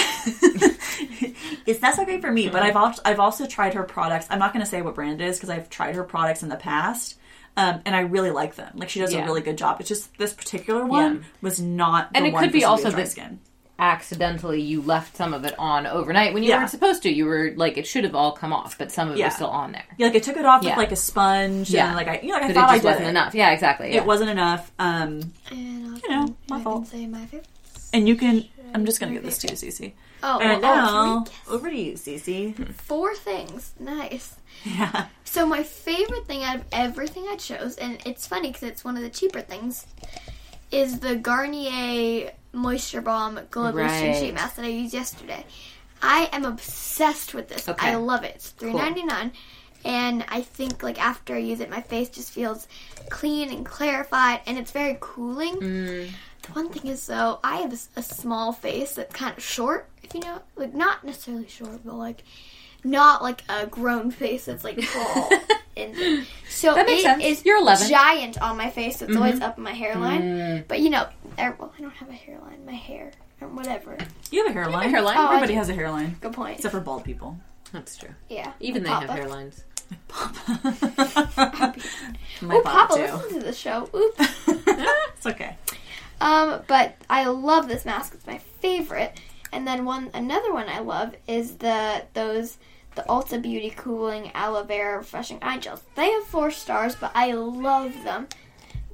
[1.66, 4.28] it's not so great for me, but I've also, I've also tried her products.
[4.30, 6.50] I'm not going to say what brand it is because I've tried her products in
[6.50, 7.18] the past,
[7.58, 8.72] um, and I really like them.
[8.76, 9.80] Like she does a really good job.
[9.80, 11.22] It's just this particular one Yeah.
[11.42, 12.12] was not.
[12.12, 13.40] The And it could for be also dry skin.
[13.78, 16.58] Accidentally you left some of it on overnight when you Yeah.
[16.60, 17.10] weren't supposed to.
[17.10, 19.26] You were like it should have all come off, but some of it Yeah.
[19.28, 19.84] was still on there.
[19.98, 20.72] Yeah, like I took it off Yeah.
[20.72, 21.70] with like a sponge.
[21.70, 21.88] Yeah.
[21.88, 23.10] and like I, you know, like I But thought it I just did wasn't it.
[23.10, 23.36] enough.
[23.36, 23.90] Yeah, exactly.
[23.92, 23.98] Yeah.
[23.98, 24.72] It wasn't enough.
[24.80, 26.84] Um, And You know, my I fault.
[26.90, 27.48] can say my favorite.
[27.94, 28.46] and you can.
[28.74, 29.94] I'm just gonna give this to you, Cece.
[30.24, 32.74] Oh, And well, now oh, three- over to you, Cece.
[32.76, 33.74] four things.
[33.80, 34.36] Nice.
[34.64, 35.06] Yeah.
[35.24, 38.98] So my favorite thing out of everything I chose, and it's funny because it's one
[38.98, 39.86] of the cheaper things,
[40.72, 44.16] is the Garnier Moisture Bomb Glow Boosting Right.
[44.18, 45.46] Sheet Mask that I used yesterday.
[46.02, 47.68] I am obsessed with this.
[47.70, 47.90] Okay.
[47.92, 48.36] I love it.
[48.36, 49.32] It's three ninety nine,
[49.84, 52.68] and I think like after I use it, my face just feels
[53.10, 55.56] clean and clarified, and it's very cooling.
[55.56, 56.10] Mm.
[56.44, 59.90] The one thing is though, I have a small face that's kind of short.
[60.04, 62.24] If you know, like not necessarily short, but like
[62.84, 65.30] not like a grown face that's like tall.
[65.76, 67.24] and so That makes it sense.
[67.24, 67.90] is You're 11.
[67.90, 69.02] giant on my face.
[69.02, 69.44] It's always Mm-hmm.
[69.44, 70.22] up in my hairline.
[70.22, 70.68] Mm.
[70.68, 71.08] But you know,
[71.40, 72.66] er, well, I don't have a hairline.
[72.66, 73.98] My hair or whatever.
[74.32, 74.90] You have a hairline.
[74.90, 75.18] hairline.
[75.18, 76.56] Oh, Everybody has a hairline, Good point.
[76.58, 77.38] except for bald people.
[77.72, 78.10] That's true.
[78.30, 79.08] yeah, Even they Papa.
[79.12, 79.64] have hairlines.
[82.42, 83.14] My Oh, papa, Papa, too.
[83.14, 83.90] listen to the show.
[83.96, 84.18] Oops.
[84.48, 85.58] it's okay.
[86.22, 88.14] Um, but I love this mask.
[88.14, 89.20] It's my favorite.
[89.52, 92.58] And then one another one I love is the those
[92.96, 95.82] the Ulta Beauty Cooling Aloe Vera Refreshing Eye Gels.
[95.96, 98.28] They have four stars, but I love them.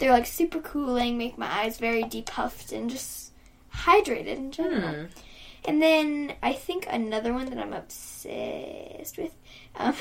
[0.01, 3.33] They're like super cooling, make my eyes very depuffed and just
[3.71, 4.93] hydrated in general.
[4.93, 5.05] Hmm.
[5.65, 9.31] And then I think another one that I'm obsessed with
[9.75, 9.93] um,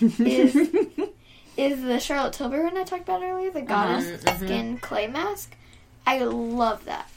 [0.18, 0.56] is
[1.58, 4.38] is the Charlotte Tilbury one I talked about earlier, the Goddess mhm.
[4.38, 5.54] Skin Clay Mask.
[6.06, 7.10] I love that.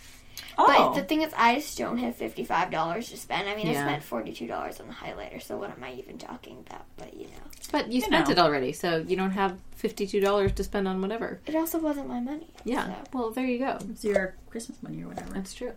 [0.62, 3.48] Oh, But the thing is, I just don't have fifty five dollars to spend.
[3.48, 6.18] I mean, I spent forty two dollars on the highlighter, so what am I even
[6.18, 6.86] talking about?
[6.98, 8.32] But you know, But you You spent know.
[8.34, 11.40] it already, so you don't have fifty-two dollars to spend on whatever.
[11.46, 12.48] it also wasn't my money.
[12.66, 12.88] Yeah.
[12.88, 12.94] so.
[13.14, 13.78] Well, there you go.
[13.90, 15.34] it's your Christmas money or whatever.
[15.34, 15.72] That's true.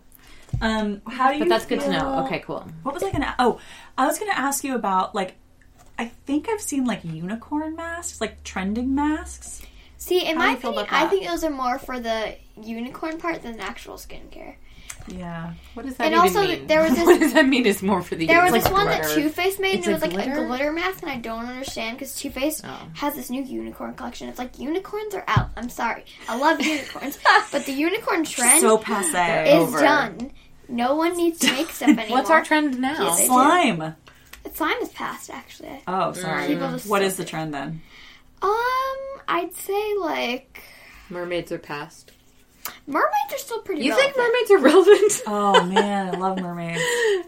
[0.61, 1.39] Um, how do you?
[1.39, 2.25] But that's good to know.
[2.25, 2.67] Okay, cool.
[2.83, 3.33] What was I gonna?
[3.39, 3.59] Oh,
[3.97, 5.35] I was gonna ask you about like.
[5.97, 9.61] I think I've seen like unicorn masks, like trending masks.
[9.97, 13.57] See, in How my opinion, I think those are more for the unicorn part than
[13.57, 14.55] the actual skincare.
[15.07, 15.53] Yeah.
[15.73, 16.67] What does that And even also, mean?
[16.67, 17.65] there was this- what does that mean?
[17.65, 19.21] Is more for the There was like this one that glitter?
[19.21, 20.43] Too Faced made, and it a was like glitter?
[20.43, 22.87] a glitter mask, and I don't understand because Too Faced Oh.
[22.95, 24.29] has this new unicorn collection.
[24.29, 25.49] It's like unicorns are out.
[25.57, 27.19] I'm sorry, I love unicorns,
[27.51, 29.49] but the unicorn trend So passe.
[29.49, 29.79] is over.
[29.79, 30.31] done.
[30.69, 32.07] No one needs to make stuff anymore.
[32.19, 33.03] What's our trend now?
[33.03, 33.95] Yes, it- Slime.
[34.53, 35.81] Slime is past actually.
[35.87, 36.47] Oh, sorry.
[36.47, 37.81] People just What suck is the trend then?
[38.41, 38.51] Um,
[39.27, 40.61] I'd say like
[41.09, 42.12] Mermaids are past.
[42.87, 43.83] Mermaids are still pretty.
[43.83, 45.21] You think mermaids are relevant?
[45.27, 46.81] Oh man, I love mermaids.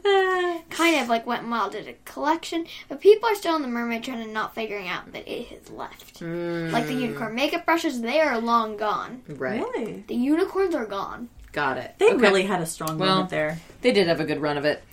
[0.69, 3.67] kind of like went and wild did a collection, but people are still in the
[3.67, 6.19] mermaid trend and not figuring out that it has left.
[6.19, 6.71] Mm.
[6.71, 9.21] Like the unicorn makeup brushes, they are long gone.
[9.27, 9.61] right.
[9.61, 10.03] Really?
[10.07, 11.29] The unicorns are gone.
[11.51, 11.95] Got it.
[11.99, 12.17] They Okay.
[12.17, 13.59] really had a strong Well- moment there.
[13.81, 14.83] They did have a good run of it.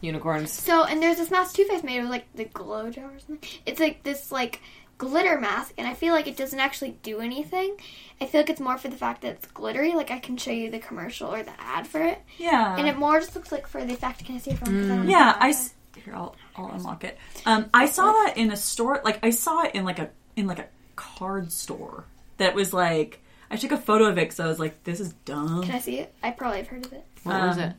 [0.00, 0.52] Unicorns.
[0.52, 3.48] So, and there's this mask Too Faced made of like the glow jar or something.
[3.64, 4.60] It's like this like
[4.98, 7.76] glitter mask, and I feel like it doesn't actually do anything.
[8.20, 9.92] I feel like it's more for the fact that it's glittery.
[9.94, 12.76] Like I can show you the commercial or the ad for it, Yeah.
[12.76, 14.24] and it more just looks like for the effect.
[14.24, 14.68] Can I see it from?
[14.80, 16.14] 'cause I don't yeah, have I here.
[16.14, 17.18] I'll I'll unlock it.
[17.44, 19.00] Um, I saw that in a store.
[19.04, 20.66] Like I saw it in like a in like a
[20.96, 22.04] card store.
[22.38, 23.20] That was like
[23.50, 25.62] I took a photo of it because I was like, this is dumb.
[25.64, 26.12] Can I see it?
[26.22, 27.04] I probably have heard of it.
[27.22, 27.74] What was Um, it?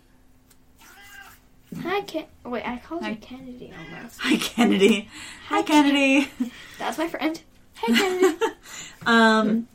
[1.81, 2.26] Hi, Ken.
[2.45, 3.09] Wait, I called Hi.
[3.09, 4.19] you Kennedy almost.
[4.22, 5.09] Hi Kennedy.
[5.49, 6.30] Hi Kennedy.
[6.80, 7.41] That's my friend.
[7.73, 8.38] Hey, Kennedy.
[9.05, 9.68] Um,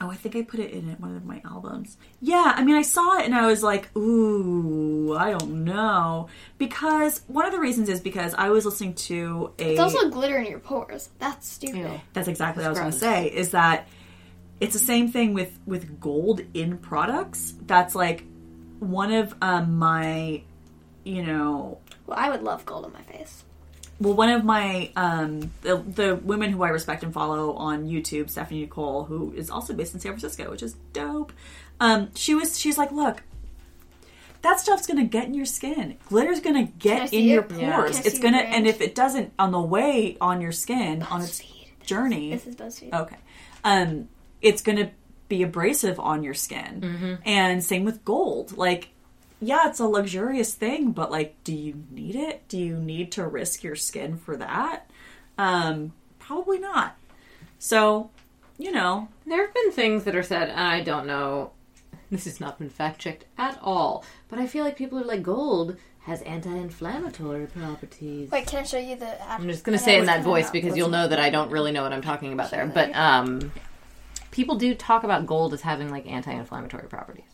[0.00, 1.96] oh, I think I put it in one of my albums.
[2.20, 6.28] Yeah, I mean, I saw it and I was like, ooh, I don't know.
[6.58, 9.72] Because one of the reasons is because I was listening to a.
[9.72, 11.10] it's also glitter in your pores.
[11.18, 11.78] That's stupid.
[11.78, 12.00] Ew.
[12.12, 13.26] That's exactly what I was going to say.
[13.28, 13.88] Is that
[14.60, 17.54] it's the same thing with with gold in products.
[17.66, 18.24] That's like
[18.80, 20.42] one of um, my,
[21.04, 23.44] you know, Well, I would love gold on my face.
[24.00, 28.30] Well, one of my um, the, the women who I respect and follow on YouTube,
[28.30, 31.32] Stephanie Nicole, who is also based in San Francisco, which is dope.
[31.80, 33.22] Um, she was she's like, look,
[34.42, 35.96] that stuff's gonna get in your skin.
[36.08, 37.48] Glitter's gonna get in your it?
[37.48, 37.96] pores.
[37.98, 38.02] Yeah.
[38.04, 41.42] It's gonna, and if it doesn't on the way on your skin on its
[41.84, 42.92] journey, This is BuzzFeed.
[42.92, 43.16] Okay.
[43.62, 44.08] Um,
[44.42, 44.90] it's going to
[45.28, 46.80] be abrasive on your skin.
[46.80, 47.14] Mm-hmm.
[47.24, 48.56] And same with gold.
[48.56, 48.90] Like,
[49.40, 52.46] yeah, it's a luxurious thing, but like, do you need it?
[52.48, 54.90] Do you need to risk your skin for that?
[55.36, 56.96] Um, probably not.
[57.58, 58.10] So,
[58.58, 61.52] you know, There have been things that are said, and I don't know.
[62.10, 65.22] This has not been fact checked at all, but I feel like people are like
[65.22, 68.30] gold has anti-inflammatory properties.
[68.30, 69.30] Wait, can I show you the?
[69.30, 71.82] I'm just gonna say in that voice because you'll know that I don't really know
[71.82, 72.66] what I'm talking about there.
[72.66, 73.50] But um,
[74.30, 77.24] people do talk about gold as having like anti-inflammatory properties.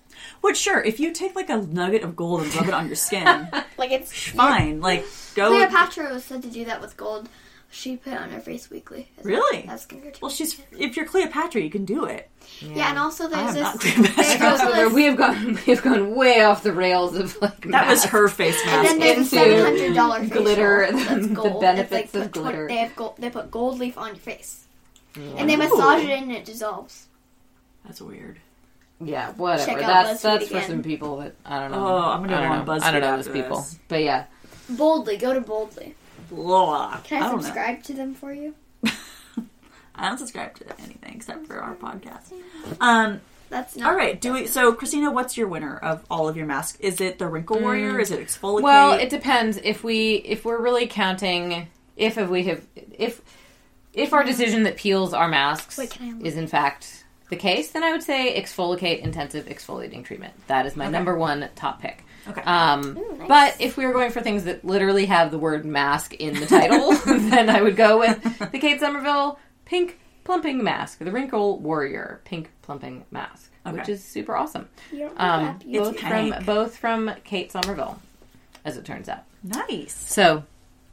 [0.40, 2.97] Which sure, if you take like a nugget of gold and rub it on your
[2.97, 3.24] skin,
[3.78, 4.80] Like it's fine.
[4.80, 5.48] Like go.
[5.51, 7.28] Cleopatra was said to do that with gold.
[7.72, 9.09] She put it on her face weekly.
[9.16, 9.24] as.
[9.24, 9.62] Really?
[9.64, 10.20] That's skincare.
[10.20, 12.28] Well, she's if you're Cleopatra, you can do it.
[12.60, 12.90] yeah.
[12.90, 13.62] and also I there's am this.
[13.62, 14.72] not Cleopatra.
[14.72, 17.86] there's this- we have gone we have gone way off the rails of like That
[17.88, 18.90] was her face mask.
[18.90, 19.30] And then mask.
[19.30, 21.60] there's a into seven hundred dollar glitter, That's the gold.
[21.60, 22.66] benefits It's like of put glitter.
[22.68, 23.14] They have gold.
[23.18, 24.64] They put gold leaf on your face,
[25.14, 27.06] and they massage it in and it dissolves.
[27.84, 28.40] That's weird.
[29.02, 29.64] Yeah, whatever.
[29.64, 30.68] Check out That's BuzzFeed that's for again.
[30.70, 31.86] some people that I don't know.
[31.86, 32.85] Oh, I'm gonna I don't go on know.
[32.86, 33.78] I don't know those after people, this.
[33.89, 34.24] but yeah.
[34.68, 35.94] Boldly, go to boldly.
[36.31, 37.01] Blah.
[37.05, 37.43] Can I, don't know.
[37.43, 38.55] subscribe to them for you?
[39.94, 42.32] I don't subscribe to anything except for our podcast.
[42.81, 43.20] Um.
[43.48, 43.90] That's not.
[43.90, 44.20] All right.
[44.20, 44.47] Do we?
[44.47, 46.78] So, Christina, what's your winner of all of your masks?
[46.78, 47.98] Is it the Wrinkle Warrior?
[47.98, 48.62] Is it ExfoliKate?
[48.62, 49.56] Well, it depends.
[49.56, 51.66] If we if we're really counting
[51.97, 53.20] if if we have if
[53.93, 56.27] if our decision that peels our masks Wait, can I look?
[56.27, 56.99] is in fact
[57.31, 60.35] the case, then I would say ExfoliKate intensive exfoliating treatment.
[60.48, 62.05] That is my number one top pick.
[62.28, 62.43] Okay.
[62.43, 63.28] Um, Ooh, nice.
[63.28, 66.47] But if we were going for things that literally have the word mask in the
[66.47, 72.20] title, then I would go with the Kate Somerville pink plumping mask, the Wrinkle Warrior
[72.24, 74.69] pink plumping mask, which is super awesome.
[74.93, 75.93] You don't look Um, that beautiful.
[75.93, 76.35] both pink.
[76.35, 78.01] from both from Kate Somerville,
[78.65, 79.24] as it turns out.
[79.43, 79.94] nice.
[79.94, 80.44] So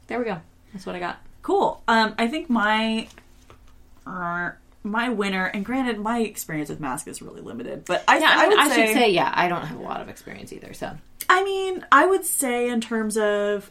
[0.06, 0.38] there we go.
[0.72, 1.18] That's what I got.
[1.42, 1.82] Cool.
[1.88, 3.06] Um, I think my
[4.06, 4.52] uh,
[4.84, 8.44] my winner, and granted, my experience with mask is really limited, but I, Yeah, I,
[8.44, 10.72] I, mean, I say, should say, yeah, I don't have a lot of experience either.
[10.72, 10.96] So
[11.28, 13.70] I mean, I would say in terms of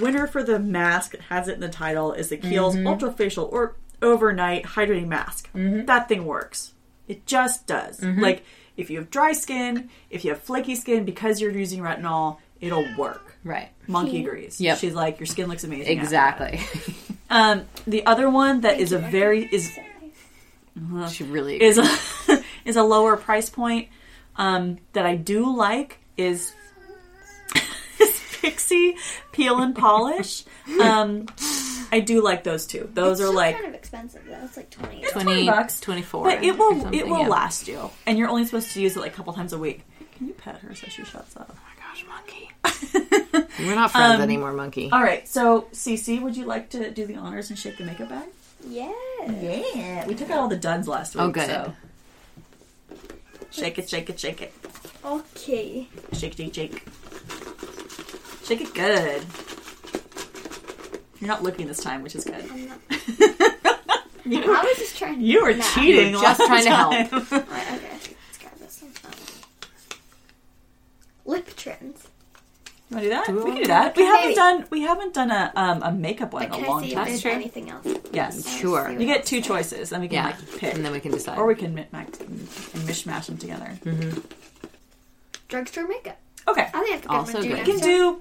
[0.00, 2.86] winner for the mask it has it in the title is the Kiehl's Mm-hmm.
[2.86, 5.50] Ultra Facial or Overnight Hydrating Mask.
[5.52, 5.86] Mm-hmm.
[5.86, 6.72] That thing works.
[7.08, 8.02] It just does.
[8.02, 8.44] Like
[8.76, 12.86] if you have dry skin, if you have flaky skin because you're using retinol, it'll
[12.96, 13.36] work.
[13.44, 14.60] right, Monkey agrees.
[14.60, 14.78] Yep.
[14.78, 15.98] She's like, your skin looks amazing.
[15.98, 16.60] exactly.
[17.32, 19.78] Um, the other one that is a very is
[21.08, 23.88] she really is a is a lower price point
[24.36, 26.52] um, that I do like is
[28.00, 28.94] is Pixi
[29.32, 30.44] Peel and Polish.
[30.80, 31.26] Um,
[31.90, 32.88] I do like those two.
[32.94, 34.38] Those It's are like kind of expensive though.
[34.44, 35.02] It's like twenty.
[35.02, 35.80] 20, bucks.
[35.80, 36.24] 24.
[36.24, 37.28] but it will it will yeah.
[37.28, 39.82] last you, and you're only supposed to use it like a couple times a week.
[40.16, 41.52] Can you pet her so she shuts up?
[41.52, 43.40] Oh my gosh, monkey.
[43.58, 44.90] We're not friends anymore, monkey.
[44.92, 48.10] All right, so Cece, would you like to do the honors and shake the makeup
[48.10, 48.28] bag?
[48.68, 48.92] Yeah.
[49.40, 51.22] Yeah, we took out all the duds last week.
[51.22, 51.46] Oh, good.
[51.46, 51.74] So.
[53.50, 54.52] Shake it, shake it, shake it.
[55.04, 55.88] Okay.
[56.12, 56.84] Shake, it, shake, shake.
[58.44, 59.24] Shake it good.
[61.20, 62.44] You're not looking this time, which is good.
[62.50, 62.80] I'm not.
[64.24, 65.18] you, I was just trying.
[65.18, 65.64] to you were Nah.
[65.74, 66.10] cheating.
[66.12, 66.92] You were just last trying to help.
[66.92, 67.46] time.
[67.50, 67.90] Right, okay.
[67.90, 68.92] Let's grab this one.
[69.04, 69.12] Um,
[71.26, 72.06] lip trims.
[72.90, 73.26] You want to do that?
[73.26, 73.94] Do we we can do do that.
[73.94, 73.96] that?
[73.96, 74.34] We haven't Maybe.
[74.34, 74.64] done.
[74.70, 76.88] We haven't done a um, a makeup one But in a can I long see
[76.88, 77.04] if time.
[77.06, 77.30] there's true.
[77.30, 77.86] anything else?
[78.12, 78.88] Yes, Sure.
[78.88, 81.12] Let's you get two choices, and we can Yeah, like pick, and then we can
[81.12, 81.38] decide.
[81.38, 82.48] or we can mix max- and
[82.88, 83.78] mishmash them together.
[85.48, 86.18] Drugstore makeup.
[86.48, 87.66] Okay, I think that's a good Also one to do good.
[87.66, 88.20] we can do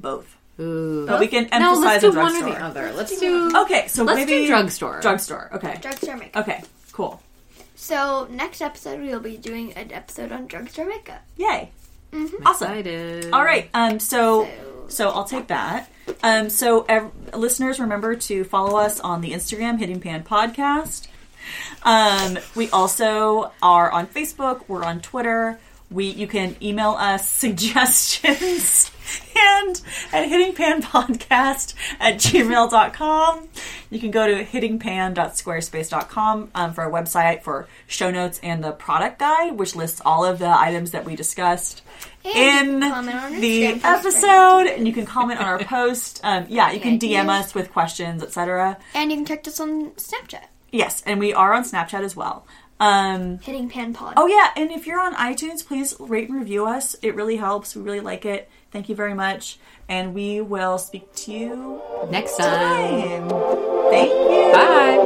[0.00, 1.06] both, Ooh.
[1.06, 2.50] but we can no, emphasize let's the do one or drugstore.
[2.58, 2.92] the other.
[2.92, 3.56] Let's do.
[3.62, 5.00] Okay, so Let's maybe do drugstore.
[5.00, 5.50] Drugstore.
[5.54, 5.78] Okay.
[5.80, 6.42] drugstore makeup.
[6.46, 6.62] Okay.
[6.92, 7.22] Cool.
[7.76, 11.22] So next episode we'll be doing an episode on drugstore makeup.
[11.36, 11.70] Yay.
[12.12, 12.42] Mhm.
[12.46, 12.68] Awesome.
[12.70, 13.32] Excited.
[13.32, 13.68] All right.
[13.74, 13.98] Um.
[14.00, 14.44] So.
[14.44, 14.48] So-
[14.90, 15.90] So I'll take that.
[16.22, 16.48] Um.
[16.48, 21.06] So ev- listeners, remember to follow us on the Instagram Hitting Pan Podcast.
[21.82, 22.38] Um.
[22.54, 24.62] We also are on Facebook.
[24.68, 25.58] We're on Twitter.
[25.90, 28.90] We you can email us suggestions
[29.36, 29.80] and
[30.12, 33.48] at hittingpanpodcast at gmail.com.
[33.90, 39.18] You can go to hittingpan.squarespace.com um, for our website for show notes and the product
[39.18, 41.80] guide, which lists all of the items that we discussed
[42.24, 44.66] And in can comment on the Instagram post for episode.
[44.66, 46.20] And you can comment on our post.
[46.22, 46.98] Um, yeah, you can.
[46.98, 48.76] DM us with questions, etc.
[48.92, 50.46] And you can check us on Snapchat.
[50.72, 52.44] Yes, and we are on Snapchat as well.
[52.80, 54.14] Um, Hitting Pan Pod.
[54.16, 56.94] Oh yeah, and if you're on iTunes, please rate and review us.
[57.02, 57.74] It really helps.
[57.74, 58.48] We really like it.
[58.70, 63.28] Thank you very much, and we will speak to you next time.
[63.28, 63.90] time.
[63.90, 64.52] Thank you.
[64.52, 64.98] Bye.